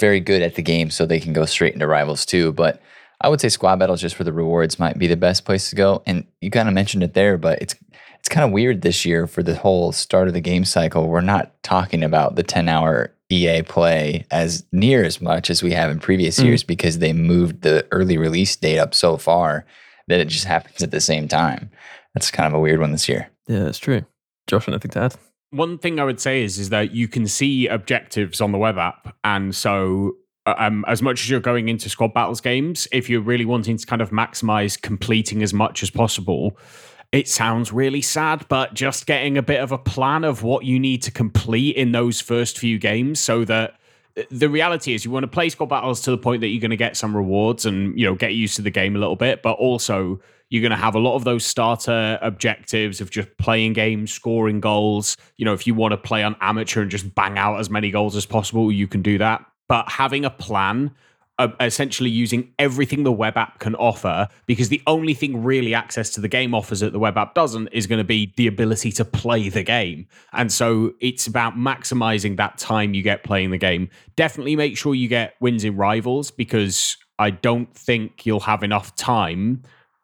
very 0.00 0.18
good 0.18 0.42
at 0.42 0.56
the 0.56 0.62
game, 0.62 0.90
so 0.90 1.06
they 1.06 1.20
can 1.20 1.32
go 1.32 1.44
straight 1.44 1.72
into 1.72 1.86
rivals 1.86 2.26
too. 2.26 2.52
But 2.52 2.82
I 3.20 3.28
would 3.28 3.40
say 3.40 3.48
squad 3.48 3.78
battles 3.78 4.00
just 4.00 4.14
for 4.14 4.24
the 4.24 4.32
rewards 4.32 4.78
might 4.78 4.98
be 4.98 5.06
the 5.06 5.16
best 5.16 5.44
place 5.44 5.70
to 5.70 5.76
go. 5.76 6.02
And 6.06 6.26
you 6.40 6.50
kind 6.50 6.68
of 6.68 6.74
mentioned 6.74 7.02
it 7.02 7.14
there, 7.14 7.36
but 7.36 7.60
it's 7.60 7.74
it's 8.18 8.28
kind 8.28 8.44
of 8.44 8.52
weird 8.52 8.82
this 8.82 9.06
year 9.06 9.26
for 9.26 9.42
the 9.42 9.56
whole 9.56 9.92
start 9.92 10.28
of 10.28 10.34
the 10.34 10.40
game 10.40 10.64
cycle. 10.64 11.08
We're 11.08 11.22
not 11.22 11.62
talking 11.62 12.02
about 12.02 12.36
the 12.36 12.42
10 12.42 12.68
hour 12.68 13.14
EA 13.30 13.62
play 13.62 14.26
as 14.30 14.64
near 14.72 15.04
as 15.04 15.22
much 15.22 15.48
as 15.48 15.62
we 15.62 15.72
have 15.72 15.90
in 15.90 15.98
previous 16.00 16.38
mm. 16.38 16.44
years 16.44 16.62
because 16.62 16.98
they 16.98 17.14
moved 17.14 17.62
the 17.62 17.86
early 17.92 18.18
release 18.18 18.54
date 18.56 18.78
up 18.78 18.94
so 18.94 19.16
far 19.16 19.64
that 20.08 20.20
it 20.20 20.28
just 20.28 20.44
happens 20.44 20.82
at 20.82 20.90
the 20.90 21.00
same 21.00 21.28
time. 21.28 21.70
That's 22.14 22.30
kind 22.30 22.46
of 22.46 22.52
a 22.52 22.60
weird 22.60 22.80
one 22.80 22.92
this 22.92 23.08
year. 23.08 23.30
Yeah, 23.46 23.60
that's 23.60 23.78
true. 23.78 24.04
Josh, 24.46 24.68
anything 24.68 24.90
to 24.92 25.00
add? 25.00 25.16
One 25.50 25.78
thing 25.78 25.98
I 25.98 26.04
would 26.04 26.20
say 26.20 26.42
is 26.42 26.58
is 26.58 26.68
that 26.70 26.92
you 26.92 27.08
can 27.08 27.26
see 27.26 27.68
objectives 27.68 28.40
on 28.40 28.52
the 28.52 28.58
web 28.58 28.78
app, 28.78 29.16
and 29.24 29.54
so 29.54 30.12
um, 30.58 30.84
as 30.88 31.02
much 31.02 31.22
as 31.22 31.30
you're 31.30 31.40
going 31.40 31.68
into 31.68 31.88
squad 31.88 32.14
battles 32.14 32.40
games, 32.40 32.88
if 32.92 33.08
you're 33.08 33.20
really 33.20 33.44
wanting 33.44 33.76
to 33.76 33.86
kind 33.86 34.02
of 34.02 34.10
maximize 34.10 34.80
completing 34.80 35.42
as 35.42 35.52
much 35.52 35.82
as 35.82 35.90
possible, 35.90 36.56
it 37.12 37.28
sounds 37.28 37.72
really 37.72 38.02
sad, 38.02 38.46
but 38.48 38.74
just 38.74 39.06
getting 39.06 39.36
a 39.36 39.42
bit 39.42 39.60
of 39.60 39.72
a 39.72 39.78
plan 39.78 40.24
of 40.24 40.42
what 40.42 40.64
you 40.64 40.78
need 40.78 41.02
to 41.02 41.10
complete 41.10 41.76
in 41.76 41.92
those 41.92 42.20
first 42.20 42.58
few 42.58 42.78
games 42.78 43.18
so 43.18 43.44
that 43.44 43.74
uh, 44.16 44.22
the 44.30 44.48
reality 44.48 44.94
is 44.94 45.04
you 45.04 45.10
want 45.10 45.24
to 45.24 45.28
play 45.28 45.48
squad 45.48 45.66
battles 45.66 46.00
to 46.02 46.10
the 46.10 46.18
point 46.18 46.40
that 46.40 46.48
you're 46.48 46.60
going 46.60 46.70
to 46.70 46.76
get 46.76 46.96
some 46.96 47.16
rewards 47.16 47.66
and 47.66 47.98
you 47.98 48.06
know 48.06 48.14
get 48.14 48.34
used 48.34 48.56
to 48.56 48.62
the 48.62 48.70
game 48.70 48.96
a 48.96 48.98
little 48.98 49.16
bit 49.16 49.42
but 49.42 49.52
also 49.52 50.20
you're 50.48 50.62
going 50.62 50.70
to 50.70 50.76
have 50.76 50.96
a 50.96 50.98
lot 50.98 51.14
of 51.14 51.22
those 51.22 51.44
starter 51.44 52.18
objectives 52.22 53.00
of 53.00 53.08
just 53.08 53.28
playing 53.38 53.72
games 53.72 54.10
scoring 54.12 54.58
goals. 54.60 55.16
You 55.36 55.44
know 55.44 55.52
if 55.52 55.66
you 55.66 55.74
want 55.74 55.92
to 55.92 55.96
play 55.96 56.22
on 56.22 56.36
amateur 56.40 56.82
and 56.82 56.90
just 56.90 57.12
bang 57.14 57.38
out 57.38 57.58
as 57.58 57.70
many 57.70 57.90
goals 57.90 58.16
as 58.16 58.26
possible 58.26 58.70
you 58.70 58.86
can 58.86 59.02
do 59.02 59.18
that 59.18 59.44
but 59.70 59.88
having 59.88 60.24
a 60.24 60.30
plan 60.30 60.90
essentially 61.60 62.10
using 62.10 62.52
everything 62.58 63.04
the 63.04 63.12
web 63.12 63.36
app 63.36 63.60
can 63.60 63.76
offer 63.76 64.26
because 64.46 64.68
the 64.68 64.82
only 64.88 65.14
thing 65.14 65.44
really 65.44 65.74
access 65.74 66.10
to 66.10 66.20
the 66.20 66.26
game 66.26 66.56
offers 66.56 66.80
that 66.80 66.92
the 66.92 66.98
web 66.98 67.16
app 67.16 67.34
doesn't 67.34 67.68
is 67.68 67.86
going 67.86 68.00
to 68.00 68.04
be 68.04 68.34
the 68.36 68.48
ability 68.48 68.90
to 68.90 69.04
play 69.04 69.48
the 69.48 69.62
game. 69.62 70.08
And 70.32 70.52
so 70.52 70.92
it's 71.00 71.28
about 71.28 71.54
maximizing 71.54 72.36
that 72.36 72.58
time 72.58 72.94
you 72.94 73.02
get 73.02 73.22
playing 73.22 73.52
the 73.52 73.58
game. 73.58 73.88
Definitely 74.16 74.56
make 74.56 74.76
sure 74.76 74.92
you 74.92 75.06
get 75.06 75.34
wins 75.38 75.62
in 75.62 75.76
rivals 75.76 76.32
because 76.32 76.96
i 77.20 77.30
don't 77.30 77.72
think 77.74 78.26
you'll 78.26 78.40
have 78.40 78.64
enough 78.64 78.96
time 78.96 79.62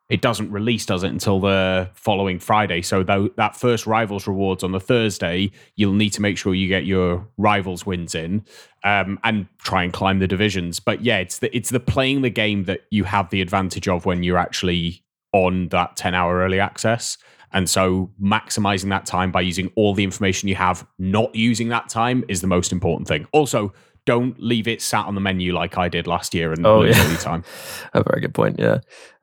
it 0.08 0.22
doesn't 0.22 0.52
release, 0.52 0.86
does 0.86 1.02
it, 1.02 1.10
until 1.10 1.40
the 1.40 1.90
following 1.94 2.38
Friday. 2.38 2.80
So 2.82 3.02
that 3.02 3.56
first 3.56 3.86
rivals 3.86 4.26
rewards 4.26 4.62
on 4.62 4.72
the 4.72 4.80
Thursday, 4.80 5.50
you'll 5.74 5.94
need 5.94 6.10
to 6.10 6.22
make 6.22 6.38
sure 6.38 6.54
you 6.54 6.68
get 6.68 6.86
your 6.86 7.26
rivals 7.36 7.84
wins 7.84 8.14
in, 8.14 8.44
um, 8.84 9.18
and 9.24 9.46
try 9.58 9.82
and 9.82 9.92
climb 9.92 10.20
the 10.20 10.28
divisions. 10.28 10.78
But 10.78 11.04
yeah, 11.04 11.18
it's 11.18 11.40
the 11.40 11.54
it's 11.56 11.70
the 11.70 11.80
playing 11.80 12.22
the 12.22 12.30
game 12.30 12.64
that 12.64 12.82
you 12.90 13.04
have 13.04 13.30
the 13.30 13.40
advantage 13.40 13.88
of 13.88 14.06
when 14.06 14.22
you're 14.22 14.38
actually 14.38 15.02
on 15.32 15.68
that 15.68 15.96
ten 15.96 16.14
hour 16.14 16.38
early 16.38 16.60
access. 16.60 17.18
And 17.52 17.70
so 17.70 18.10
maximizing 18.20 18.90
that 18.90 19.06
time 19.06 19.32
by 19.32 19.40
using 19.40 19.70
all 19.76 19.94
the 19.94 20.04
information 20.04 20.48
you 20.48 20.56
have, 20.56 20.86
not 20.98 21.34
using 21.34 21.68
that 21.68 21.88
time 21.88 22.24
is 22.28 22.40
the 22.40 22.46
most 22.46 22.70
important 22.70 23.08
thing. 23.08 23.26
Also, 23.32 23.72
don't 24.06 24.40
leave 24.40 24.66
it 24.66 24.80
sat 24.80 25.04
on 25.04 25.14
the 25.14 25.20
menu 25.20 25.52
like 25.52 25.76
I 25.76 25.88
did 25.88 26.06
last 26.06 26.34
year 26.34 26.52
and 26.52 26.66
oh, 26.66 26.82
yeah. 26.82 27.16
time. 27.18 27.44
a 27.92 28.02
very 28.02 28.22
good 28.22 28.34
point, 28.34 28.58
yeah. 28.58 28.78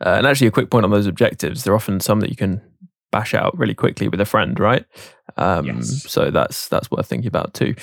Uh, 0.06 0.16
and 0.18 0.28
actually, 0.28 0.48
a 0.48 0.52
quick 0.52 0.70
point 0.70 0.86
on 0.86 0.92
those 0.92 1.08
objectives. 1.08 1.64
There 1.64 1.74
are 1.74 1.76
often 1.76 2.00
some 2.00 2.20
that 2.20 2.30
you 2.30 2.36
can 2.36 2.62
bash 3.14 3.34
out 3.34 3.58
really 3.58 3.76
quickly 3.76 4.10
with 4.10 4.20
a 4.20 4.26
friend, 4.26 4.60
right? 4.60 4.86
Um, 5.38 5.66
yes. 5.66 6.12
So 6.12 6.32
that's 6.32 6.68
that's 6.68 6.92
worth 6.92 7.08
thinking 7.08 7.28
about 7.28 7.54
too. 7.54 7.76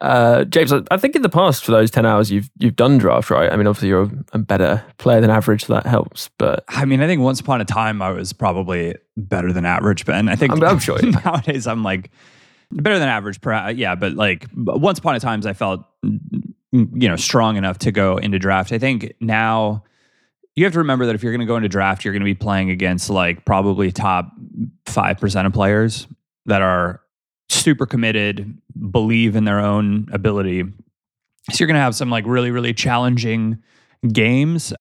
Uh, 0.00 0.44
James, 0.44 0.72
I 0.90 0.96
think 0.96 1.14
in 1.14 1.22
the 1.22 1.28
past 1.28 1.64
for 1.64 1.70
those 1.72 1.90
ten 1.90 2.04
hours 2.04 2.30
you've 2.30 2.50
you've 2.58 2.74
done 2.74 2.98
draft, 2.98 3.30
right? 3.30 3.52
I 3.52 3.56
mean, 3.56 3.66
obviously 3.66 3.88
you're 3.88 4.10
a 4.32 4.38
better 4.38 4.84
player 4.96 5.20
than 5.20 5.30
average, 5.30 5.66
so 5.66 5.74
that 5.74 5.86
helps. 5.86 6.30
But 6.38 6.64
I 6.68 6.84
mean, 6.84 7.00
I 7.00 7.06
think 7.06 7.20
once 7.20 7.38
upon 7.38 7.60
a 7.60 7.64
time 7.64 8.02
I 8.02 8.10
was 8.10 8.32
probably 8.32 8.96
better 9.16 9.52
than 9.52 9.64
average, 9.64 10.04
Ben. 10.06 10.28
I 10.28 10.34
think 10.34 10.52
I'm, 10.52 10.62
I'm 10.64 10.78
sure 10.78 11.00
nowadays 11.24 11.66
I'm 11.66 11.84
like 11.84 12.10
better 12.72 12.98
than 12.98 13.08
average, 13.08 13.40
perhaps. 13.40 13.76
Yeah, 13.76 13.94
but 13.94 14.14
like 14.14 14.46
once 14.54 14.98
upon 14.98 15.14
a 15.14 15.20
times 15.20 15.46
I 15.46 15.52
felt 15.52 15.84
you 16.72 17.08
know 17.08 17.16
strong 17.16 17.56
enough 17.56 17.78
to 17.78 17.92
go 17.92 18.16
into 18.16 18.38
draft. 18.38 18.72
I 18.72 18.78
think 18.78 19.14
now 19.20 19.84
you 20.54 20.64
have 20.64 20.72
to 20.72 20.80
remember 20.80 21.06
that 21.06 21.14
if 21.14 21.22
you're 21.22 21.32
going 21.32 21.40
to 21.40 21.46
go 21.46 21.56
into 21.56 21.68
draft, 21.68 22.04
you're 22.04 22.12
going 22.12 22.20
to 22.20 22.24
be 22.24 22.34
playing 22.34 22.70
against 22.70 23.10
like 23.10 23.44
probably 23.44 23.92
top 23.92 24.30
five 24.86 25.18
percent 25.18 25.46
of 25.46 25.52
players 25.52 26.06
that 26.46 26.62
are 26.62 27.00
super 27.48 27.86
committed, 27.86 28.58
believe 28.90 29.36
in 29.36 29.44
their 29.44 29.60
own 29.60 30.08
ability. 30.12 30.64
So 31.50 31.56
you're 31.58 31.66
going 31.66 31.76
to 31.76 31.80
have 31.80 31.94
some 31.94 32.10
like 32.10 32.26
really 32.26 32.50
really 32.50 32.74
challenging 32.74 33.62
games. 34.12 34.72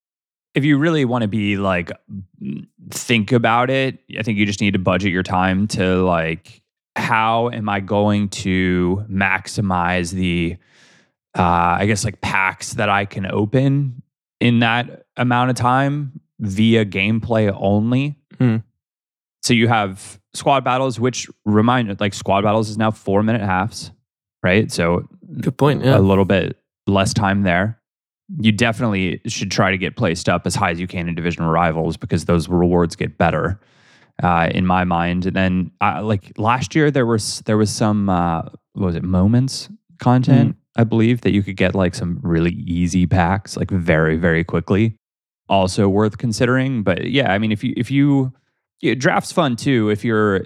If 0.56 0.66
you 0.66 0.78
really 0.78 1.06
want 1.06 1.22
to 1.22 1.28
be 1.28 1.58
like 1.58 1.92
think 2.90 3.32
about 3.32 3.70
it, 3.70 4.00
I 4.18 4.24
think 4.24 4.38
you 4.40 4.46
just 4.46 4.60
need 4.60 4.72
to 4.72 4.80
budget 4.80 5.12
your 5.12 5.24
time 5.24 5.68
to 5.70 6.04
like 6.04 6.62
how 6.98 7.50
am 7.52 7.70
I 7.70 7.80
going 7.80 8.30
to 8.30 9.06
maximize 9.10 10.12
the 10.12 10.58
uh, 11.38 11.78
I 11.80 11.86
guess 11.86 12.04
like 12.04 12.20
packs 12.22 12.74
that 12.74 12.90
I 12.90 13.06
can 13.06 13.26
open 13.26 14.02
in 14.40 14.60
that 14.60 15.06
amount 15.16 15.52
of 15.52 15.56
time 15.56 16.20
via 16.40 16.86
gameplay 16.86 17.56
only. 17.60 18.16
Mm. 18.40 18.64
So 19.44 19.54
you 19.54 19.68
have 19.68 20.20
squad 20.34 20.64
battles, 20.64 21.00
which 21.00 21.28
remind 21.46 22.00
like 22.00 22.14
squad 22.14 22.42
battles 22.42 22.70
is 22.70 22.78
now 22.78 22.92
four 22.92 23.24
minute 23.24 23.42
halves, 23.42 23.92
right? 24.44 24.72
So 24.72 25.08
good 25.42 25.58
point. 25.58 25.84
Yeah. 25.84 25.98
A 25.98 26.00
little 26.00 26.26
bit 26.26 26.58
less 26.88 27.14
time 27.14 27.44
there. 27.44 27.80
You 28.40 28.52
definitely 28.52 29.22
should 29.28 29.52
try 29.52 29.72
to 29.72 29.78
get 29.78 29.96
placed 29.96 30.28
up 30.28 30.46
as 30.46 30.56
high 30.56 30.72
as 30.72 30.80
you 30.80 30.88
can 30.88 31.08
in 31.08 31.16
divisional 31.16 31.50
rivals 31.50 31.98
because 31.98 32.26
those 32.26 32.50
rewards 32.50 32.96
get 32.96 33.18
better. 33.18 33.60
Uh, 34.24 34.50
in 34.50 34.66
my 34.66 34.84
mind, 34.84 35.28
and 35.28 35.36
then 35.36 35.70
uh, 35.80 36.02
like 36.02 36.32
last 36.40 36.74
year, 36.74 36.90
there 36.90 37.06
was 37.06 37.42
there 37.42 37.56
was 37.56 37.70
some 37.70 38.10
uh, 38.10 38.42
what 38.74 38.88
was 38.88 38.96
it 38.96 39.04
moments 39.04 39.70
content 40.00 40.56
mm. 40.56 40.60
I 40.78 40.84
believe 40.84 41.22
that 41.22 41.32
you 41.32 41.44
could 41.44 41.58
get 41.58 41.76
like 41.76 41.96
some 41.96 42.20
really 42.22 42.52
easy 42.52 43.06
packs 43.06 43.58
like 43.58 43.72
very 43.72 44.18
very 44.18 44.44
quickly. 44.44 44.96
Also 45.50 45.88
worth 45.88 46.18
considering, 46.18 46.84
but 46.84 47.06
yeah, 47.06 47.32
I 47.32 47.38
mean 47.38 47.52
if 47.52 47.64
you 47.64 47.74
if 47.78 47.90
you 47.90 48.34
yeah, 48.82 48.94
draft's 48.94 49.32
fun 49.32 49.56
too 49.56 49.90
if 49.90 50.04
you're 50.04 50.46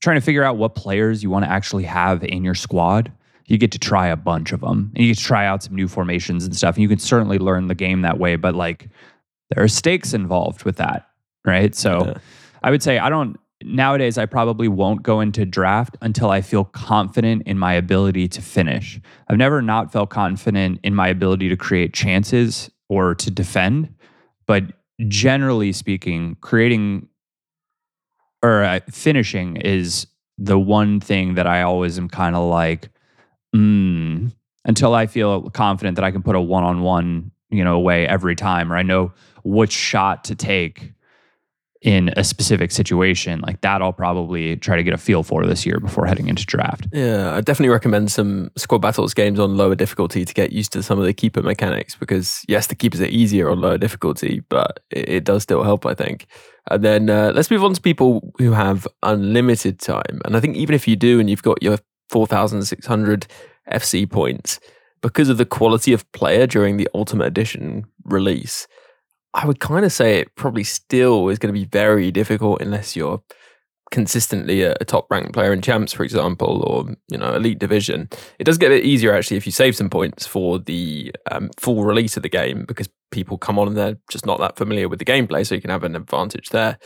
trying 0.00 0.16
to 0.16 0.20
figure 0.20 0.44
out 0.44 0.56
what 0.56 0.74
players 0.74 1.22
you 1.22 1.30
want 1.30 1.44
to 1.44 1.50
actually 1.50 1.84
have 1.84 2.22
in 2.24 2.44
your 2.44 2.54
squad. 2.54 3.12
You 3.46 3.56
get 3.56 3.72
to 3.72 3.78
try 3.78 4.08
a 4.08 4.16
bunch 4.16 4.52
of 4.52 4.60
them 4.60 4.92
and 4.94 5.04
you 5.04 5.12
get 5.12 5.18
to 5.18 5.24
try 5.24 5.46
out 5.46 5.62
some 5.62 5.74
new 5.74 5.88
formations 5.88 6.44
and 6.44 6.54
stuff. 6.54 6.76
And 6.76 6.82
you 6.82 6.88
can 6.88 6.98
certainly 6.98 7.38
learn 7.38 7.68
the 7.68 7.74
game 7.74 8.02
that 8.02 8.18
way, 8.18 8.36
but 8.36 8.54
like 8.54 8.90
there 9.50 9.64
are 9.64 9.68
stakes 9.68 10.12
involved 10.12 10.64
with 10.64 10.76
that, 10.76 11.08
right? 11.46 11.74
So 11.74 12.04
yeah. 12.06 12.14
I 12.62 12.70
would 12.70 12.82
say 12.82 12.98
I 12.98 13.08
don't 13.08 13.40
nowadays 13.62 14.18
I 14.18 14.26
probably 14.26 14.68
won't 14.68 15.02
go 15.02 15.20
into 15.20 15.44
draft 15.44 15.96
until 16.00 16.30
I 16.30 16.40
feel 16.40 16.64
confident 16.64 17.42
in 17.46 17.58
my 17.58 17.72
ability 17.74 18.28
to 18.28 18.42
finish. 18.42 19.00
I've 19.28 19.38
never 19.38 19.60
not 19.62 19.92
felt 19.92 20.10
confident 20.10 20.80
in 20.82 20.94
my 20.94 21.08
ability 21.08 21.48
to 21.48 21.56
create 21.56 21.92
chances 21.92 22.70
or 22.88 23.14
to 23.16 23.30
defend, 23.30 23.94
but 24.46 24.64
generally 25.08 25.72
speaking, 25.72 26.36
creating 26.40 27.08
or 28.42 28.62
uh, 28.62 28.80
finishing 28.90 29.56
is 29.56 30.06
the 30.38 30.58
one 30.58 31.00
thing 31.00 31.34
that 31.34 31.46
I 31.46 31.62
always 31.62 31.98
am 31.98 32.08
kind 32.08 32.36
of 32.36 32.48
like, 32.48 32.88
mm, 33.54 34.32
until 34.64 34.94
I 34.94 35.06
feel 35.06 35.50
confident 35.50 35.96
that 35.96 36.04
I 36.04 36.10
can 36.12 36.22
put 36.22 36.36
a 36.36 36.40
one 36.40 36.62
on 36.62 36.82
one, 36.82 37.32
you 37.50 37.64
know, 37.64 37.74
away 37.74 38.06
every 38.06 38.36
time, 38.36 38.72
or 38.72 38.76
I 38.76 38.82
know 38.82 39.12
which 39.42 39.72
shot 39.72 40.24
to 40.24 40.34
take 40.34 40.92
in 41.82 42.10
a 42.16 42.24
specific 42.24 42.72
situation. 42.72 43.40
Like 43.40 43.60
that, 43.60 43.82
I'll 43.82 43.92
probably 43.92 44.56
try 44.56 44.76
to 44.76 44.82
get 44.82 44.94
a 44.94 44.98
feel 44.98 45.22
for 45.22 45.46
this 45.46 45.64
year 45.64 45.78
before 45.78 46.06
heading 46.06 46.28
into 46.28 46.44
draft. 46.44 46.88
Yeah, 46.92 47.34
I 47.34 47.40
definitely 47.40 47.72
recommend 47.72 48.10
some 48.10 48.50
squad 48.56 48.78
battles 48.78 49.14
games 49.14 49.38
on 49.38 49.56
lower 49.56 49.74
difficulty 49.74 50.24
to 50.24 50.34
get 50.34 50.52
used 50.52 50.72
to 50.72 50.82
some 50.82 50.98
of 50.98 51.04
the 51.04 51.12
keeper 51.12 51.42
mechanics 51.42 51.94
because 51.94 52.42
yes, 52.48 52.66
the 52.66 52.74
keepers 52.74 53.00
are 53.00 53.06
easier 53.06 53.48
on 53.48 53.60
lower 53.60 53.78
difficulty, 53.78 54.42
but 54.48 54.80
it, 54.90 55.08
it 55.08 55.24
does 55.24 55.42
still 55.42 55.62
help, 55.62 55.86
I 55.86 55.94
think. 55.94 56.26
And 56.70 56.84
then 56.84 57.08
uh, 57.08 57.32
let's 57.34 57.50
move 57.50 57.64
on 57.64 57.74
to 57.74 57.80
people 57.80 58.32
who 58.38 58.52
have 58.52 58.86
unlimited 59.02 59.78
time. 59.78 60.20
And 60.24 60.36
I 60.36 60.40
think 60.40 60.56
even 60.56 60.74
if 60.74 60.88
you 60.88 60.96
do 60.96 61.20
and 61.20 61.30
you've 61.30 61.42
got 61.42 61.62
your 61.62 61.78
4,600 62.10 63.26
FC 63.70 64.10
points, 64.10 64.58
because 65.00 65.28
of 65.28 65.38
the 65.38 65.46
quality 65.46 65.92
of 65.92 66.10
player 66.12 66.46
during 66.46 66.76
the 66.76 66.88
Ultimate 66.92 67.26
Edition 67.26 67.84
release, 68.04 68.66
I 69.38 69.46
would 69.46 69.60
kind 69.60 69.84
of 69.84 69.92
say 69.92 70.18
it 70.18 70.34
probably 70.34 70.64
still 70.64 71.28
is 71.28 71.38
going 71.38 71.54
to 71.54 71.58
be 71.58 71.64
very 71.64 72.10
difficult 72.10 72.60
unless 72.60 72.96
you're 72.96 73.22
consistently 73.92 74.62
a, 74.62 74.74
top 74.84 75.06
ranked 75.12 75.32
player 75.32 75.52
in 75.52 75.62
champs, 75.62 75.92
for 75.92 76.02
example, 76.02 76.64
or 76.66 76.92
you 77.08 77.16
know 77.16 77.34
elite 77.34 77.60
division. 77.60 78.08
It 78.40 78.44
does 78.44 78.58
get 78.58 78.72
a 78.72 78.74
bit 78.74 78.84
easier 78.84 79.14
actually 79.14 79.36
if 79.36 79.46
you 79.46 79.52
save 79.52 79.76
some 79.76 79.90
points 79.90 80.26
for 80.26 80.58
the 80.58 81.14
um, 81.30 81.50
full 81.56 81.84
release 81.84 82.16
of 82.16 82.24
the 82.24 82.28
game 82.28 82.64
because 82.66 82.88
people 83.12 83.38
come 83.38 83.60
on 83.60 83.68
and 83.68 83.76
they're 83.76 83.96
just 84.10 84.26
not 84.26 84.40
that 84.40 84.56
familiar 84.56 84.88
with 84.88 84.98
the 84.98 85.04
gameplay, 85.04 85.46
so 85.46 85.54
you 85.54 85.60
can 85.60 85.70
have 85.70 85.84
an 85.84 85.94
advantage 85.94 86.48
there. 86.48 86.76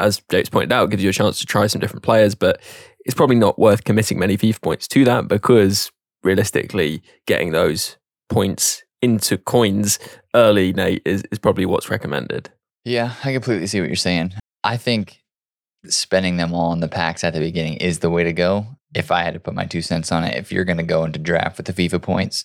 As 0.00 0.20
James 0.32 0.50
pointed 0.50 0.72
out, 0.72 0.86
it 0.86 0.90
gives 0.90 1.04
you 1.04 1.10
a 1.10 1.12
chance 1.12 1.38
to 1.38 1.46
try 1.46 1.68
some 1.68 1.80
different 1.80 2.02
players, 2.02 2.34
but 2.34 2.60
it's 3.04 3.14
probably 3.14 3.36
not 3.36 3.56
worth 3.56 3.84
committing 3.84 4.18
many 4.18 4.36
FIFA 4.36 4.60
points 4.62 4.88
to 4.88 5.04
that 5.04 5.28
because 5.28 5.92
realistically, 6.24 7.04
getting 7.28 7.52
those 7.52 7.98
points 8.28 8.82
into 9.02 9.36
coins 9.38 9.98
early, 10.34 10.72
Nate, 10.72 11.02
is, 11.04 11.22
is 11.32 11.38
probably 11.38 11.66
what's 11.66 11.90
recommended. 11.90 12.50
Yeah, 12.84 13.14
I 13.24 13.32
completely 13.32 13.66
see 13.66 13.80
what 13.80 13.88
you're 13.88 13.96
saying. 13.96 14.32
I 14.64 14.76
think 14.76 15.22
spending 15.86 16.36
them 16.36 16.52
all 16.54 16.70
on 16.72 16.80
the 16.80 16.88
packs 16.88 17.24
at 17.24 17.32
the 17.34 17.40
beginning 17.40 17.74
is 17.74 18.00
the 18.00 18.10
way 18.10 18.24
to 18.24 18.32
go. 18.32 18.66
If 18.94 19.10
I 19.10 19.22
had 19.22 19.34
to 19.34 19.40
put 19.40 19.54
my 19.54 19.66
two 19.66 19.82
cents 19.82 20.10
on 20.12 20.24
it, 20.24 20.36
if 20.36 20.50
you're 20.52 20.64
going 20.64 20.76
to 20.78 20.82
go 20.82 21.04
into 21.04 21.18
draft 21.18 21.56
with 21.56 21.66
the 21.66 21.72
FIFA 21.72 22.02
points, 22.02 22.44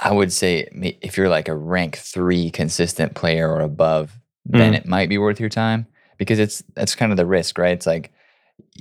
I 0.00 0.12
would 0.12 0.32
say 0.32 0.68
if 1.02 1.16
you're 1.16 1.28
like 1.28 1.48
a 1.48 1.56
rank 1.56 1.96
three 1.96 2.50
consistent 2.50 3.14
player 3.14 3.50
or 3.50 3.60
above, 3.60 4.18
then 4.44 4.72
Mm. 4.72 4.76
it 4.76 4.86
might 4.86 5.08
be 5.08 5.18
worth 5.18 5.40
your 5.40 5.48
time 5.48 5.86
because 6.18 6.38
it's 6.38 6.62
that's 6.74 6.94
kind 6.94 7.12
of 7.12 7.16
the 7.18 7.26
risk, 7.26 7.58
right? 7.58 7.72
It's 7.72 7.86
like 7.86 8.12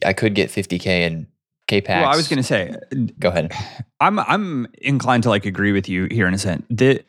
I 0.05 0.13
could 0.13 0.33
get 0.35 0.49
50k 0.49 0.85
in 1.05 1.27
K 1.67 1.81
packs. 1.81 2.03
Well, 2.03 2.11
I 2.13 2.15
was 2.15 2.27
going 2.27 2.37
to 2.37 2.43
say, 2.43 2.75
go 3.19 3.29
ahead. 3.29 3.51
I'm 3.99 4.19
I'm 4.19 4.67
inclined 4.81 5.23
to 5.23 5.29
like 5.29 5.45
agree 5.45 5.71
with 5.71 5.89
you 5.89 6.07
here 6.11 6.27
in 6.27 6.33
a 6.33 6.37
sense. 6.37 6.65
That 6.69 7.05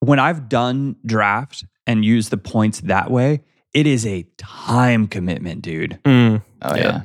when 0.00 0.18
I've 0.18 0.48
done 0.48 0.96
draft 1.06 1.64
and 1.86 2.04
used 2.04 2.30
the 2.30 2.36
points 2.38 2.80
that 2.82 3.10
way, 3.10 3.42
it 3.72 3.86
is 3.86 4.06
a 4.06 4.22
time 4.38 5.06
commitment, 5.06 5.62
dude. 5.62 5.98
Oh 6.06 6.40
Yeah. 6.62 6.76
yeah. 6.76 7.00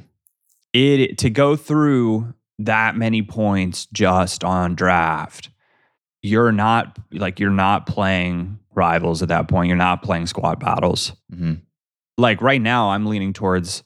It 0.74 1.18
to 1.20 1.30
go 1.30 1.56
through 1.56 2.34
that 2.60 2.96
many 2.96 3.22
points 3.24 3.88
just 3.92 4.44
on 4.44 4.76
draft. 4.76 5.50
You're 6.22 6.52
not 6.52 6.98
like 7.12 7.40
you're 7.40 7.50
not 7.50 7.86
playing 7.88 8.60
rivals 8.76 9.22
at 9.22 9.30
that 9.30 9.48
point. 9.48 9.68
You're 9.68 9.78
not 9.78 10.02
playing 10.04 10.28
squad 10.28 10.60
battles. 10.60 11.14
hmm 11.34 11.54
Like 12.18 12.42
right 12.42 12.62
now, 12.62 12.90
I'm 12.92 13.06
leaning 13.06 13.34
towards. 13.34 13.84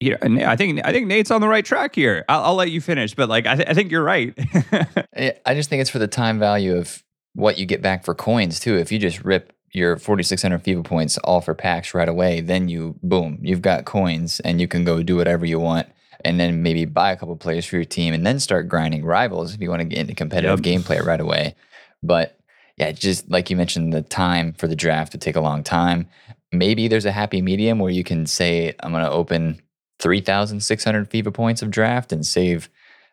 Yeah, 0.00 0.16
I 0.22 0.56
think 0.56 0.80
I 0.84 0.92
think 0.92 1.06
Nate's 1.06 1.30
on 1.30 1.40
the 1.40 1.48
right 1.48 1.64
track 1.64 1.94
here. 1.94 2.24
I'll, 2.28 2.44
I'll 2.44 2.54
let 2.54 2.70
you 2.70 2.80
finish, 2.82 3.14
but 3.14 3.28
like 3.30 3.46
I, 3.46 3.56
th- 3.56 3.68
I 3.68 3.72
think 3.74 3.90
you're 3.90 4.04
right. 4.04 4.34
I 5.16 5.34
I 5.46 5.54
just 5.54 5.70
think 5.70 5.80
it's 5.80 5.90
for 5.90 5.98
the 5.98 6.08
time 6.08 6.38
value 6.38 6.76
of 6.76 7.02
what 7.34 7.58
you 7.58 7.64
get 7.64 7.80
back 7.80 8.04
for 8.04 8.14
coins 8.14 8.60
too. 8.60 8.76
If 8.76 8.92
you 8.92 8.98
just 8.98 9.24
rip 9.24 9.54
your 9.72 9.96
4,600 9.98 10.62
FIFA 10.62 10.84
points 10.84 11.18
all 11.18 11.40
for 11.40 11.54
packs 11.54 11.94
right 11.94 12.08
away, 12.08 12.40
then 12.40 12.68
you 12.68 12.96
boom, 13.02 13.38
you've 13.42 13.62
got 13.62 13.84
coins 13.84 14.40
and 14.40 14.60
you 14.60 14.68
can 14.68 14.84
go 14.84 15.02
do 15.02 15.16
whatever 15.16 15.46
you 15.46 15.58
want, 15.58 15.86
and 16.24 16.38
then 16.38 16.62
maybe 16.62 16.84
buy 16.84 17.12
a 17.12 17.16
couple 17.16 17.36
players 17.36 17.64
for 17.64 17.76
your 17.76 17.84
team, 17.84 18.12
and 18.12 18.26
then 18.26 18.38
start 18.38 18.68
grinding 18.68 19.04
rivals 19.04 19.54
if 19.54 19.62
you 19.62 19.70
want 19.70 19.80
to 19.80 19.88
get 19.88 19.98
into 19.98 20.14
competitive 20.14 20.60
gameplay 20.60 21.02
right 21.02 21.20
away. 21.20 21.54
But 22.02 22.38
yeah, 22.76 22.92
just 22.92 23.30
like 23.30 23.48
you 23.48 23.56
mentioned, 23.56 23.94
the 23.94 24.02
time 24.02 24.52
for 24.52 24.68
the 24.68 24.76
draft 24.76 25.14
would 25.14 25.22
take 25.22 25.36
a 25.36 25.40
long 25.40 25.62
time. 25.62 26.08
Maybe 26.52 26.86
there's 26.86 27.06
a 27.06 27.12
happy 27.12 27.40
medium 27.40 27.78
where 27.78 27.90
you 27.90 28.04
can 28.04 28.26
say, 28.26 28.74
I'm 28.80 28.92
going 28.92 29.02
to 29.02 29.10
open 29.10 29.60
3,600 30.00 31.10
FIFA 31.10 31.32
points 31.34 31.62
of 31.62 31.70
draft 31.70 32.12
and 32.12 32.24
save 32.24 32.68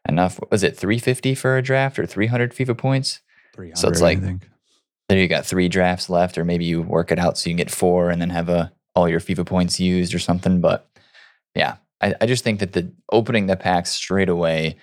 enough. 0.08 0.40
Was 0.52 0.64
it 0.64 0.78
350 0.78 1.36
for 1.36 1.58
a 1.58 1.62
draft 1.62 1.98
or 2.00 2.06
300 2.06 2.54
FIFA 2.54 2.78
points? 2.78 3.22
300, 3.56 3.78
So 3.78 3.88
it's 3.90 4.00
300, 4.00 4.28
I 4.28 4.32
like-. 4.32 4.50
Then 5.10 5.18
you 5.18 5.28
got 5.28 5.46
three 5.46 5.68
drafts 5.68 6.10
left, 6.10 6.38
or 6.38 6.46
maybe 6.46 6.66
you 6.66 6.82
work 6.82 7.12
it 7.12 7.20
out 7.20 7.38
so 7.38 7.50
you 7.50 7.54
can 7.54 7.58
get 7.58 7.72
four 7.72 8.10
and 8.10 8.22
then 8.22 8.30
have 8.30 8.50
a, 8.50 8.72
all 8.96 9.10
your 9.10 9.20
FIFA 9.20 9.46
points 9.46 9.80
used 9.80 10.14
or 10.14 10.20
something. 10.20 10.62
But 10.62 10.90
yeah, 11.56 11.76
I, 12.02 12.16
I 12.22 12.26
just 12.26 12.44
think 12.44 12.60
that 12.60 12.74
the 12.74 12.92
opening 13.12 13.48
the 13.48 13.56
packs 13.56 13.92
straight 13.92 14.30
away 14.30 14.78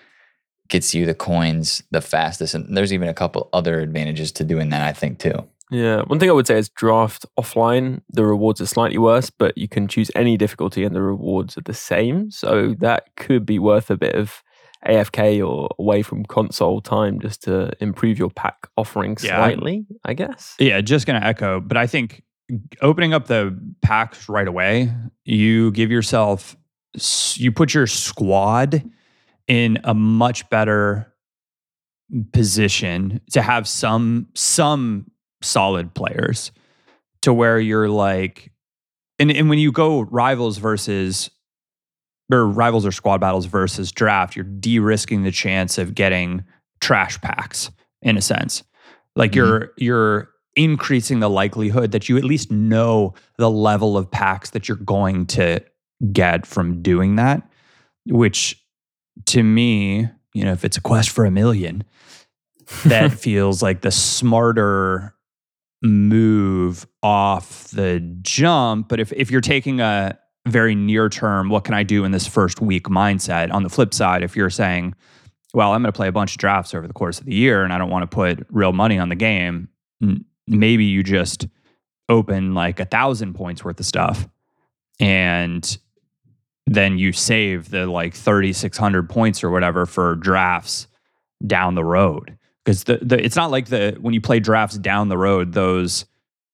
gets 0.68 0.94
you 0.94 1.04
the 1.04 1.14
coins 1.14 1.82
the 1.90 2.00
fastest. 2.00 2.54
And 2.54 2.76
there's 2.76 2.92
even 2.92 3.08
a 3.08 3.14
couple 3.14 3.48
other 3.52 3.80
advantages 3.80 4.30
to 4.32 4.44
doing 4.44 4.68
that, 4.70 4.82
I 4.82 4.92
think, 4.92 5.18
too. 5.18 5.46
Yeah, 5.70 6.02
one 6.02 6.18
thing 6.18 6.28
I 6.28 6.32
would 6.32 6.46
say 6.46 6.58
is 6.58 6.68
draft 6.68 7.24
offline. 7.38 8.00
The 8.10 8.24
rewards 8.24 8.60
are 8.60 8.66
slightly 8.66 8.98
worse, 8.98 9.30
but 9.30 9.56
you 9.56 9.68
can 9.68 9.86
choose 9.88 10.10
any 10.14 10.36
difficulty 10.36 10.84
and 10.84 10.94
the 10.94 11.02
rewards 11.02 11.56
are 11.56 11.62
the 11.62 11.74
same. 11.74 12.30
So 12.30 12.74
that 12.80 13.04
could 13.16 13.46
be 13.46 13.58
worth 13.58 13.90
a 13.90 13.96
bit 13.96 14.14
of 14.14 14.42
AFK 14.86 15.46
or 15.46 15.68
away 15.78 16.02
from 16.02 16.24
console 16.24 16.80
time 16.80 17.20
just 17.20 17.42
to 17.44 17.70
improve 17.80 18.18
your 18.18 18.30
pack 18.30 18.66
offering 18.76 19.16
Yeah. 19.22 19.36
slightly, 19.36 19.86
I 20.04 20.14
guess. 20.14 20.56
Yeah, 20.58 20.80
just 20.80 21.06
going 21.06 21.20
to 21.20 21.26
echo, 21.26 21.60
but 21.60 21.76
I 21.76 21.86
think 21.86 22.22
opening 22.82 23.14
up 23.14 23.26
the 23.28 23.56
packs 23.82 24.28
right 24.28 24.48
away, 24.48 24.92
you 25.24 25.70
give 25.72 25.90
yourself, 25.90 26.56
you 27.34 27.52
put 27.52 27.74
your 27.74 27.86
squad 27.86 28.82
in 29.46 29.78
a 29.84 29.94
much 29.94 30.48
better 30.50 31.12
position 32.32 33.20
to 33.32 33.42
have 33.42 33.68
some 33.68 34.26
some 34.34 35.09
solid 35.42 35.94
players 35.94 36.52
to 37.22 37.32
where 37.32 37.58
you're 37.58 37.88
like 37.88 38.52
and, 39.18 39.30
and 39.30 39.48
when 39.50 39.58
you 39.58 39.70
go 39.72 40.00
rivals 40.02 40.58
versus 40.58 41.30
or 42.32 42.46
rivals 42.46 42.86
or 42.86 42.92
squad 42.92 43.20
battles 43.20 43.44
versus 43.46 43.90
draft, 43.92 44.36
you're 44.36 44.44
de-risking 44.44 45.24
the 45.24 45.30
chance 45.32 45.76
of 45.78 45.94
getting 45.94 46.44
trash 46.80 47.20
packs 47.20 47.70
in 48.02 48.16
a 48.16 48.22
sense. 48.22 48.62
Like 49.16 49.32
Mhm. 49.32 49.36
you're 49.36 49.72
you're 49.76 50.30
increasing 50.56 51.20
the 51.20 51.28
likelihood 51.30 51.90
that 51.92 52.08
you 52.08 52.16
at 52.16 52.24
least 52.24 52.50
know 52.50 53.14
the 53.36 53.50
level 53.50 53.96
of 53.98 54.10
packs 54.10 54.50
that 54.50 54.68
you're 54.68 54.76
going 54.78 55.26
to 55.26 55.60
get 56.12 56.46
from 56.46 56.80
doing 56.82 57.16
that, 57.16 57.42
which 58.06 58.62
to 59.26 59.42
me, 59.42 60.08
you 60.34 60.44
know, 60.44 60.52
if 60.52 60.64
it's 60.64 60.76
a 60.76 60.80
quest 60.80 61.10
for 61.10 61.24
a 61.26 61.30
million, 61.30 61.84
that 62.84 63.12
feels 63.18 63.62
like 63.62 63.82
the 63.82 63.90
smarter 63.90 65.14
move 65.82 66.86
off 67.02 67.68
the 67.68 68.00
jump. 68.22 68.88
But 68.88 69.00
if, 69.00 69.12
if 69.12 69.30
you're 69.30 69.40
taking 69.40 69.80
a 69.80 70.18
very 70.46 70.74
near 70.74 71.08
term, 71.08 71.48
what 71.48 71.64
can 71.64 71.74
I 71.74 71.82
do 71.82 72.04
in 72.04 72.12
this 72.12 72.26
first 72.26 72.60
week 72.60 72.84
mindset? 72.84 73.52
On 73.52 73.62
the 73.62 73.70
flip 73.70 73.94
side, 73.94 74.22
if 74.22 74.36
you're 74.36 74.50
saying, 74.50 74.94
well, 75.54 75.72
I'm 75.72 75.82
going 75.82 75.92
to 75.92 75.96
play 75.96 76.08
a 76.08 76.12
bunch 76.12 76.32
of 76.32 76.38
drafts 76.38 76.74
over 76.74 76.86
the 76.86 76.92
course 76.92 77.18
of 77.18 77.26
the 77.26 77.34
year 77.34 77.64
and 77.64 77.72
I 77.72 77.78
don't 77.78 77.90
want 77.90 78.08
to 78.08 78.14
put 78.14 78.46
real 78.50 78.72
money 78.72 78.98
on 78.98 79.08
the 79.08 79.14
game, 79.14 79.68
maybe 80.46 80.84
you 80.84 81.02
just 81.02 81.46
open 82.08 82.54
like 82.54 82.80
a 82.80 82.84
thousand 82.84 83.34
points 83.34 83.64
worth 83.64 83.78
of 83.80 83.86
stuff 83.86 84.28
and 84.98 85.78
then 86.66 86.98
you 86.98 87.12
save 87.12 87.70
the 87.70 87.86
like 87.86 88.14
3600 88.14 89.08
points 89.08 89.42
or 89.42 89.50
whatever 89.50 89.86
for 89.86 90.16
drafts 90.16 90.86
down 91.46 91.74
the 91.74 91.84
road 91.84 92.36
because 92.70 92.84
the, 92.84 92.98
the 93.02 93.24
it's 93.24 93.36
not 93.36 93.50
like 93.50 93.66
the 93.66 93.96
when 94.00 94.14
you 94.14 94.20
play 94.20 94.38
drafts 94.38 94.78
down 94.78 95.08
the 95.08 95.18
road 95.18 95.52
those 95.52 96.04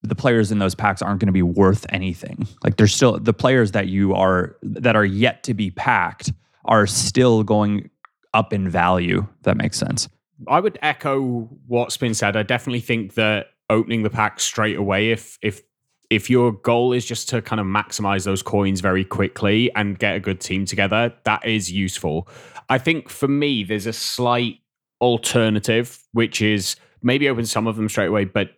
the 0.02 0.14
players 0.14 0.52
in 0.52 0.58
those 0.58 0.74
packs 0.74 1.02
aren't 1.02 1.20
going 1.20 1.26
to 1.26 1.32
be 1.32 1.42
worth 1.42 1.84
anything 1.90 2.46
like 2.64 2.76
there's 2.76 2.94
still 2.94 3.18
the 3.18 3.32
players 3.32 3.72
that 3.72 3.88
you 3.88 4.14
are 4.14 4.56
that 4.62 4.96
are 4.96 5.04
yet 5.04 5.42
to 5.42 5.52
be 5.52 5.70
packed 5.70 6.32
are 6.64 6.86
still 6.86 7.42
going 7.42 7.90
up 8.34 8.52
in 8.52 8.68
value 8.68 9.26
that 9.42 9.56
makes 9.56 9.78
sense 9.78 10.08
I 10.48 10.60
would 10.60 10.78
echo 10.82 11.48
what's 11.66 11.96
been 11.96 12.14
said. 12.14 12.36
I 12.36 12.42
definitely 12.42 12.80
think 12.80 13.14
that 13.14 13.48
opening 13.70 14.02
the 14.02 14.10
pack 14.10 14.40
straight 14.40 14.76
away, 14.76 15.10
if 15.10 15.38
if 15.42 15.62
if 16.10 16.30
your 16.30 16.52
goal 16.52 16.92
is 16.92 17.04
just 17.04 17.28
to 17.30 17.42
kind 17.42 17.58
of 17.58 17.66
maximize 17.66 18.24
those 18.24 18.42
coins 18.42 18.80
very 18.80 19.04
quickly 19.04 19.74
and 19.74 19.98
get 19.98 20.14
a 20.14 20.20
good 20.20 20.40
team 20.40 20.64
together, 20.64 21.12
that 21.24 21.44
is 21.44 21.72
useful. 21.72 22.28
I 22.68 22.78
think 22.78 23.08
for 23.08 23.26
me, 23.26 23.64
there's 23.64 23.86
a 23.86 23.92
slight 23.92 24.58
alternative, 25.00 25.98
which 26.12 26.40
is 26.42 26.76
maybe 27.02 27.28
open 27.28 27.46
some 27.46 27.66
of 27.66 27.76
them 27.76 27.88
straight 27.88 28.08
away, 28.08 28.24
but 28.24 28.50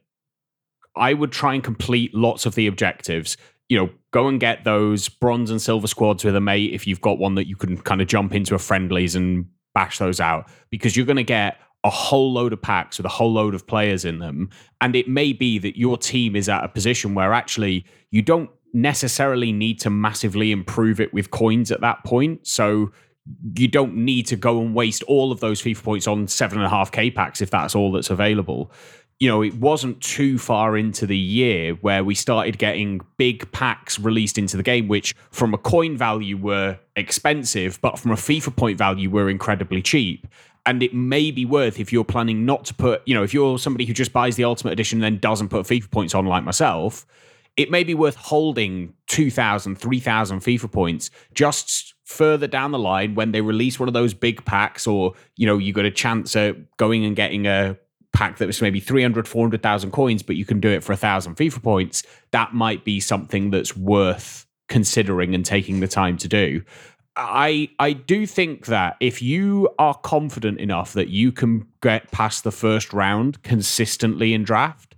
I 0.96 1.12
would 1.12 1.32
try 1.32 1.54
and 1.54 1.62
complete 1.62 2.14
lots 2.14 2.46
of 2.46 2.54
the 2.54 2.66
objectives. 2.66 3.36
You 3.68 3.78
know, 3.78 3.90
go 4.12 4.28
and 4.28 4.40
get 4.40 4.64
those 4.64 5.08
bronze 5.08 5.50
and 5.50 5.60
silver 5.60 5.86
squads 5.86 6.24
with 6.24 6.34
a 6.34 6.40
mate 6.40 6.72
if 6.72 6.86
you've 6.86 7.00
got 7.00 7.18
one 7.18 7.34
that 7.34 7.46
you 7.46 7.56
can 7.56 7.76
kind 7.76 8.00
of 8.00 8.08
jump 8.08 8.34
into 8.34 8.54
a 8.54 8.58
friendlies 8.58 9.14
and 9.14 9.46
bash 9.74 9.98
those 9.98 10.20
out 10.20 10.50
because 10.70 10.96
you're 10.96 11.06
going 11.06 11.16
to 11.16 11.22
get 11.22 11.58
a 11.84 11.90
whole 11.90 12.32
load 12.32 12.52
of 12.52 12.60
packs 12.60 12.98
with 12.98 13.06
a 13.06 13.10
whole 13.10 13.32
load 13.32 13.54
of 13.54 13.66
players 13.66 14.04
in 14.04 14.18
them. 14.18 14.50
And 14.80 14.96
it 14.96 15.08
may 15.08 15.32
be 15.32 15.58
that 15.58 15.78
your 15.78 15.96
team 15.96 16.34
is 16.34 16.48
at 16.48 16.64
a 16.64 16.68
position 16.68 17.14
where 17.14 17.32
actually 17.32 17.84
you 18.10 18.22
don't 18.22 18.50
necessarily 18.72 19.52
need 19.52 19.78
to 19.80 19.90
massively 19.90 20.50
improve 20.50 21.00
it 21.00 21.12
with 21.14 21.30
coins 21.30 21.70
at 21.70 21.80
that 21.80 22.02
point. 22.04 22.46
So 22.46 22.90
you 23.54 23.68
don't 23.68 23.94
need 23.94 24.26
to 24.26 24.36
go 24.36 24.60
and 24.60 24.74
waste 24.74 25.02
all 25.04 25.32
of 25.32 25.40
those 25.40 25.62
FIFA 25.62 25.82
points 25.82 26.06
on 26.06 26.26
seven 26.28 26.58
and 26.58 26.66
a 26.66 26.70
half 26.70 26.92
K 26.92 27.10
packs 27.10 27.40
if 27.40 27.50
that's 27.50 27.74
all 27.74 27.92
that's 27.92 28.10
available. 28.10 28.70
You 29.20 29.28
know, 29.28 29.42
it 29.42 29.54
wasn't 29.54 30.00
too 30.00 30.38
far 30.38 30.76
into 30.76 31.04
the 31.04 31.16
year 31.16 31.74
where 31.74 32.04
we 32.04 32.14
started 32.14 32.56
getting 32.56 33.00
big 33.16 33.50
packs 33.50 33.98
released 33.98 34.38
into 34.38 34.56
the 34.56 34.62
game, 34.62 34.86
which 34.86 35.14
from 35.30 35.52
a 35.52 35.58
coin 35.58 35.96
value 35.96 36.36
were 36.36 36.78
expensive, 36.94 37.80
but 37.80 37.98
from 37.98 38.12
a 38.12 38.16
FIFA 38.16 38.54
point 38.54 38.78
value 38.78 39.10
were 39.10 39.28
incredibly 39.28 39.82
cheap. 39.82 40.26
And 40.66 40.82
it 40.82 40.94
may 40.94 41.30
be 41.30 41.44
worth 41.44 41.80
if 41.80 41.92
you're 41.92 42.04
planning 42.04 42.46
not 42.46 42.64
to 42.66 42.74
put, 42.74 43.02
you 43.06 43.14
know, 43.14 43.24
if 43.24 43.34
you're 43.34 43.58
somebody 43.58 43.86
who 43.86 43.92
just 43.92 44.12
buys 44.12 44.36
the 44.36 44.44
Ultimate 44.44 44.72
Edition 44.72 45.02
and 45.02 45.14
then 45.14 45.20
doesn't 45.20 45.48
put 45.48 45.66
FIFA 45.66 45.90
points 45.90 46.14
on, 46.14 46.26
like 46.26 46.44
myself, 46.44 47.04
it 47.56 47.72
may 47.72 47.82
be 47.82 47.94
worth 47.94 48.14
holding 48.14 48.94
2,000, 49.08 49.76
3,000 49.76 50.40
FIFA 50.40 50.70
points 50.70 51.10
just 51.34 51.94
further 52.08 52.46
down 52.46 52.72
the 52.72 52.78
line 52.78 53.14
when 53.14 53.32
they 53.32 53.42
release 53.42 53.78
one 53.78 53.86
of 53.86 53.92
those 53.92 54.14
big 54.14 54.42
packs 54.46 54.86
or, 54.86 55.12
you 55.36 55.46
know, 55.46 55.58
you 55.58 55.74
got 55.74 55.84
a 55.84 55.90
chance 55.90 56.34
at 56.34 56.56
going 56.78 57.04
and 57.04 57.14
getting 57.14 57.46
a 57.46 57.76
pack 58.14 58.38
that 58.38 58.46
was 58.46 58.62
maybe 58.62 58.80
300, 58.80 59.28
400,000 59.28 59.90
coins, 59.90 60.22
but 60.22 60.34
you 60.34 60.46
can 60.46 60.58
do 60.58 60.70
it 60.70 60.82
for 60.82 60.94
a 60.94 60.96
thousand 60.96 61.36
FIFA 61.36 61.62
points. 61.62 62.02
That 62.30 62.54
might 62.54 62.82
be 62.82 62.98
something 62.98 63.50
that's 63.50 63.76
worth 63.76 64.46
considering 64.68 65.34
and 65.34 65.44
taking 65.44 65.80
the 65.80 65.86
time 65.86 66.16
to 66.16 66.28
do. 66.28 66.62
I 67.14 67.68
I 67.78 67.92
do 67.92 68.26
think 68.26 68.66
that 68.66 68.96
if 69.00 69.20
you 69.20 69.68
are 69.78 69.94
confident 69.94 70.60
enough 70.60 70.94
that 70.94 71.08
you 71.08 71.30
can 71.30 71.66
get 71.82 72.10
past 72.10 72.44
the 72.44 72.52
first 72.52 72.92
round 72.92 73.42
consistently 73.42 74.32
in 74.32 74.44
draft, 74.44 74.94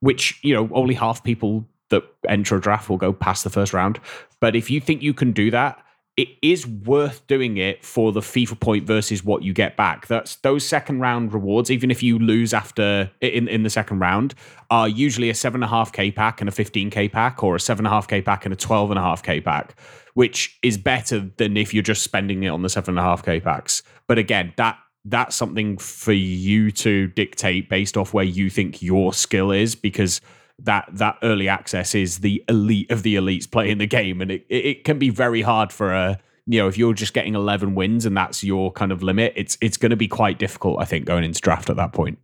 which 0.00 0.38
you 0.42 0.54
know 0.54 0.68
only 0.72 0.94
half 0.94 1.24
people 1.24 1.66
that 1.88 2.04
enter 2.28 2.56
a 2.56 2.60
draft 2.60 2.88
will 2.90 2.98
go 2.98 3.12
past 3.12 3.42
the 3.42 3.50
first 3.50 3.72
round. 3.72 3.98
But 4.38 4.54
if 4.54 4.70
you 4.70 4.80
think 4.80 5.02
you 5.02 5.14
can 5.14 5.32
do 5.32 5.50
that, 5.50 5.82
it 6.16 6.28
is 6.40 6.66
worth 6.66 7.26
doing 7.26 7.58
it 7.58 7.84
for 7.84 8.10
the 8.10 8.20
FIFA 8.20 8.58
point 8.58 8.86
versus 8.86 9.22
what 9.22 9.42
you 9.42 9.52
get 9.52 9.76
back. 9.76 10.06
That's 10.06 10.36
those 10.36 10.66
second 10.66 11.00
round 11.00 11.34
rewards, 11.34 11.70
even 11.70 11.90
if 11.90 12.02
you 12.02 12.18
lose 12.18 12.54
after 12.54 13.10
in, 13.20 13.48
in 13.48 13.64
the 13.64 13.70
second 13.70 13.98
round, 13.98 14.34
are 14.70 14.88
usually 14.88 15.28
a 15.28 15.34
seven 15.34 15.62
and 15.62 15.64
a 15.64 15.68
half 15.68 15.92
K 15.92 16.10
pack 16.10 16.40
and 16.40 16.48
a 16.48 16.52
15K 16.52 17.12
pack, 17.12 17.42
or 17.42 17.54
a 17.54 17.60
seven 17.60 17.84
and 17.84 17.92
a 17.92 17.94
half 17.94 18.08
K 18.08 18.22
pack 18.22 18.46
and 18.46 18.54
a 18.54 18.56
12 18.56 18.92
and 18.92 18.98
a 18.98 19.02
half 19.02 19.22
K 19.22 19.42
pack, 19.42 19.78
which 20.14 20.58
is 20.62 20.78
better 20.78 21.30
than 21.36 21.56
if 21.58 21.74
you're 21.74 21.82
just 21.82 22.02
spending 22.02 22.42
it 22.44 22.48
on 22.48 22.62
the 22.62 22.70
seven 22.70 22.92
and 22.92 22.98
a 22.98 23.02
half 23.02 23.22
K 23.22 23.38
packs. 23.38 23.82
But 24.06 24.16
again, 24.16 24.54
that 24.56 24.78
that's 25.04 25.36
something 25.36 25.76
for 25.76 26.12
you 26.12 26.70
to 26.72 27.08
dictate 27.08 27.68
based 27.68 27.96
off 27.96 28.12
where 28.12 28.24
you 28.24 28.48
think 28.48 28.82
your 28.82 29.12
skill 29.12 29.52
is, 29.52 29.74
because 29.74 30.22
that 30.58 30.88
that 30.92 31.18
early 31.22 31.48
access 31.48 31.94
is 31.94 32.18
the 32.18 32.42
elite 32.48 32.90
of 32.90 33.02
the 33.02 33.16
elites 33.16 33.50
playing 33.50 33.78
the 33.78 33.86
game, 33.86 34.20
and 34.20 34.30
it 34.30 34.46
it 34.48 34.84
can 34.84 34.98
be 34.98 35.10
very 35.10 35.42
hard 35.42 35.72
for 35.72 35.92
a 35.92 36.18
you 36.46 36.60
know 36.60 36.68
if 36.68 36.78
you're 36.78 36.94
just 36.94 37.12
getting 37.12 37.34
11 37.34 37.74
wins 37.74 38.06
and 38.06 38.16
that's 38.16 38.42
your 38.42 38.72
kind 38.72 38.92
of 38.92 39.02
limit, 39.02 39.32
it's 39.36 39.58
it's 39.60 39.76
going 39.76 39.90
to 39.90 39.96
be 39.96 40.08
quite 40.08 40.38
difficult, 40.38 40.80
I 40.80 40.84
think, 40.84 41.04
going 41.04 41.24
into 41.24 41.40
draft 41.40 41.70
at 41.70 41.76
that 41.76 41.92
point. 41.92 42.18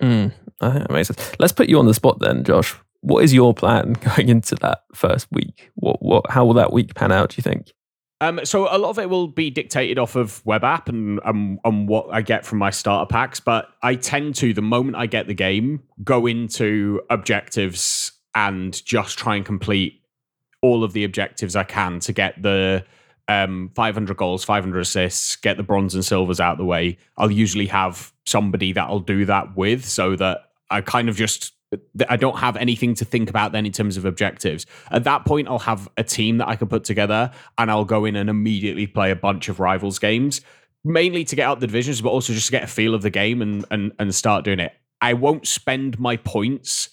Mm, 0.00 0.32
I 0.60 0.70
think 0.70 0.86
that 0.86 0.92
makes 0.92 1.08
sense. 1.08 1.32
Let's 1.38 1.52
put 1.52 1.68
you 1.68 1.78
on 1.78 1.86
the 1.86 1.94
spot 1.94 2.20
then, 2.20 2.44
Josh. 2.44 2.74
What 3.00 3.22
is 3.22 3.34
your 3.34 3.52
plan 3.52 3.92
going 4.16 4.28
into 4.28 4.54
that 4.56 4.84
first 4.94 5.28
week? 5.30 5.70
What 5.74 6.02
what 6.02 6.30
how 6.30 6.44
will 6.44 6.54
that 6.54 6.72
week 6.72 6.94
pan 6.94 7.12
out? 7.12 7.30
Do 7.30 7.34
you 7.36 7.42
think? 7.42 7.72
Um, 8.24 8.40
so 8.44 8.74
a 8.74 8.78
lot 8.78 8.88
of 8.88 8.98
it 8.98 9.10
will 9.10 9.28
be 9.28 9.50
dictated 9.50 9.98
off 9.98 10.16
of 10.16 10.44
web 10.46 10.64
app 10.64 10.88
and 10.88 11.20
um, 11.24 11.60
and 11.62 11.86
what 11.86 12.08
I 12.10 12.22
get 12.22 12.46
from 12.46 12.58
my 12.58 12.70
starter 12.70 13.06
packs. 13.06 13.38
But 13.38 13.68
I 13.82 13.96
tend 13.96 14.34
to, 14.36 14.54
the 14.54 14.62
moment 14.62 14.96
I 14.96 15.06
get 15.06 15.26
the 15.26 15.34
game, 15.34 15.82
go 16.02 16.26
into 16.26 17.02
objectives 17.10 18.12
and 18.34 18.82
just 18.86 19.18
try 19.18 19.36
and 19.36 19.44
complete 19.44 20.00
all 20.62 20.82
of 20.84 20.94
the 20.94 21.04
objectives 21.04 21.54
I 21.54 21.64
can 21.64 22.00
to 22.00 22.12
get 22.14 22.42
the 22.42 22.86
um, 23.28 23.70
500 23.74 24.16
goals, 24.16 24.42
500 24.42 24.80
assists, 24.80 25.36
get 25.36 25.58
the 25.58 25.62
bronze 25.62 25.94
and 25.94 26.04
silvers 26.04 26.40
out 26.40 26.52
of 26.52 26.58
the 26.58 26.64
way. 26.64 26.96
I'll 27.18 27.30
usually 27.30 27.66
have 27.66 28.10
somebody 28.24 28.72
that 28.72 28.84
I'll 28.84 29.00
do 29.00 29.26
that 29.26 29.54
with, 29.54 29.84
so 29.84 30.16
that 30.16 30.46
I 30.70 30.80
kind 30.80 31.10
of 31.10 31.16
just 31.16 31.52
I 32.08 32.16
don't 32.16 32.38
have 32.38 32.56
anything 32.56 32.94
to 32.94 33.04
think 33.04 33.30
about 33.30 33.52
then 33.52 33.66
in 33.66 33.72
terms 33.72 33.96
of 33.96 34.04
objectives. 34.04 34.66
At 34.90 35.04
that 35.04 35.24
point, 35.24 35.48
I'll 35.48 35.58
have 35.60 35.88
a 35.96 36.04
team 36.04 36.38
that 36.38 36.48
I 36.48 36.56
can 36.56 36.68
put 36.68 36.84
together 36.84 37.32
and 37.58 37.70
I'll 37.70 37.84
go 37.84 38.04
in 38.04 38.16
and 38.16 38.28
immediately 38.30 38.86
play 38.86 39.10
a 39.10 39.16
bunch 39.16 39.48
of 39.48 39.60
rivals 39.60 39.98
games, 39.98 40.40
mainly 40.84 41.24
to 41.24 41.36
get 41.36 41.48
out 41.48 41.60
the 41.60 41.66
divisions, 41.66 42.00
but 42.00 42.10
also 42.10 42.32
just 42.32 42.46
to 42.46 42.52
get 42.52 42.64
a 42.64 42.68
feel 42.68 42.94
of 42.94 43.02
the 43.02 43.10
game 43.10 43.42
and 43.42 43.64
and, 43.70 43.92
and 43.98 44.14
start 44.14 44.44
doing 44.44 44.60
it. 44.60 44.72
I 45.00 45.12
won't 45.12 45.46
spend 45.46 45.98
my 45.98 46.16
points 46.16 46.90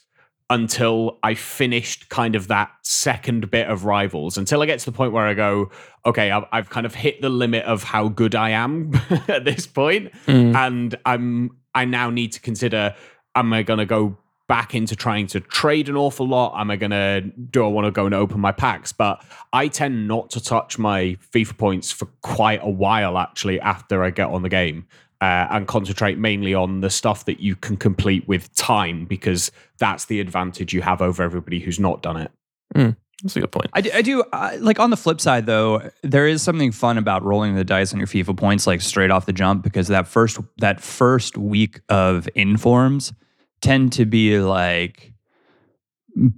until 0.51 1.17
I 1.23 1.34
finished 1.34 2.09
kind 2.09 2.36
of 2.36 2.49
that 2.49 2.71
second 2.84 3.49
bit 3.49 3.69
of 3.69 3.86
rivals, 3.86 4.38
until 4.38 4.61
I 4.61 4.65
get 4.65 4.79
to 4.79 4.86
the 4.86 4.91
point 4.91 5.13
where 5.13 5.25
I 5.25 5.34
go, 5.34 5.71
okay, 6.05 6.29
I've, 6.29 6.43
I've 6.51 6.69
kind 6.69 6.86
of 6.86 6.93
hit 6.93 7.21
the 7.21 7.29
limit 7.29 7.63
of 7.63 7.84
how 7.84 8.09
good 8.09 8.36
I 8.36 8.49
am 8.49 8.91
at 9.29 9.45
this 9.45 9.65
point, 9.65 10.11
mm. 10.27 10.53
and 10.53 10.93
I'm 11.05 11.57
I 11.73 11.86
now 11.86 12.09
need 12.09 12.34
to 12.34 12.41
consider: 12.41 12.93
Am 13.34 13.53
I 13.53 13.63
going 13.63 13.79
to 13.79 13.86
go 13.86 14.17
back 14.52 14.76
into 14.76 14.97
trying 14.97 15.28
to 15.28 15.39
trade 15.39 15.88
an 15.88 15.95
awful 15.95 16.28
lot? 16.28 16.60
Am 16.60 16.70
I 16.70 16.76
going 16.76 16.91
to, 16.91 17.22
do 17.22 17.64
I 17.64 17.70
want 17.70 17.86
to 17.86 17.91
go 17.91 18.06
and 18.06 18.14
open 18.14 18.41
my 18.41 18.52
packs? 18.52 18.91
But 18.91 19.24
I 19.54 19.70
tend 19.70 20.10
not 20.10 20.30
to 20.32 20.43
touch 20.43 20.78
my 20.78 21.16
FIFA 21.34 21.58
points 21.58 21.89
for 21.89 22.08
quite 22.20 22.60
a 22.62 22.70
while 22.70 23.18
actually 23.18 23.62
after 23.62 24.04
I 24.04 24.10
get 24.10 24.28
on 24.28 24.41
the 24.41 24.49
game. 24.49 24.88
Uh, 25.22 25.47
and 25.52 25.70
concentrate 25.70 26.18
mainly 26.18 26.54
on 26.54 26.82
the 26.82 26.89
stuff 26.89 27.24
that 27.26 27.39
you 27.39 27.56
can 27.56 27.78
complete 27.78 28.28
with 28.28 28.54
time 28.56 29.06
because 29.06 29.52
that's 29.78 30.06
the 30.06 30.20
advantage 30.20 30.74
you 30.74 30.82
have 30.82 31.02
over 31.02 31.24
everybody 31.24 31.62
who's 31.62 31.80
not 31.80 32.02
done 32.02 32.18
it. 32.18 32.32
Mm, 32.76 32.97
that's 33.24 33.38
a 33.38 33.39
good 33.39 33.52
point. 33.52 33.70
I 33.72 33.80
do, 33.80 33.91
I 33.93 34.02
do 34.02 34.24
uh, 34.34 34.58
like 34.60 34.80
on 34.80 34.89
the 34.89 34.97
flip 34.97 35.22
side 35.22 35.45
though, 35.45 35.89
there 36.02 36.28
is 36.28 36.41
something 36.41 36.74
fun 36.74 36.97
about 36.97 37.24
rolling 37.24 37.56
the 37.56 37.64
dice 37.64 37.93
on 37.93 37.99
your 37.99 38.08
FIFA 38.08 38.36
points 38.36 38.68
like 38.68 38.82
straight 38.82 39.12
off 39.12 39.28
the 39.28 39.32
jump 39.32 39.64
because 39.64 39.88
that 39.88 40.08
first 40.08 40.39
that 40.58 40.82
first 40.82 41.38
week 41.38 41.80
of 41.88 42.28
informs 42.36 43.14
tend 43.62 43.93
to 43.93 44.05
be 44.05 44.39
like 44.39 45.14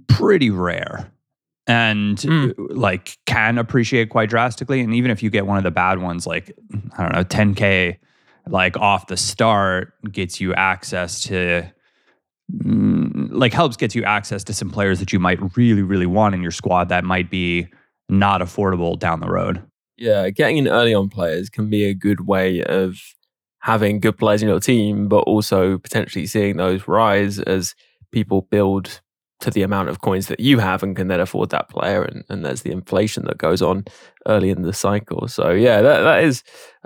pretty 0.06 0.50
rare 0.50 1.10
and 1.66 2.18
mm. 2.18 2.54
like 2.70 3.18
can 3.26 3.58
appreciate 3.58 4.10
quite 4.10 4.28
drastically. 4.28 4.80
And 4.80 4.94
even 4.94 5.10
if 5.10 5.22
you 5.22 5.30
get 5.30 5.46
one 5.46 5.56
of 5.56 5.64
the 5.64 5.70
bad 5.70 6.00
ones, 6.00 6.26
like 6.26 6.52
I 6.96 7.02
don't 7.02 7.12
know, 7.14 7.24
10k, 7.24 7.96
like 8.46 8.76
off 8.76 9.06
the 9.06 9.16
start, 9.16 9.94
gets 10.12 10.40
you 10.40 10.54
access 10.54 11.22
to 11.22 11.64
mm, 12.52 13.28
like 13.30 13.52
helps 13.52 13.76
gets 13.76 13.94
you 13.94 14.04
access 14.04 14.44
to 14.44 14.52
some 14.52 14.70
players 14.70 14.98
that 15.00 15.12
you 15.12 15.18
might 15.18 15.56
really, 15.56 15.82
really 15.82 16.06
want 16.06 16.34
in 16.34 16.42
your 16.42 16.50
squad 16.50 16.88
that 16.90 17.04
might 17.04 17.30
be 17.30 17.68
not 18.08 18.40
affordable 18.40 18.98
down 18.98 19.20
the 19.20 19.30
road. 19.30 19.62
Yeah, 19.96 20.28
getting 20.30 20.58
in 20.58 20.68
early 20.68 20.92
on 20.92 21.08
players 21.08 21.48
can 21.48 21.70
be 21.70 21.84
a 21.84 21.94
good 21.94 22.26
way 22.26 22.62
of 22.62 22.98
having 23.64 23.98
good 23.98 24.18
players 24.18 24.42
in 24.42 24.48
your 24.48 24.60
team, 24.60 25.08
but 25.08 25.20
also 25.20 25.78
potentially 25.78 26.26
seeing 26.26 26.58
those 26.58 26.86
rise 26.86 27.38
as 27.38 27.74
people 28.12 28.42
build 28.50 29.00
to 29.40 29.50
the 29.50 29.62
amount 29.62 29.88
of 29.88 30.02
coins 30.02 30.28
that 30.28 30.38
you 30.38 30.58
have 30.58 30.82
and 30.82 30.94
can 30.94 31.08
then 31.08 31.18
afford 31.18 31.48
that 31.48 31.70
player. 31.70 32.02
And, 32.02 32.24
and 32.28 32.44
there's 32.44 32.60
the 32.60 32.72
inflation 32.72 33.24
that 33.24 33.38
goes 33.38 33.62
on 33.62 33.86
early 34.26 34.50
in 34.50 34.62
the 34.62 34.74
cycle. 34.74 35.28
So, 35.28 35.50
yeah, 35.52 35.80
that, 35.80 36.00
that 36.00 36.24
is 36.24 36.42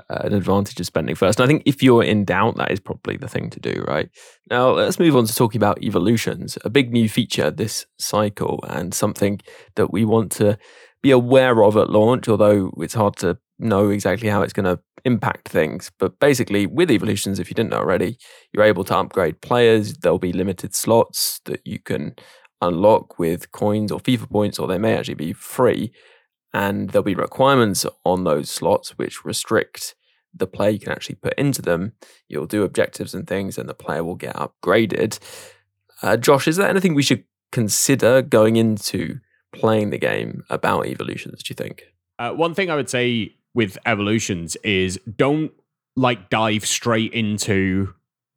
uh, 0.08 0.20
an 0.20 0.32
advantage 0.32 0.78
of 0.78 0.86
spending 0.86 1.16
first. 1.16 1.40
And 1.40 1.44
I 1.44 1.48
think 1.48 1.64
if 1.66 1.82
you're 1.82 2.04
in 2.04 2.24
doubt, 2.24 2.56
that 2.58 2.70
is 2.70 2.78
probably 2.78 3.16
the 3.16 3.28
thing 3.28 3.50
to 3.50 3.58
do, 3.60 3.84
right? 3.88 4.08
Now, 4.48 4.70
let's 4.70 5.00
move 5.00 5.16
on 5.16 5.26
to 5.26 5.34
talking 5.34 5.58
about 5.58 5.82
evolutions, 5.82 6.56
a 6.64 6.70
big 6.70 6.92
new 6.92 7.08
feature 7.08 7.50
this 7.50 7.86
cycle 7.98 8.64
and 8.68 8.94
something 8.94 9.40
that 9.74 9.92
we 9.92 10.04
want 10.04 10.30
to 10.32 10.56
be 11.02 11.10
aware 11.10 11.64
of 11.64 11.76
at 11.76 11.90
launch, 11.90 12.28
although 12.28 12.70
it's 12.78 12.94
hard 12.94 13.16
to 13.16 13.36
know 13.58 13.88
exactly 13.88 14.28
how 14.28 14.42
it's 14.42 14.52
going 14.52 14.64
to 14.64 14.80
impact 15.12 15.48
things. 15.48 15.90
But 15.98 16.20
basically, 16.20 16.66
with 16.66 16.90
evolutions, 16.90 17.38
if 17.38 17.50
you 17.50 17.54
didn't 17.54 17.70
know 17.70 17.78
already, 17.78 18.18
you're 18.52 18.70
able 18.72 18.84
to 18.84 18.96
upgrade 18.96 19.40
players. 19.40 19.94
There'll 19.94 20.18
be 20.30 20.32
limited 20.42 20.74
slots 20.74 21.40
that 21.46 21.60
you 21.64 21.78
can 21.78 22.14
unlock 22.60 23.18
with 23.18 23.50
coins 23.52 23.90
or 23.90 24.00
FIFA 24.00 24.30
points, 24.30 24.58
or 24.58 24.66
they 24.66 24.78
may 24.78 24.94
actually 24.96 25.14
be 25.14 25.32
free. 25.32 25.92
And 26.52 26.90
there'll 26.90 27.12
be 27.14 27.14
requirements 27.14 27.84
on 28.04 28.24
those 28.24 28.50
slots 28.50 28.96
which 28.98 29.24
restrict 29.24 29.94
the 30.34 30.46
player 30.46 30.70
you 30.70 30.80
can 30.80 30.92
actually 30.92 31.16
put 31.16 31.34
into 31.34 31.62
them. 31.62 31.92
You'll 32.28 32.46
do 32.46 32.62
objectives 32.62 33.14
and 33.14 33.26
things, 33.26 33.58
and 33.58 33.68
the 33.68 33.74
player 33.74 34.04
will 34.04 34.16
get 34.26 34.36
upgraded. 34.36 35.18
Uh, 36.02 36.16
Josh, 36.16 36.46
is 36.46 36.56
there 36.56 36.68
anything 36.68 36.94
we 36.94 37.02
should 37.02 37.24
consider 37.50 38.22
going 38.22 38.56
into 38.56 39.18
playing 39.52 39.90
the 39.90 39.98
game 39.98 40.44
about 40.50 40.86
evolutions, 40.86 41.42
do 41.42 41.52
you 41.52 41.54
think? 41.54 41.84
Uh, 42.18 42.32
one 42.32 42.54
thing 42.54 42.70
I 42.70 42.76
would 42.76 42.90
say 42.90 43.34
with 43.58 43.76
evolutions 43.86 44.54
is 44.62 45.00
don't 45.16 45.50
like 45.96 46.30
dive 46.30 46.64
straight 46.64 47.12
into 47.12 47.92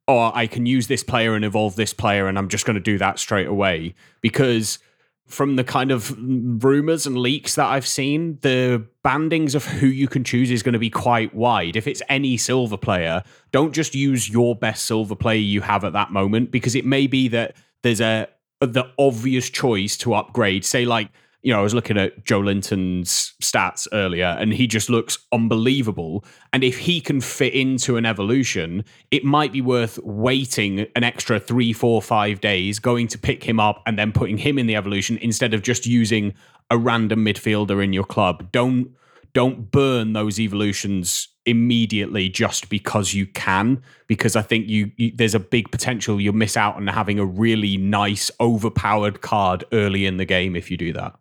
oh 0.08 0.32
I 0.34 0.48
can 0.48 0.66
use 0.66 0.88
this 0.88 1.04
player 1.04 1.36
and 1.36 1.44
evolve 1.44 1.76
this 1.76 1.94
player 1.94 2.26
and 2.26 2.36
I'm 2.36 2.48
just 2.48 2.66
going 2.66 2.74
to 2.74 2.80
do 2.80 2.98
that 2.98 3.20
straight 3.20 3.46
away 3.46 3.94
because 4.20 4.80
from 5.28 5.54
the 5.54 5.62
kind 5.62 5.92
of 5.92 6.12
rumors 6.18 7.06
and 7.06 7.16
leaks 7.16 7.54
that 7.54 7.66
I've 7.66 7.86
seen, 7.86 8.40
the 8.42 8.84
bandings 9.04 9.54
of 9.54 9.64
who 9.64 9.86
you 9.86 10.08
can 10.08 10.24
choose 10.24 10.50
is 10.50 10.64
going 10.64 10.72
to 10.72 10.80
be 10.80 10.90
quite 10.90 11.32
wide. 11.32 11.76
If 11.76 11.86
it's 11.86 12.02
any 12.08 12.36
silver 12.36 12.76
player, 12.76 13.22
don't 13.52 13.72
just 13.72 13.94
use 13.94 14.28
your 14.28 14.56
best 14.56 14.84
silver 14.86 15.14
player 15.14 15.38
you 15.38 15.60
have 15.60 15.84
at 15.84 15.92
that 15.92 16.10
moment 16.10 16.50
because 16.50 16.74
it 16.74 16.84
may 16.84 17.06
be 17.06 17.28
that 17.28 17.54
there's 17.84 18.00
a 18.00 18.26
the 18.60 18.90
obvious 18.98 19.48
choice 19.48 19.96
to 19.98 20.14
upgrade. 20.14 20.64
Say 20.64 20.84
like 20.84 21.10
you 21.42 21.52
know, 21.52 21.58
I 21.58 21.62
was 21.62 21.74
looking 21.74 21.98
at 21.98 22.24
Joelinton's 22.24 23.34
stats 23.42 23.88
earlier, 23.92 24.36
and 24.38 24.52
he 24.52 24.68
just 24.68 24.88
looks 24.88 25.18
unbelievable. 25.32 26.24
And 26.52 26.62
if 26.62 26.78
he 26.78 27.00
can 27.00 27.20
fit 27.20 27.52
into 27.52 27.96
an 27.96 28.06
evolution, 28.06 28.84
it 29.10 29.24
might 29.24 29.52
be 29.52 29.60
worth 29.60 29.98
waiting 30.04 30.86
an 30.94 31.02
extra 31.02 31.40
three, 31.40 31.72
four, 31.72 32.00
five 32.00 32.40
days, 32.40 32.78
going 32.78 33.08
to 33.08 33.18
pick 33.18 33.42
him 33.42 33.58
up, 33.58 33.82
and 33.86 33.98
then 33.98 34.12
putting 34.12 34.38
him 34.38 34.56
in 34.56 34.66
the 34.66 34.76
evolution 34.76 35.18
instead 35.18 35.52
of 35.52 35.62
just 35.62 35.84
using 35.84 36.32
a 36.70 36.78
random 36.78 37.24
midfielder 37.24 37.82
in 37.82 37.92
your 37.92 38.04
club. 38.04 38.50
Don't 38.52 38.92
don't 39.34 39.70
burn 39.70 40.12
those 40.12 40.38
evolutions 40.38 41.28
immediately 41.46 42.28
just 42.28 42.68
because 42.68 43.14
you 43.14 43.26
can 43.26 43.82
because 44.06 44.36
i 44.36 44.42
think 44.42 44.68
you, 44.68 44.92
you, 44.96 45.10
there's 45.16 45.34
a 45.34 45.40
big 45.40 45.72
potential 45.72 46.20
you'll 46.20 46.34
miss 46.34 46.56
out 46.56 46.76
on 46.76 46.86
having 46.86 47.18
a 47.18 47.24
really 47.24 47.76
nice 47.76 48.30
overpowered 48.40 49.22
card 49.22 49.64
early 49.72 50.06
in 50.06 50.18
the 50.18 50.24
game 50.24 50.54
if 50.54 50.70
you 50.70 50.76
do 50.76 50.92
that 50.92 51.16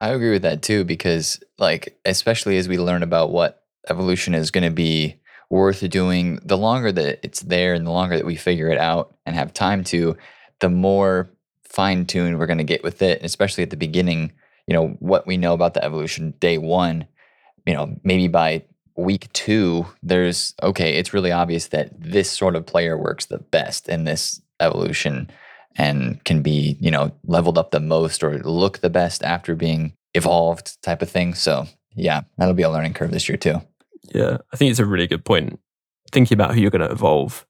i 0.00 0.10
agree 0.10 0.30
with 0.30 0.42
that 0.42 0.62
too 0.62 0.84
because 0.84 1.40
like 1.58 1.98
especially 2.04 2.56
as 2.56 2.68
we 2.68 2.78
learn 2.78 3.02
about 3.02 3.30
what 3.30 3.64
evolution 3.88 4.34
is 4.34 4.50
going 4.50 4.64
to 4.64 4.70
be 4.70 5.16
worth 5.48 5.88
doing 5.88 6.40
the 6.44 6.58
longer 6.58 6.90
that 6.90 7.20
it's 7.22 7.40
there 7.40 7.74
and 7.74 7.86
the 7.86 7.90
longer 7.90 8.16
that 8.16 8.26
we 8.26 8.36
figure 8.36 8.68
it 8.68 8.78
out 8.78 9.14
and 9.24 9.36
have 9.36 9.52
time 9.52 9.84
to 9.84 10.16
the 10.60 10.68
more 10.68 11.28
fine-tuned 11.64 12.38
we're 12.38 12.46
going 12.46 12.58
to 12.58 12.64
get 12.64 12.82
with 12.82 13.02
it 13.02 13.22
especially 13.22 13.62
at 13.62 13.70
the 13.70 13.76
beginning 13.76 14.32
you 14.66 14.74
know 14.74 14.88
what 14.98 15.26
we 15.26 15.36
know 15.36 15.54
about 15.54 15.74
the 15.74 15.84
evolution 15.84 16.32
day 16.40 16.58
one 16.58 17.06
you 17.64 17.74
know 17.74 17.94
maybe 18.02 18.28
by 18.28 18.62
week 18.96 19.32
two, 19.32 19.86
there's 20.02 20.54
okay, 20.62 20.94
it's 20.94 21.14
really 21.14 21.32
obvious 21.32 21.68
that 21.68 21.90
this 21.98 22.30
sort 22.30 22.56
of 22.56 22.66
player 22.66 22.96
works 22.96 23.26
the 23.26 23.38
best 23.38 23.88
in 23.88 24.04
this 24.04 24.40
evolution 24.60 25.30
and 25.76 26.22
can 26.24 26.42
be, 26.42 26.76
you 26.80 26.90
know, 26.90 27.12
leveled 27.24 27.58
up 27.58 27.70
the 27.70 27.80
most 27.80 28.22
or 28.24 28.38
look 28.38 28.78
the 28.78 28.90
best 28.90 29.22
after 29.22 29.54
being 29.54 29.92
evolved 30.14 30.82
type 30.82 31.02
of 31.02 31.10
thing. 31.10 31.34
So, 31.34 31.66
yeah, 31.94 32.22
that'll 32.38 32.54
be 32.54 32.62
a 32.62 32.70
learning 32.70 32.94
curve 32.94 33.10
this 33.10 33.28
year 33.28 33.38
too. 33.38 33.60
Yeah, 34.14 34.38
I 34.52 34.56
think 34.56 34.70
it's 34.70 34.80
a 34.80 34.86
really 34.86 35.06
good 35.06 35.24
point. 35.24 35.58
Thinking 36.12 36.36
about 36.36 36.54
who 36.54 36.60
you're 36.60 36.70
going 36.70 36.86
to 36.86 36.92
evolve 36.92 37.46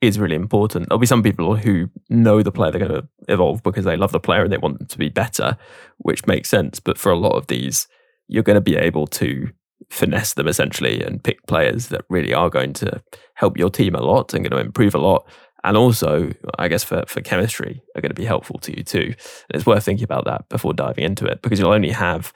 is 0.00 0.18
really 0.18 0.36
important. 0.36 0.88
There'll 0.88 1.00
be 1.00 1.06
some 1.06 1.22
people 1.22 1.56
who 1.56 1.90
know 2.08 2.42
the 2.42 2.52
player 2.52 2.70
they're 2.70 2.86
going 2.86 3.02
to 3.02 3.08
evolve 3.28 3.62
because 3.62 3.84
they 3.84 3.96
love 3.96 4.12
the 4.12 4.20
player 4.20 4.44
and 4.44 4.52
they 4.52 4.58
want 4.58 4.78
them 4.78 4.88
to 4.88 4.98
be 4.98 5.08
better, 5.08 5.56
which 5.98 6.26
makes 6.26 6.48
sense. 6.48 6.80
But 6.80 6.98
for 6.98 7.10
a 7.10 7.18
lot 7.18 7.36
of 7.36 7.46
these, 7.46 7.88
you're 8.28 8.42
going 8.42 8.54
to 8.54 8.60
be 8.60 8.76
able 8.76 9.06
to 9.08 9.50
finesse 9.90 10.34
them 10.34 10.48
essentially 10.48 11.02
and 11.02 11.22
pick 11.22 11.46
players 11.46 11.88
that 11.88 12.04
really 12.08 12.34
are 12.34 12.50
going 12.50 12.72
to 12.74 13.02
help 13.34 13.56
your 13.56 13.70
team 13.70 13.94
a 13.94 14.02
lot 14.02 14.34
and 14.34 14.44
going 14.44 14.58
to 14.58 14.66
improve 14.66 14.94
a 14.94 14.98
lot. 14.98 15.26
And 15.66 15.76
also, 15.76 16.30
I 16.60 16.68
guess 16.68 16.84
for, 16.84 17.02
for 17.08 17.20
chemistry, 17.20 17.82
are 17.96 18.00
going 18.00 18.10
to 18.10 18.14
be 18.14 18.24
helpful 18.24 18.56
to 18.60 18.76
you 18.76 18.84
too. 18.84 19.06
And 19.08 19.54
it's 19.54 19.66
worth 19.66 19.84
thinking 19.84 20.04
about 20.04 20.24
that 20.26 20.48
before 20.48 20.72
diving 20.72 21.02
into 21.02 21.26
it 21.26 21.42
because 21.42 21.58
you'll 21.58 21.72
only 21.72 21.90
have, 21.90 22.32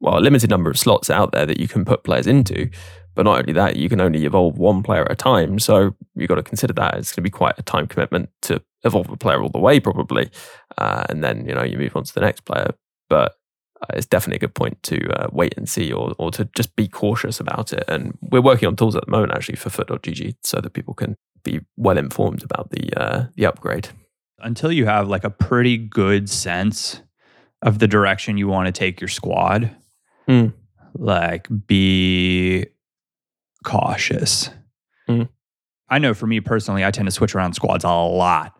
well, 0.00 0.18
a 0.18 0.20
limited 0.20 0.50
number 0.50 0.68
of 0.68 0.76
slots 0.76 1.08
out 1.08 1.30
there 1.30 1.46
that 1.46 1.60
you 1.60 1.68
can 1.68 1.84
put 1.84 2.02
players 2.02 2.26
into. 2.26 2.70
But 3.14 3.22
not 3.22 3.38
only 3.38 3.52
that, 3.52 3.76
you 3.76 3.88
can 3.88 4.00
only 4.00 4.24
evolve 4.24 4.58
one 4.58 4.82
player 4.82 5.04
at 5.04 5.12
a 5.12 5.14
time. 5.14 5.60
So 5.60 5.94
you've 6.16 6.28
got 6.28 6.34
to 6.36 6.42
consider 6.42 6.72
that 6.72 6.96
it's 6.96 7.12
going 7.12 7.22
to 7.22 7.22
be 7.22 7.30
quite 7.30 7.54
a 7.56 7.62
time 7.62 7.86
commitment 7.86 8.30
to 8.42 8.60
evolve 8.82 9.08
a 9.10 9.16
player 9.16 9.40
all 9.40 9.48
the 9.48 9.60
way, 9.60 9.78
probably. 9.78 10.32
Uh, 10.76 11.04
and 11.08 11.22
then, 11.22 11.46
you 11.46 11.54
know, 11.54 11.62
you 11.62 11.78
move 11.78 11.94
on 11.94 12.02
to 12.02 12.12
the 12.12 12.20
next 12.20 12.40
player. 12.40 12.74
But 13.08 13.36
uh, 13.80 13.94
it's 13.94 14.06
definitely 14.06 14.38
a 14.38 14.40
good 14.40 14.54
point 14.54 14.82
to 14.84 15.08
uh, 15.20 15.28
wait 15.30 15.54
and 15.56 15.68
see 15.68 15.92
or, 15.92 16.14
or 16.18 16.32
to 16.32 16.46
just 16.56 16.74
be 16.74 16.88
cautious 16.88 17.38
about 17.38 17.72
it. 17.72 17.84
And 17.86 18.18
we're 18.20 18.40
working 18.40 18.66
on 18.66 18.74
tools 18.74 18.96
at 18.96 19.04
the 19.04 19.10
moment 19.12 19.32
actually 19.32 19.56
for 19.56 19.70
FUT.gg 19.70 20.34
so 20.42 20.60
that 20.60 20.72
people 20.72 20.94
can 20.94 21.16
be 21.42 21.60
well 21.76 21.98
informed 21.98 22.42
about 22.42 22.70
the 22.70 22.92
uh, 22.96 23.26
the 23.34 23.46
upgrade. 23.46 23.88
Until 24.38 24.72
you 24.72 24.86
have 24.86 25.08
like 25.08 25.24
a 25.24 25.30
pretty 25.30 25.76
good 25.76 26.28
sense 26.28 27.00
of 27.62 27.78
the 27.78 27.86
direction 27.86 28.38
you 28.38 28.48
want 28.48 28.66
to 28.66 28.72
take 28.72 29.00
your 29.00 29.08
squad, 29.08 29.70
mm. 30.28 30.52
like 30.94 31.46
be 31.66 32.66
cautious. 33.64 34.50
Mm. 35.08 35.28
I 35.88 35.98
know 35.98 36.14
for 36.14 36.26
me 36.26 36.40
personally, 36.40 36.84
I 36.84 36.90
tend 36.90 37.06
to 37.06 37.12
switch 37.12 37.34
around 37.34 37.54
squads 37.54 37.84
a 37.84 37.88
lot 37.88 38.58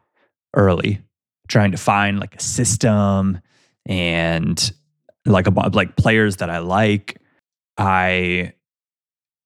early, 0.54 1.00
trying 1.48 1.72
to 1.72 1.78
find 1.78 2.20
like 2.20 2.36
a 2.36 2.42
system 2.42 3.40
and 3.86 4.72
like 5.26 5.46
a 5.46 5.50
like 5.70 5.96
players 5.96 6.36
that 6.36 6.50
I 6.50 6.58
like, 6.58 7.20
I 7.76 8.52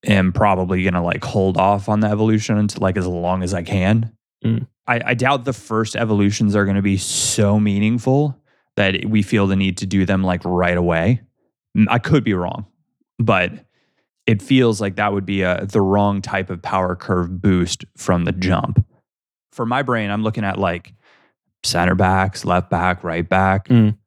am 0.05 0.31
probably 0.31 0.83
gonna 0.83 1.03
like 1.03 1.23
hold 1.23 1.57
off 1.57 1.89
on 1.89 1.99
the 1.99 2.07
evolution 2.07 2.57
until 2.57 2.81
like 2.81 2.97
as 2.97 3.07
long 3.07 3.43
as 3.43 3.53
I 3.53 3.63
can. 3.63 4.11
Mm. 4.43 4.67
I, 4.87 5.01
I 5.05 5.13
doubt 5.13 5.45
the 5.45 5.53
first 5.53 5.95
evolutions 5.95 6.55
are 6.55 6.65
gonna 6.65 6.81
be 6.81 6.97
so 6.97 7.59
meaningful 7.59 8.39
that 8.75 9.05
we 9.05 9.21
feel 9.21 9.47
the 9.47 9.55
need 9.55 9.77
to 9.77 9.85
do 9.85 10.05
them 10.05 10.23
like 10.23 10.41
right 10.45 10.77
away. 10.77 11.21
I 11.87 11.99
could 11.99 12.23
be 12.23 12.33
wrong, 12.33 12.65
but 13.19 13.51
it 14.25 14.41
feels 14.41 14.81
like 14.81 14.95
that 14.95 15.13
would 15.13 15.25
be 15.25 15.41
a 15.43 15.65
the 15.65 15.81
wrong 15.81 16.21
type 16.21 16.49
of 16.49 16.61
power 16.61 16.95
curve 16.95 17.41
boost 17.41 17.85
from 17.95 18.25
the 18.25 18.31
jump. 18.31 18.85
For 19.51 19.65
my 19.65 19.81
brain, 19.81 20.09
I'm 20.09 20.23
looking 20.23 20.43
at 20.43 20.59
like 20.59 20.93
center 21.63 21.95
backs, 21.95 22.45
left 22.45 22.69
back, 22.69 23.03
right 23.03 23.27
back. 23.27 23.67
Mm 23.69 23.97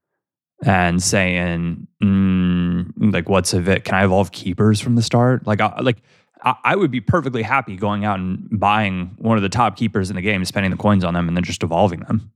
and 0.64 1.02
saying 1.02 1.86
mm, 2.02 3.12
like 3.12 3.28
what's 3.28 3.54
of 3.54 3.68
it? 3.68 3.84
Can 3.84 3.94
i 3.94 4.04
evolve 4.04 4.32
keepers 4.32 4.80
from 4.80 4.94
the 4.94 5.02
start? 5.02 5.46
Like 5.46 5.61
I, 5.61 5.80
like 5.80 6.02
I, 6.42 6.54
I 6.64 6.76
would 6.76 6.90
be 6.90 7.00
perfectly 7.00 7.42
happy 7.42 7.76
going 7.76 8.04
out 8.04 8.18
and 8.18 8.46
buying 8.50 9.16
one 9.18 9.36
of 9.36 9.42
the 9.42 9.48
top 9.48 9.76
keepers 9.76 10.11
in 10.11 10.16
the 10.16 10.22
game 10.22 10.44
spending 10.44 10.70
the 10.70 10.76
coins 10.76 11.04
on 11.04 11.14
them 11.14 11.28
and 11.28 11.36
then 11.36 11.44
just 11.44 11.62
evolving 11.62 12.00
them. 12.00 12.30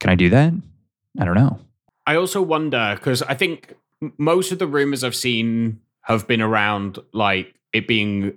Can 0.00 0.10
i 0.10 0.14
do 0.14 0.30
that? 0.30 0.52
I 1.18 1.24
don't 1.24 1.34
know. 1.34 1.58
I 2.06 2.16
also 2.16 2.40
wonder 2.40 2.94
because 2.94 3.22
i 3.22 3.34
think 3.34 3.74
most 4.16 4.52
of 4.52 4.60
the 4.60 4.66
rumors 4.66 5.02
i've 5.02 5.16
seen 5.16 5.80
have 6.02 6.28
been 6.28 6.40
around 6.40 7.00
like 7.12 7.54
it 7.72 7.88
being 7.88 8.34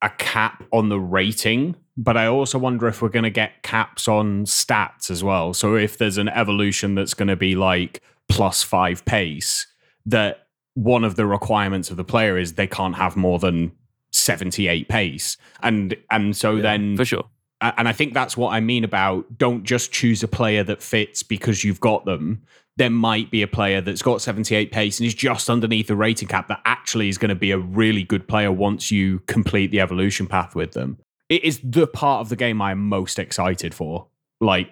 a 0.00 0.08
cap 0.08 0.64
on 0.72 0.88
the 0.88 0.98
rating 0.98 1.74
but 2.00 2.16
I 2.16 2.26
also 2.26 2.58
wonder 2.58 2.86
if 2.86 3.02
we're 3.02 3.10
going 3.10 3.24
to 3.24 3.30
get 3.30 3.62
caps 3.62 4.08
on 4.08 4.46
stats 4.46 5.10
as 5.10 5.22
well. 5.22 5.52
So 5.52 5.76
if 5.76 5.98
there's 5.98 6.16
an 6.16 6.30
evolution 6.30 6.94
that's 6.94 7.12
going 7.12 7.28
to 7.28 7.36
be 7.36 7.54
like 7.54 8.00
plus 8.30 8.62
five 8.62 9.04
pace, 9.04 9.66
that 10.06 10.46
one 10.74 11.04
of 11.04 11.16
the 11.16 11.26
requirements 11.26 11.90
of 11.90 11.96
the 11.96 12.04
player 12.04 12.38
is 12.38 12.54
they 12.54 12.66
can't 12.66 12.96
have 12.96 13.16
more 13.16 13.38
than 13.38 13.72
78 14.12 14.88
pace. 14.88 15.36
And 15.62 15.96
and 16.10 16.36
so 16.36 16.56
yeah, 16.56 16.62
then 16.62 16.96
for 16.96 17.04
sure. 17.04 17.24
And 17.60 17.86
I 17.86 17.92
think 17.92 18.14
that's 18.14 18.36
what 18.36 18.54
I 18.54 18.60
mean 18.60 18.84
about 18.84 19.36
don't 19.36 19.64
just 19.64 19.92
choose 19.92 20.22
a 20.22 20.28
player 20.28 20.64
that 20.64 20.82
fits 20.82 21.22
because 21.22 21.62
you've 21.62 21.80
got 21.80 22.06
them. 22.06 22.42
There 22.78 22.88
might 22.88 23.30
be 23.30 23.42
a 23.42 23.46
player 23.46 23.82
that's 23.82 24.00
got 24.00 24.22
78 24.22 24.72
pace 24.72 24.98
and 24.98 25.06
is 25.06 25.14
just 25.14 25.50
underneath 25.50 25.88
the 25.88 25.96
rating 25.96 26.28
cap 26.28 26.48
that 26.48 26.62
actually 26.64 27.10
is 27.10 27.18
going 27.18 27.28
to 27.28 27.34
be 27.34 27.50
a 27.50 27.58
really 27.58 28.02
good 28.02 28.26
player 28.26 28.50
once 28.50 28.90
you 28.90 29.18
complete 29.26 29.70
the 29.70 29.80
evolution 29.80 30.26
path 30.26 30.54
with 30.54 30.72
them. 30.72 30.96
It 31.28 31.44
is 31.44 31.60
the 31.62 31.86
part 31.86 32.22
of 32.22 32.30
the 32.30 32.36
game 32.36 32.62
I'm 32.62 32.88
most 32.88 33.18
excited 33.18 33.74
for. 33.74 34.06
Like 34.40 34.70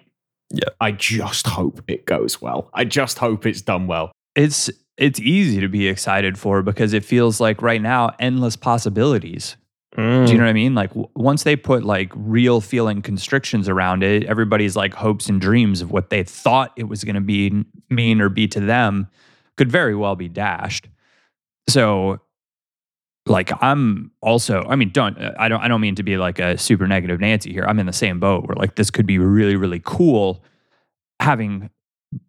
yeah. 0.51 0.69
I 0.81 0.91
just 0.91 1.47
hope 1.47 1.81
it 1.87 2.05
goes 2.05 2.41
well. 2.41 2.69
I 2.73 2.85
just 2.85 3.19
hope 3.19 3.45
it's 3.45 3.61
done 3.61 3.87
well. 3.87 4.11
It's 4.35 4.69
it's 4.97 5.19
easy 5.19 5.61
to 5.61 5.69
be 5.69 5.87
excited 5.87 6.37
for 6.37 6.61
because 6.61 6.93
it 6.93 7.05
feels 7.05 7.39
like 7.39 7.61
right 7.61 7.81
now 7.81 8.11
endless 8.19 8.55
possibilities. 8.55 9.55
Mm. 9.95 10.25
Do 10.25 10.31
you 10.31 10.37
know 10.37 10.43
what 10.43 10.49
I 10.49 10.53
mean? 10.53 10.75
Like 10.75 10.89
w- 10.89 11.09
once 11.15 11.43
they 11.43 11.55
put 11.55 11.83
like 11.83 12.11
real 12.15 12.61
feeling 12.61 13.01
constrictions 13.01 13.67
around 13.67 14.03
it, 14.03 14.25
everybody's 14.25 14.75
like 14.75 14.93
hopes 14.93 15.29
and 15.29 15.41
dreams 15.41 15.81
of 15.81 15.91
what 15.91 16.09
they 16.09 16.23
thought 16.23 16.73
it 16.75 16.83
was 16.83 17.03
going 17.03 17.15
to 17.15 17.21
be 17.21 17.65
mean 17.89 18.21
or 18.21 18.29
be 18.29 18.47
to 18.49 18.59
them 18.59 19.07
could 19.57 19.71
very 19.71 19.95
well 19.95 20.15
be 20.15 20.29
dashed. 20.29 20.87
So 21.67 22.19
like 23.29 23.51
I'm 23.61 24.11
also 24.21 24.65
I 24.67 24.75
mean 24.75 24.89
don't 24.89 25.17
I 25.39 25.47
don't 25.47 25.61
I 25.61 25.67
don't 25.67 25.81
mean 25.81 25.95
to 25.95 26.03
be 26.03 26.17
like 26.17 26.39
a 26.39 26.57
super 26.57 26.87
negative 26.87 27.19
Nancy 27.19 27.53
here. 27.53 27.63
I'm 27.67 27.79
in 27.79 27.85
the 27.85 27.93
same 27.93 28.19
boat 28.19 28.47
where 28.47 28.55
like 28.55 28.75
this 28.75 28.89
could 28.89 29.05
be 29.05 29.19
really 29.19 29.55
really 29.55 29.81
cool 29.83 30.43
having 31.19 31.69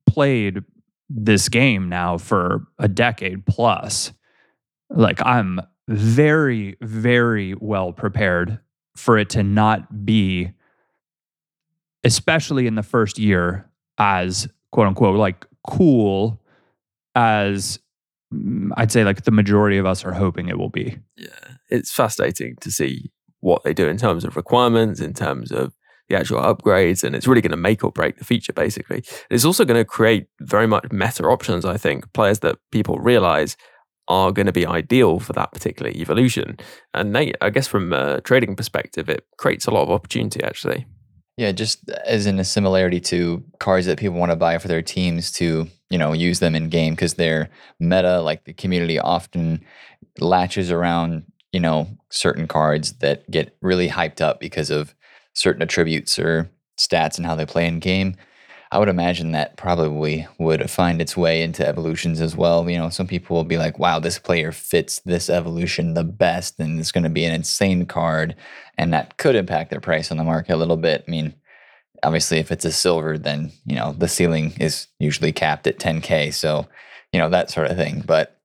played 0.07 0.62
this 1.09 1.48
game 1.48 1.88
now 1.88 2.18
for 2.18 2.66
a 2.78 2.86
decade 2.86 3.46
plus. 3.46 4.12
Like 4.90 5.24
I'm 5.24 5.61
very 5.88 6.76
very 6.80 7.55
well 7.55 7.92
prepared 7.92 8.61
for 8.96 9.18
it 9.18 9.30
to 9.30 9.42
not 9.42 10.05
be 10.05 10.53
especially 12.05 12.66
in 12.66 12.74
the 12.74 12.82
first 12.82 13.18
year 13.18 13.68
as 13.98 14.48
quote 14.70 14.86
unquote 14.86 15.18
like 15.18 15.46
cool 15.66 16.40
as 17.14 17.78
Mm, 18.33 18.70
I'd 18.76 18.93
say 18.93 19.05
like 19.05 19.24
the 19.24 19.31
majority 19.31 19.78
of 19.78 19.87
us 19.87 20.05
are 20.05 20.12
hoping 20.12 20.49
it 20.49 20.59
will 20.59 20.70
be. 20.70 20.99
Yeah, 21.16 21.28
it's 21.68 21.93
fascinating 21.93 22.57
to 22.61 22.70
see 22.70 23.11
what 23.41 23.64
they 23.64 23.72
do 23.72 23.89
in 23.89 23.97
terms 23.97 24.24
of 24.24 24.37
requirements, 24.37 25.01
in 25.01 25.14
terms 25.14 25.51
of 25.51 25.74
the 26.09 26.16
actual 26.16 26.41
upgrades, 26.41 27.03
and 27.05 27.14
it's 27.14 27.26
really 27.26 27.41
going 27.41 27.51
to 27.51 27.57
make 27.57 27.85
or 27.85 27.93
break 27.93 28.18
the 28.18 28.24
feature. 28.24 28.53
Basically, 28.53 29.05
it's 29.31 29.45
also 29.45 29.64
going 29.64 29.81
to 29.81 29.85
create 29.85 30.26
very 30.41 30.66
much 30.66 30.87
meta 30.93 31.24
options. 31.24 31.64
I 31.64 31.76
think 31.76 32.12
players 32.12 32.41
that 32.41 32.59
people 32.70 32.99
realize 32.99 33.57
are 34.09 34.33
going 34.33 34.47
to 34.47 34.53
be 34.53 34.66
ideal 34.66 35.20
for 35.20 35.33
that 35.35 35.53
particular 35.53 35.91
evolution, 35.91 36.59
and 36.95 37.12
Nate, 37.12 37.37
I 37.41 37.51
guess 37.51 37.66
from 37.66 37.93
a 37.93 38.20
trading 38.20 38.57
perspective, 38.57 39.09
it 39.09 39.24
creates 39.39 39.66
a 39.66 39.70
lot 39.70 39.83
of 39.83 39.91
opportunity 39.91 40.43
actually. 40.43 40.87
Yeah, 41.41 41.53
just 41.53 41.88
as 42.05 42.26
in 42.26 42.38
a 42.38 42.45
similarity 42.45 43.01
to 43.01 43.43
cards 43.61 43.86
that 43.86 43.99
people 43.99 44.18
want 44.18 44.30
to 44.30 44.36
buy 44.36 44.59
for 44.59 44.68
their 44.68 44.82
teams 44.82 45.32
to, 45.32 45.68
you 45.88 45.97
know, 45.97 46.12
use 46.12 46.38
them 46.38 46.55
in 46.55 46.68
game 46.68 46.93
because 46.93 47.14
they're 47.14 47.49
meta, 47.78 48.20
like 48.20 48.45
the 48.45 48.53
community 48.53 48.99
often 48.99 49.64
latches 50.18 50.70
around, 50.70 51.24
you 51.51 51.59
know, 51.59 51.88
certain 52.11 52.47
cards 52.47 52.93
that 52.99 53.30
get 53.30 53.57
really 53.62 53.88
hyped 53.88 54.20
up 54.20 54.38
because 54.38 54.68
of 54.68 54.95
certain 55.32 55.62
attributes 55.62 56.18
or 56.18 56.51
stats 56.78 57.16
and 57.16 57.24
how 57.24 57.34
they 57.34 57.47
play 57.47 57.66
in 57.66 57.78
game. 57.78 58.16
I 58.73 58.79
would 58.79 58.89
imagine 58.89 59.33
that 59.33 59.57
probably 59.57 60.29
would 60.39 60.71
find 60.71 61.03
its 61.03 61.16
way 61.16 61.43
into 61.43 61.66
evolutions 61.66 62.21
as 62.21 62.37
well. 62.37 62.71
You 62.71 62.79
know, 62.79 62.89
some 62.89 63.09
people 63.09 63.35
will 63.35 63.45
be 63.45 63.59
like, 63.59 63.81
wow, 63.81 63.99
this 63.99 64.18
player 64.18 64.53
fits 64.53 65.01
this 65.05 65.29
evolution 65.29 65.95
the 65.95 66.05
best, 66.05 66.61
and 66.61 66.79
it's 66.79 66.93
going 66.93 67.05
to 67.05 67.11
be 67.11 67.25
an 67.25 67.35
insane 67.35 67.85
card. 67.87 68.37
And 68.79 68.93
that 68.93 69.16
could 69.16 69.35
impact 69.35 69.71
their 69.71 69.81
price 69.81 70.11
on 70.12 70.18
the 70.18 70.25
market 70.25 70.55
a 70.55 70.57
little 70.57 70.77
bit. 70.77 71.05
I 71.07 71.11
mean, 71.11 71.35
obviously, 72.05 72.39
if 72.39 72.53
it's 72.53 72.64
a 72.64 72.71
silver, 72.71 73.18
then, 73.18 73.51
you 73.66 73.75
know, 73.75 73.93
the 73.93 74.09
ceiling 74.09 74.53
is 74.61 74.87
usually 75.01 75.33
capped 75.33 75.66
at 75.66 75.81
10K. 75.81 76.33
So, 76.33 76.68
you 77.12 77.18
know, 77.18 77.29
that 77.29 77.51
sort 77.51 77.71
of 77.71 77.77
thing. 77.77 78.05
But 78.07 78.41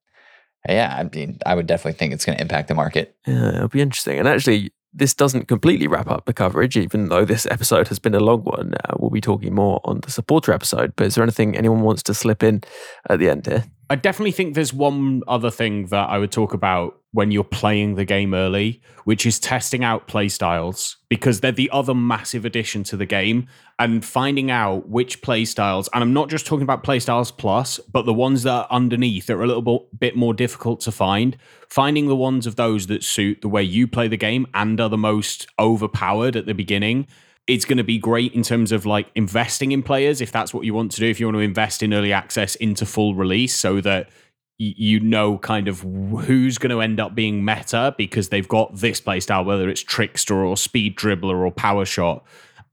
yeah, 0.67 0.95
I 0.97 1.03
mean, 1.03 1.37
I 1.45 1.53
would 1.53 1.67
definitely 1.67 1.99
think 1.99 2.13
it's 2.13 2.25
going 2.25 2.37
to 2.37 2.41
impact 2.41 2.67
the 2.67 2.73
market. 2.73 3.15
Yeah, 3.27 3.57
it'll 3.57 3.67
be 3.67 3.81
interesting. 3.81 4.17
And 4.17 4.27
actually, 4.27 4.73
this 4.95 5.13
doesn't 5.13 5.47
completely 5.47 5.87
wrap 5.87 6.09
up 6.09 6.25
the 6.25 6.33
coverage, 6.33 6.77
even 6.77 7.09
though 7.09 7.25
this 7.25 7.45
episode 7.47 7.89
has 7.89 7.99
been 7.99 8.15
a 8.15 8.19
long 8.19 8.41
one. 8.43 8.73
Uh, 8.75 8.95
we'll 8.97 9.09
be 9.09 9.21
talking 9.21 9.53
more 9.53 9.81
on 9.83 9.99
the 9.99 10.09
supporter 10.09 10.53
episode. 10.53 10.95
But 10.95 11.07
is 11.07 11.15
there 11.15 11.23
anything 11.23 11.55
anyone 11.55 11.81
wants 11.81 12.01
to 12.03 12.13
slip 12.13 12.41
in 12.41 12.61
at 13.09 13.19
the 13.19 13.29
end 13.29 13.45
here? 13.45 13.65
I 13.89 13.95
definitely 13.95 14.31
think 14.31 14.55
there's 14.55 14.73
one 14.73 15.21
other 15.27 15.51
thing 15.51 15.87
that 15.87 16.09
I 16.09 16.17
would 16.17 16.31
talk 16.31 16.53
about 16.53 16.97
when 17.15 17.31
you're 17.31 17.45
playing 17.45 17.95
the 17.95 18.03
game 18.03 18.33
early, 18.33 18.81
which 19.05 19.25
is 19.25 19.39
testing 19.39 19.85
out 19.85 20.05
playstyles 20.05 20.97
because 21.07 21.39
they're 21.39 21.53
the 21.53 21.69
other 21.71 21.95
massive 21.95 22.43
addition 22.43 22.83
to 22.83 22.97
the 22.97 23.05
game 23.05 23.47
and 23.79 24.03
finding 24.03 24.51
out 24.51 24.89
which 24.89 25.21
playstyles. 25.21 25.87
And 25.93 26.03
I'm 26.03 26.11
not 26.11 26.29
just 26.29 26.45
talking 26.45 26.63
about 26.63 26.83
playstyles 26.83 27.35
plus, 27.35 27.79
but 27.79 28.05
the 28.05 28.13
ones 28.13 28.43
that 28.43 28.51
are 28.51 28.67
underneath 28.69 29.27
that 29.27 29.37
are 29.37 29.43
a 29.43 29.47
little 29.47 29.87
bit 29.97 30.17
more 30.17 30.33
difficult 30.33 30.81
to 30.81 30.91
find. 30.91 31.37
Finding 31.69 32.07
the 32.07 32.17
ones 32.17 32.45
of 32.45 32.57
those 32.57 32.87
that 32.87 33.01
suit 33.01 33.41
the 33.41 33.47
way 33.47 33.63
you 33.63 33.87
play 33.87 34.09
the 34.09 34.17
game 34.17 34.45
and 34.53 34.81
are 34.81 34.89
the 34.89 34.97
most 34.97 35.47
overpowered 35.57 36.35
at 36.35 36.45
the 36.45 36.53
beginning 36.53 37.07
it's 37.47 37.63
going 37.63 37.77
to 37.77 37.83
be 37.83 37.99
great 37.99 38.33
in 38.33 38.41
terms 38.41 38.71
of 38.71 38.87
like 38.87 39.07
investing 39.13 39.71
in 39.71 39.83
players 39.83 40.19
if 40.19 40.31
that's 40.31 40.51
what 40.51 40.65
you 40.65 40.73
want 40.73 40.91
to 40.91 40.99
do 40.99 41.05
if 41.05 41.19
you 41.19 41.27
want 41.27 41.35
to 41.35 41.41
invest 41.41 41.83
in 41.83 41.93
early 41.93 42.11
access 42.11 42.55
into 42.55 42.87
full 42.87 43.13
release 43.13 43.53
so 43.53 43.79
that 43.81 44.09
you 44.57 44.99
know 45.01 45.37
kind 45.37 45.67
of 45.67 45.81
who's 45.81 46.57
going 46.57 46.69
to 46.69 46.81
end 46.81 46.99
up 46.99 47.13
being 47.13 47.43
meta 47.43 47.93
because 47.97 48.29
they've 48.29 48.47
got 48.47 48.73
this 48.75 49.01
playstyle 49.01 49.43
whether 49.43 49.67
it's 49.67 49.81
trickster 49.81 50.45
or 50.45 50.55
speed 50.55 50.95
dribbler 50.95 51.45
or 51.45 51.51
power 51.51 51.83
shot 51.83 52.25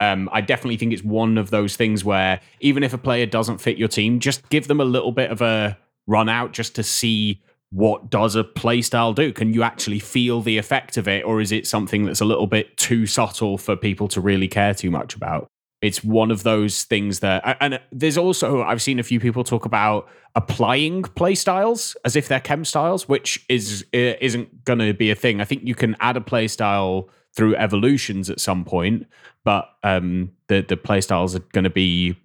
um, 0.02 0.28
I 0.32 0.40
definitely 0.40 0.78
think 0.78 0.92
it's 0.92 1.04
one 1.04 1.38
of 1.38 1.50
those 1.50 1.76
things 1.76 2.04
where 2.04 2.40
even 2.58 2.82
if 2.82 2.92
a 2.92 2.98
player 2.98 3.24
doesn't 3.24 3.58
fit 3.58 3.76
your 3.76 3.86
team, 3.86 4.18
just 4.18 4.48
give 4.48 4.66
them 4.66 4.80
a 4.80 4.84
little 4.84 5.12
bit 5.12 5.30
of 5.30 5.40
a 5.40 5.78
run 6.08 6.28
out 6.28 6.52
just 6.52 6.74
to 6.74 6.82
see 6.82 7.40
what 7.70 8.10
does 8.10 8.34
a 8.34 8.42
playstyle 8.42 9.14
do? 9.14 9.32
Can 9.32 9.54
you 9.54 9.62
actually 9.62 10.00
feel 10.00 10.40
the 10.40 10.58
effect 10.58 10.96
of 10.96 11.06
it, 11.06 11.24
or 11.24 11.40
is 11.40 11.52
it 11.52 11.68
something 11.68 12.04
that's 12.04 12.20
a 12.20 12.24
little 12.24 12.48
bit 12.48 12.76
too 12.76 13.06
subtle 13.06 13.56
for 13.58 13.76
people 13.76 14.08
to 14.08 14.20
really 14.20 14.48
care 14.48 14.74
too 14.74 14.90
much 14.90 15.14
about? 15.14 15.46
It's 15.82 16.02
one 16.04 16.30
of 16.30 16.44
those 16.44 16.84
things 16.84 17.20
that, 17.20 17.56
and 17.60 17.80
there's 17.90 18.16
also 18.16 18.62
I've 18.62 18.80
seen 18.80 19.00
a 19.00 19.02
few 19.02 19.18
people 19.18 19.42
talk 19.42 19.64
about 19.64 20.08
applying 20.36 21.02
playstyles 21.02 21.96
as 22.04 22.16
if 22.16 22.28
they're 22.28 22.40
chem 22.40 22.64
styles, 22.64 23.08
which 23.08 23.44
is 23.48 23.84
isn't 23.92 24.64
going 24.64 24.78
to 24.78 24.94
be 24.94 25.10
a 25.10 25.16
thing. 25.16 25.40
I 25.40 25.44
think 25.44 25.62
you 25.64 25.74
can 25.74 25.96
add 26.00 26.16
a 26.16 26.20
playstyle 26.20 27.08
through 27.34 27.56
evolutions 27.56 28.30
at 28.30 28.40
some 28.40 28.64
point, 28.64 29.06
but 29.44 29.68
um, 29.82 30.30
the 30.46 30.62
the 30.62 30.76
playstyles 30.76 31.34
are 31.34 31.44
going 31.52 31.64
to 31.64 31.70
be 31.70 32.16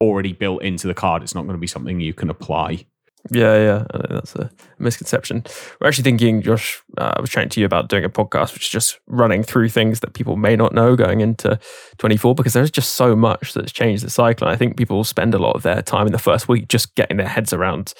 already 0.00 0.32
built 0.32 0.62
into 0.62 0.86
the 0.86 0.94
card. 0.94 1.22
It's 1.22 1.34
not 1.34 1.42
going 1.42 1.56
to 1.56 1.60
be 1.60 1.66
something 1.66 2.00
you 2.00 2.14
can 2.14 2.30
apply. 2.30 2.86
Yeah, 3.30 3.56
yeah, 3.56 3.84
that's 4.08 4.34
a 4.34 4.50
misconception. 4.78 5.44
We're 5.78 5.88
actually 5.88 6.04
thinking, 6.04 6.40
Josh. 6.40 6.82
Uh, 6.96 7.12
I 7.16 7.20
was 7.20 7.28
chatting 7.28 7.50
to 7.50 7.60
you 7.60 7.66
about 7.66 7.88
doing 7.88 8.04
a 8.04 8.08
podcast, 8.08 8.54
which 8.54 8.64
is 8.64 8.70
just 8.70 8.98
running 9.06 9.42
through 9.42 9.68
things 9.68 10.00
that 10.00 10.14
people 10.14 10.36
may 10.36 10.56
not 10.56 10.72
know 10.72 10.96
going 10.96 11.20
into 11.20 11.58
24, 11.98 12.34
because 12.34 12.54
there's 12.54 12.70
just 12.70 12.92
so 12.94 13.14
much 13.14 13.52
that's 13.52 13.72
changed 13.72 14.04
the 14.04 14.10
cycle. 14.10 14.46
And 14.46 14.54
I 14.54 14.56
think 14.56 14.78
people 14.78 15.04
spend 15.04 15.34
a 15.34 15.38
lot 15.38 15.54
of 15.54 15.62
their 15.62 15.82
time 15.82 16.06
in 16.06 16.12
the 16.12 16.18
first 16.18 16.48
week 16.48 16.68
just 16.68 16.94
getting 16.94 17.18
their 17.18 17.28
heads 17.28 17.52
around 17.52 17.92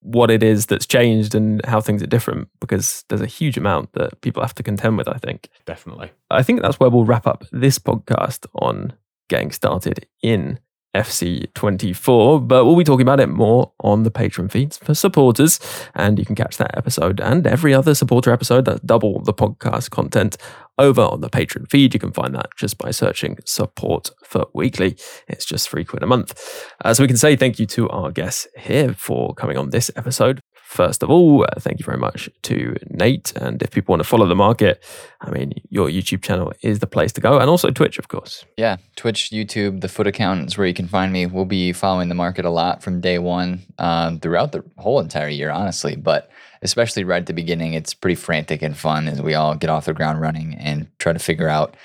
what 0.00 0.30
it 0.30 0.44
is 0.44 0.66
that's 0.66 0.86
changed 0.86 1.34
and 1.34 1.64
how 1.66 1.80
things 1.80 2.00
are 2.00 2.06
different, 2.06 2.48
because 2.60 3.04
there's 3.08 3.20
a 3.20 3.26
huge 3.26 3.58
amount 3.58 3.92
that 3.94 4.20
people 4.20 4.42
have 4.42 4.54
to 4.54 4.62
contend 4.62 4.96
with. 4.96 5.08
I 5.08 5.18
think 5.18 5.48
definitely. 5.66 6.12
I 6.30 6.44
think 6.44 6.62
that's 6.62 6.78
where 6.78 6.88
we'll 6.88 7.04
wrap 7.04 7.26
up 7.26 7.44
this 7.50 7.80
podcast 7.80 8.46
on 8.54 8.92
getting 9.28 9.50
started 9.50 10.06
in 10.22 10.60
FC24, 10.94 12.46
but 12.46 12.64
we'll 12.64 12.76
be 12.76 12.84
talking 12.84 13.02
about 13.02 13.20
it 13.20 13.28
more 13.28 13.72
on 13.80 14.02
the 14.02 14.10
Patreon 14.10 14.50
feeds 14.50 14.78
for 14.78 14.94
supporters. 14.94 15.60
And 15.94 16.18
you 16.18 16.24
can 16.24 16.34
catch 16.34 16.56
that 16.56 16.76
episode 16.76 17.20
and 17.20 17.46
every 17.46 17.74
other 17.74 17.94
supporter 17.94 18.32
episode 18.32 18.64
that's 18.64 18.80
double 18.80 19.22
the 19.22 19.34
podcast 19.34 19.90
content 19.90 20.36
over 20.78 21.02
on 21.02 21.20
the 21.20 21.30
Patreon 21.30 21.68
feed. 21.68 21.94
You 21.94 22.00
can 22.00 22.12
find 22.12 22.34
that 22.34 22.50
just 22.56 22.78
by 22.78 22.90
searching 22.90 23.38
support 23.44 24.10
FUT 24.24 24.54
Weekly. 24.54 24.96
It's 25.26 25.44
just 25.44 25.68
three 25.68 25.84
quid 25.84 26.02
a 26.02 26.06
month. 26.06 26.64
Uh, 26.84 26.94
so 26.94 27.02
we 27.02 27.08
can 27.08 27.16
say 27.16 27.36
thank 27.36 27.58
you 27.58 27.66
to 27.66 27.88
our 27.88 28.10
guests 28.10 28.46
here 28.56 28.94
for 28.94 29.34
coming 29.34 29.56
on 29.56 29.70
this 29.70 29.90
episode. 29.96 30.40
First 30.68 31.02
of 31.02 31.08
all, 31.08 31.44
uh, 31.44 31.58
thank 31.58 31.78
you 31.78 31.84
very 31.86 31.96
much 31.96 32.28
to 32.42 32.76
Nate. 32.90 33.32
And 33.36 33.62
if 33.62 33.70
people 33.70 33.94
want 33.94 34.02
to 34.02 34.08
follow 34.08 34.26
the 34.26 34.36
market, 34.36 34.84
I 35.22 35.30
mean, 35.30 35.54
your 35.70 35.88
YouTube 35.88 36.22
channel 36.22 36.52
is 36.60 36.80
the 36.80 36.86
place 36.86 37.10
to 37.12 37.22
go, 37.22 37.38
and 37.38 37.48
also 37.48 37.70
Twitch, 37.70 37.98
of 37.98 38.08
course. 38.08 38.44
Yeah, 38.58 38.76
Twitch, 38.94 39.30
YouTube, 39.30 39.80
the 39.80 39.88
FUT 39.88 40.06
Accountant 40.06 40.48
is 40.48 40.58
where 40.58 40.66
you 40.66 40.74
can 40.74 40.86
find 40.86 41.10
me. 41.10 41.24
We'll 41.24 41.46
be 41.46 41.72
following 41.72 42.10
the 42.10 42.14
market 42.14 42.44
a 42.44 42.50
lot 42.50 42.82
from 42.82 43.00
day 43.00 43.18
one 43.18 43.62
um, 43.78 44.20
throughout 44.20 44.52
the 44.52 44.62
whole 44.76 45.00
entire 45.00 45.30
year, 45.30 45.48
honestly. 45.48 45.96
But 45.96 46.30
especially 46.60 47.02
right 47.02 47.22
at 47.22 47.26
the 47.26 47.32
beginning, 47.32 47.72
it's 47.72 47.94
pretty 47.94 48.16
frantic 48.16 48.60
and 48.60 48.76
fun 48.76 49.08
as 49.08 49.22
we 49.22 49.32
all 49.32 49.54
get 49.54 49.70
off 49.70 49.86
the 49.86 49.94
ground 49.94 50.20
running 50.20 50.54
and 50.54 50.86
try 50.98 51.14
to 51.14 51.18
figure 51.18 51.48
out 51.48 51.78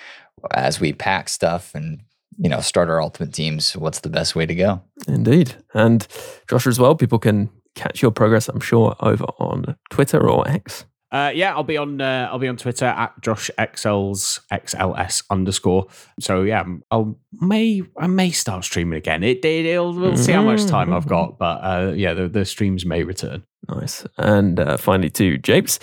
as 0.51 0.81
we 0.81 0.91
pack 0.91 1.29
stuff 1.29 1.73
and 1.73 2.01
you 2.37 2.49
know 2.49 2.59
start 2.59 2.89
our 2.89 3.01
ultimate 3.01 3.31
teams 3.31 3.77
what's 3.77 3.99
the 3.99 4.09
best 4.09 4.35
way 4.35 4.43
to 4.43 4.55
go 4.55 4.81
indeed 5.07 5.55
and 5.75 6.07
josh 6.49 6.65
as 6.65 6.79
well 6.79 6.95
people 6.95 7.19
can 7.19 7.47
catch 7.75 8.01
your 8.01 8.11
progress, 8.11 8.49
I'm 8.49 8.59
sure, 8.59 8.95
over 8.99 9.25
on 9.39 9.75
Twitter 9.89 10.29
or 10.29 10.47
X. 10.47 10.85
Uh, 11.13 11.31
yeah, 11.33 11.53
I'll 11.53 11.63
be 11.63 11.77
on. 11.77 12.01
Uh, 12.01 12.27
I'll 12.31 12.39
be 12.39 12.47
on 12.47 12.57
Twitter 12.57 12.85
at 12.85 13.13
Josh 13.21 13.51
XLs 13.59 14.39
XLS 14.51 15.23
underscore. 15.29 15.85
So 16.19 16.41
yeah, 16.41 16.63
I'll 16.89 17.19
may 17.39 17.83
I 17.99 18.07
may 18.07 18.31
start 18.31 18.63
streaming 18.63 18.97
again. 18.97 19.23
It, 19.23 19.45
it 19.45 19.77
will 19.77 19.93
we'll 19.93 20.17
see 20.17 20.31
how 20.31 20.41
much 20.41 20.65
time 20.65 20.91
I've 20.91 21.07
got, 21.07 21.37
but 21.37 21.59
uh, 21.63 21.93
yeah, 21.95 22.15
the, 22.15 22.27
the 22.27 22.45
streams 22.45 22.83
may 22.83 23.03
return. 23.03 23.43
Nice. 23.69 24.07
And 24.17 24.59
uh, 24.59 24.77
finally, 24.77 25.11
to 25.11 25.37
Japes, 25.37 25.77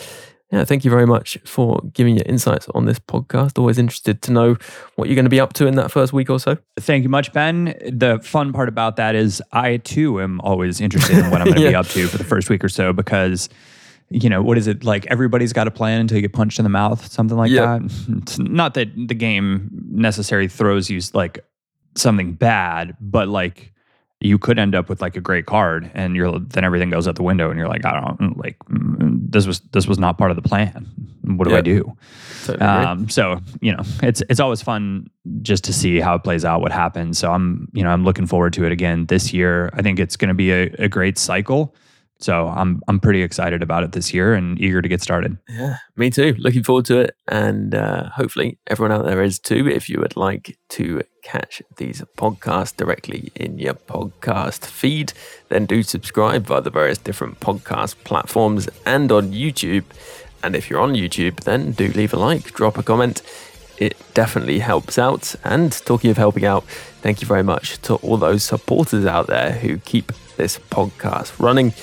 yeah, 0.52 0.64
thank 0.64 0.84
you 0.84 0.90
very 0.90 1.06
much 1.06 1.38
for 1.44 1.80
giving 1.92 2.16
your 2.16 2.24
insights 2.26 2.68
on 2.74 2.84
this 2.84 2.98
podcast. 2.98 3.58
Always 3.58 3.78
interested 3.78 4.20
to 4.22 4.32
know 4.32 4.56
what 4.96 5.08
you're 5.08 5.14
going 5.14 5.24
to 5.24 5.30
be 5.30 5.38
up 5.38 5.52
to 5.54 5.66
in 5.66 5.76
that 5.76 5.92
first 5.92 6.12
week 6.12 6.28
or 6.28 6.40
so. 6.40 6.58
Thank 6.78 7.04
you 7.04 7.08
much, 7.08 7.32
Ben. 7.32 7.76
The 7.86 8.18
fun 8.22 8.52
part 8.52 8.68
about 8.68 8.96
that 8.96 9.14
is 9.14 9.40
I 9.52 9.76
too 9.78 10.20
am 10.20 10.40
always 10.40 10.80
interested 10.80 11.18
in 11.18 11.30
what 11.30 11.40
I'm 11.40 11.46
going 11.46 11.56
to 11.58 11.62
yeah. 11.62 11.70
be 11.70 11.74
up 11.76 11.86
to 11.88 12.06
for 12.08 12.18
the 12.18 12.24
first 12.24 12.50
week 12.50 12.64
or 12.64 12.68
so 12.68 12.92
because 12.92 13.48
you 14.12 14.28
know, 14.28 14.42
what 14.42 14.58
is 14.58 14.66
it 14.66 14.82
like? 14.82 15.06
Everybody's 15.06 15.52
got 15.52 15.68
a 15.68 15.70
plan 15.70 16.00
until 16.00 16.16
you 16.16 16.22
get 16.22 16.32
punched 16.32 16.58
in 16.58 16.64
the 16.64 16.68
mouth, 16.68 17.10
something 17.12 17.36
like 17.36 17.52
that. 17.52 17.80
It's 18.22 18.38
not 18.40 18.74
that 18.74 18.88
the 18.96 19.14
game 19.14 19.70
necessarily 19.88 20.48
throws 20.48 20.90
you 20.90 21.00
like 21.14 21.44
something 21.96 22.32
bad, 22.32 22.96
but 23.00 23.28
like 23.28 23.72
you 24.20 24.38
could 24.38 24.58
end 24.58 24.74
up 24.74 24.88
with 24.88 25.00
like 25.00 25.16
a 25.16 25.20
great 25.20 25.46
card 25.46 25.90
and 25.94 26.14
you're 26.14 26.38
then 26.38 26.62
everything 26.62 26.90
goes 26.90 27.08
out 27.08 27.16
the 27.16 27.22
window 27.22 27.48
and 27.48 27.58
you're 27.58 27.68
like 27.68 27.84
i 27.86 27.98
don't 27.98 28.36
like 28.36 28.58
mm, 28.70 29.18
this 29.30 29.46
was 29.46 29.60
this 29.72 29.86
was 29.86 29.98
not 29.98 30.18
part 30.18 30.30
of 30.30 30.36
the 30.36 30.42
plan. 30.42 30.86
What 31.22 31.48
do 31.48 31.56
i 31.56 31.60
do? 31.60 31.96
Totally 32.44 32.66
um, 32.66 33.08
so 33.08 33.40
you 33.60 33.72
know 33.72 33.82
it's 34.02 34.22
it's 34.28 34.40
always 34.40 34.62
fun 34.62 35.08
just 35.42 35.64
to 35.64 35.72
see 35.72 36.00
how 36.00 36.14
it 36.16 36.24
plays 36.24 36.44
out 36.44 36.60
what 36.60 36.72
happens. 36.72 37.18
So 37.18 37.32
i'm 37.32 37.68
you 37.72 37.82
know 37.82 37.90
i'm 37.90 38.04
looking 38.04 38.26
forward 38.26 38.52
to 38.54 38.64
it 38.64 38.72
again 38.72 39.06
this 39.06 39.32
year. 39.32 39.70
I 39.74 39.82
think 39.82 39.98
it's 39.98 40.16
going 40.16 40.28
to 40.28 40.34
be 40.34 40.50
a, 40.52 40.62
a 40.78 40.88
great 40.88 41.18
cycle 41.18 41.74
so 42.20 42.48
I'm 42.48 42.82
I'm 42.86 43.00
pretty 43.00 43.22
excited 43.22 43.62
about 43.62 43.82
it 43.82 43.92
this 43.92 44.12
year 44.12 44.34
and 44.34 44.60
eager 44.60 44.82
to 44.82 44.88
get 44.88 45.02
started. 45.02 45.38
Yeah, 45.48 45.78
me 45.96 46.10
too. 46.10 46.34
Looking 46.38 46.62
forward 46.62 46.84
to 46.86 47.00
it, 47.00 47.16
and 47.28 47.74
uh, 47.74 48.10
hopefully 48.10 48.58
everyone 48.66 48.92
out 48.92 49.04
there 49.04 49.22
is 49.22 49.38
too. 49.38 49.68
If 49.68 49.88
you 49.88 50.00
would 50.00 50.16
like 50.16 50.58
to 50.70 51.02
catch 51.22 51.62
these 51.76 52.02
podcasts 52.16 52.76
directly 52.76 53.32
in 53.34 53.58
your 53.58 53.74
podcast 53.74 54.66
feed, 54.66 55.12
then 55.48 55.66
do 55.66 55.82
subscribe 55.82 56.46
via 56.46 56.60
the 56.60 56.70
various 56.70 56.98
different 56.98 57.40
podcast 57.40 57.96
platforms 58.04 58.68
and 58.86 59.10
on 59.10 59.32
YouTube. 59.32 59.84
And 60.42 60.56
if 60.56 60.70
you're 60.70 60.80
on 60.80 60.94
YouTube, 60.94 61.40
then 61.40 61.72
do 61.72 61.88
leave 61.88 62.14
a 62.14 62.16
like, 62.16 62.52
drop 62.52 62.78
a 62.78 62.82
comment. 62.82 63.22
It 63.76 63.96
definitely 64.14 64.58
helps 64.58 64.98
out. 64.98 65.34
And 65.44 65.72
talking 65.72 66.10
of 66.10 66.16
helping 66.16 66.44
out, 66.44 66.64
thank 67.02 67.20
you 67.20 67.26
very 67.26 67.42
much 67.42 67.80
to 67.82 67.96
all 67.96 68.16
those 68.16 68.44
supporters 68.44 69.06
out 69.06 69.26
there 69.26 69.52
who 69.52 69.78
keep 69.78 70.12
this 70.36 70.58
podcast 70.70 71.38
running 71.38 71.74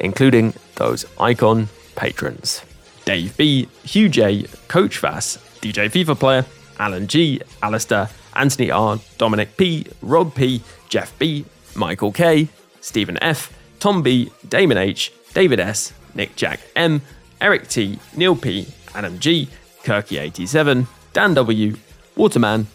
including 0.00 0.54
those 0.76 1.04
icon 1.18 1.68
patrons. 1.94 2.62
Dave 3.04 3.36
B, 3.36 3.68
Hugh 3.84 4.08
J, 4.08 4.46
Coach 4.68 4.98
Vass, 4.98 5.38
DJ 5.60 5.90
FIFA 5.90 6.18
Player, 6.18 6.44
Alan 6.78 7.06
G, 7.06 7.40
Alistair, 7.62 8.10
Anthony 8.34 8.70
R, 8.70 8.98
Dominic 9.18 9.56
P, 9.56 9.86
Rob 10.02 10.34
P, 10.34 10.62
Jeff 10.88 11.16
B, 11.18 11.44
Michael 11.74 12.12
K, 12.12 12.48
Stephen 12.80 13.18
F, 13.22 13.52
Tom 13.80 14.02
B, 14.02 14.30
Damon 14.48 14.76
H, 14.76 15.12
David 15.34 15.60
S, 15.60 15.92
Nick 16.14 16.36
Jack 16.36 16.60
M, 16.74 17.02
Eric 17.40 17.68
T, 17.68 17.98
Neil 18.16 18.36
P, 18.36 18.66
Adam 18.94 19.18
G, 19.18 19.48
Kirky87, 19.84 20.86
Dan 21.12 21.34
W, 21.34 21.76
Waterman, 22.16 22.66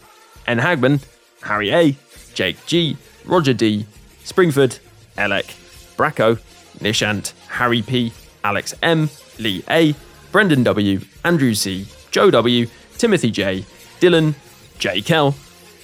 N 0.47 0.59
Hagman, 0.59 1.03
Harry 1.41 1.72
A, 1.72 1.95
Jake 2.34 2.65
G, 2.65 2.97
Roger 3.26 3.53
D, 3.53 3.86
Springford, 4.24 4.80
Elec, 5.17 5.55
Bracco, 5.97 6.39
Nishant, 6.82 7.34
Harry 7.47 7.82
P, 7.82 8.11
Alex 8.43 8.73
M, 8.82 9.09
Lee 9.39 9.63
A, 9.69 9.95
Brendan 10.32 10.63
W, 10.63 11.01
Andrew 11.23 11.53
C, 11.53 11.88
Joe 12.11 12.32
W, 12.32 12.67
Timothy 12.97 13.32
J, 13.32 13.65
Dylan, 13.99 14.36
J. 14.77 15.01
Kell, 15.01 15.36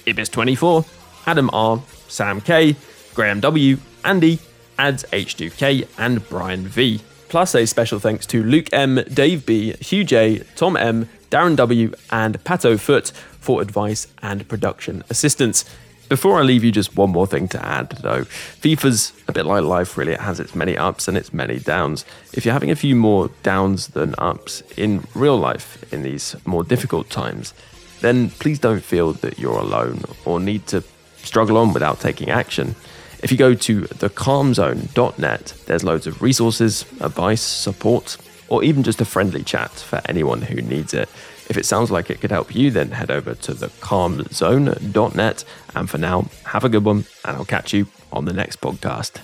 Ibis24, 0.06 0.86
Adam 1.26 1.50
R, 1.52 1.82
Sam 2.08 2.40
K, 2.40 2.76
Graham 3.14 3.40
W, 3.40 3.78
Andy, 4.04 4.38
Ads 4.78 5.04
H2K, 5.04 5.86
and 5.98 6.26
Brian 6.28 6.66
V. 6.66 7.00
Plus 7.28 7.54
a 7.54 7.66
special 7.66 7.98
thanks 7.98 8.24
to 8.26 8.42
Luke 8.42 8.68
M, 8.72 9.00
Dave 9.12 9.44
B, 9.44 9.74
Hugh 9.80 10.04
J, 10.04 10.44
Tom 10.56 10.76
M, 10.76 11.08
Darren 11.30 11.56
W, 11.56 11.92
and 12.10 12.42
Pato 12.44 12.78
Foot 12.80 13.10
for 13.38 13.60
advice 13.60 14.06
and 14.22 14.48
production 14.48 15.04
assistance. 15.10 15.64
Before 16.08 16.38
I 16.38 16.42
leave 16.42 16.64
you, 16.64 16.72
just 16.72 16.96
one 16.96 17.10
more 17.10 17.26
thing 17.26 17.48
to 17.48 17.64
add 17.64 17.90
though. 18.02 18.24
FIFA's 18.24 19.12
a 19.28 19.32
bit 19.32 19.44
like 19.44 19.62
life, 19.62 19.96
really. 19.98 20.12
It 20.12 20.20
has 20.20 20.40
its 20.40 20.54
many 20.54 20.76
ups 20.76 21.06
and 21.06 21.16
its 21.18 21.34
many 21.34 21.58
downs. 21.58 22.04
If 22.32 22.44
you're 22.44 22.54
having 22.54 22.70
a 22.70 22.76
few 22.76 22.96
more 22.96 23.30
downs 23.42 23.88
than 23.88 24.14
ups 24.16 24.62
in 24.76 25.06
real 25.14 25.36
life 25.36 25.92
in 25.92 26.02
these 26.02 26.34
more 26.46 26.64
difficult 26.64 27.10
times, 27.10 27.52
then 28.00 28.30
please 28.30 28.58
don't 28.58 28.82
feel 28.82 29.12
that 29.14 29.38
you're 29.38 29.58
alone 29.58 30.02
or 30.24 30.40
need 30.40 30.66
to 30.68 30.82
struggle 31.18 31.58
on 31.58 31.74
without 31.74 32.00
taking 32.00 32.30
action. 32.30 32.74
If 33.22 33.30
you 33.32 33.36
go 33.36 33.52
to 33.54 33.82
thecalmzone.net, 33.82 35.54
there's 35.66 35.84
loads 35.84 36.06
of 36.06 36.22
resources, 36.22 36.82
advice, 37.00 37.42
support, 37.42 38.16
or 38.48 38.64
even 38.64 38.82
just 38.82 39.00
a 39.00 39.04
friendly 39.04 39.42
chat 39.42 39.70
for 39.70 40.00
anyone 40.06 40.42
who 40.42 40.62
needs 40.62 40.94
it. 40.94 41.08
If 41.48 41.56
it 41.56 41.64
sounds 41.64 41.90
like 41.90 42.10
it 42.10 42.20
could 42.20 42.30
help 42.30 42.54
you, 42.54 42.70
then 42.70 42.90
head 42.90 43.10
over 43.10 43.34
to 43.34 43.52
thecalmzone.net. 43.52 45.44
And 45.74 45.88
for 45.90 45.98
now, 45.98 46.26
have 46.44 46.64
a 46.64 46.68
good 46.68 46.84
one, 46.84 47.06
and 47.24 47.36
I'll 47.36 47.44
catch 47.44 47.72
you 47.72 47.86
on 48.12 48.24
the 48.26 48.32
next 48.32 48.60
podcast. 48.60 49.20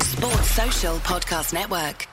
Sports 0.00 0.50
Social 0.50 0.96
Podcast 0.98 1.52
Network. 1.52 2.11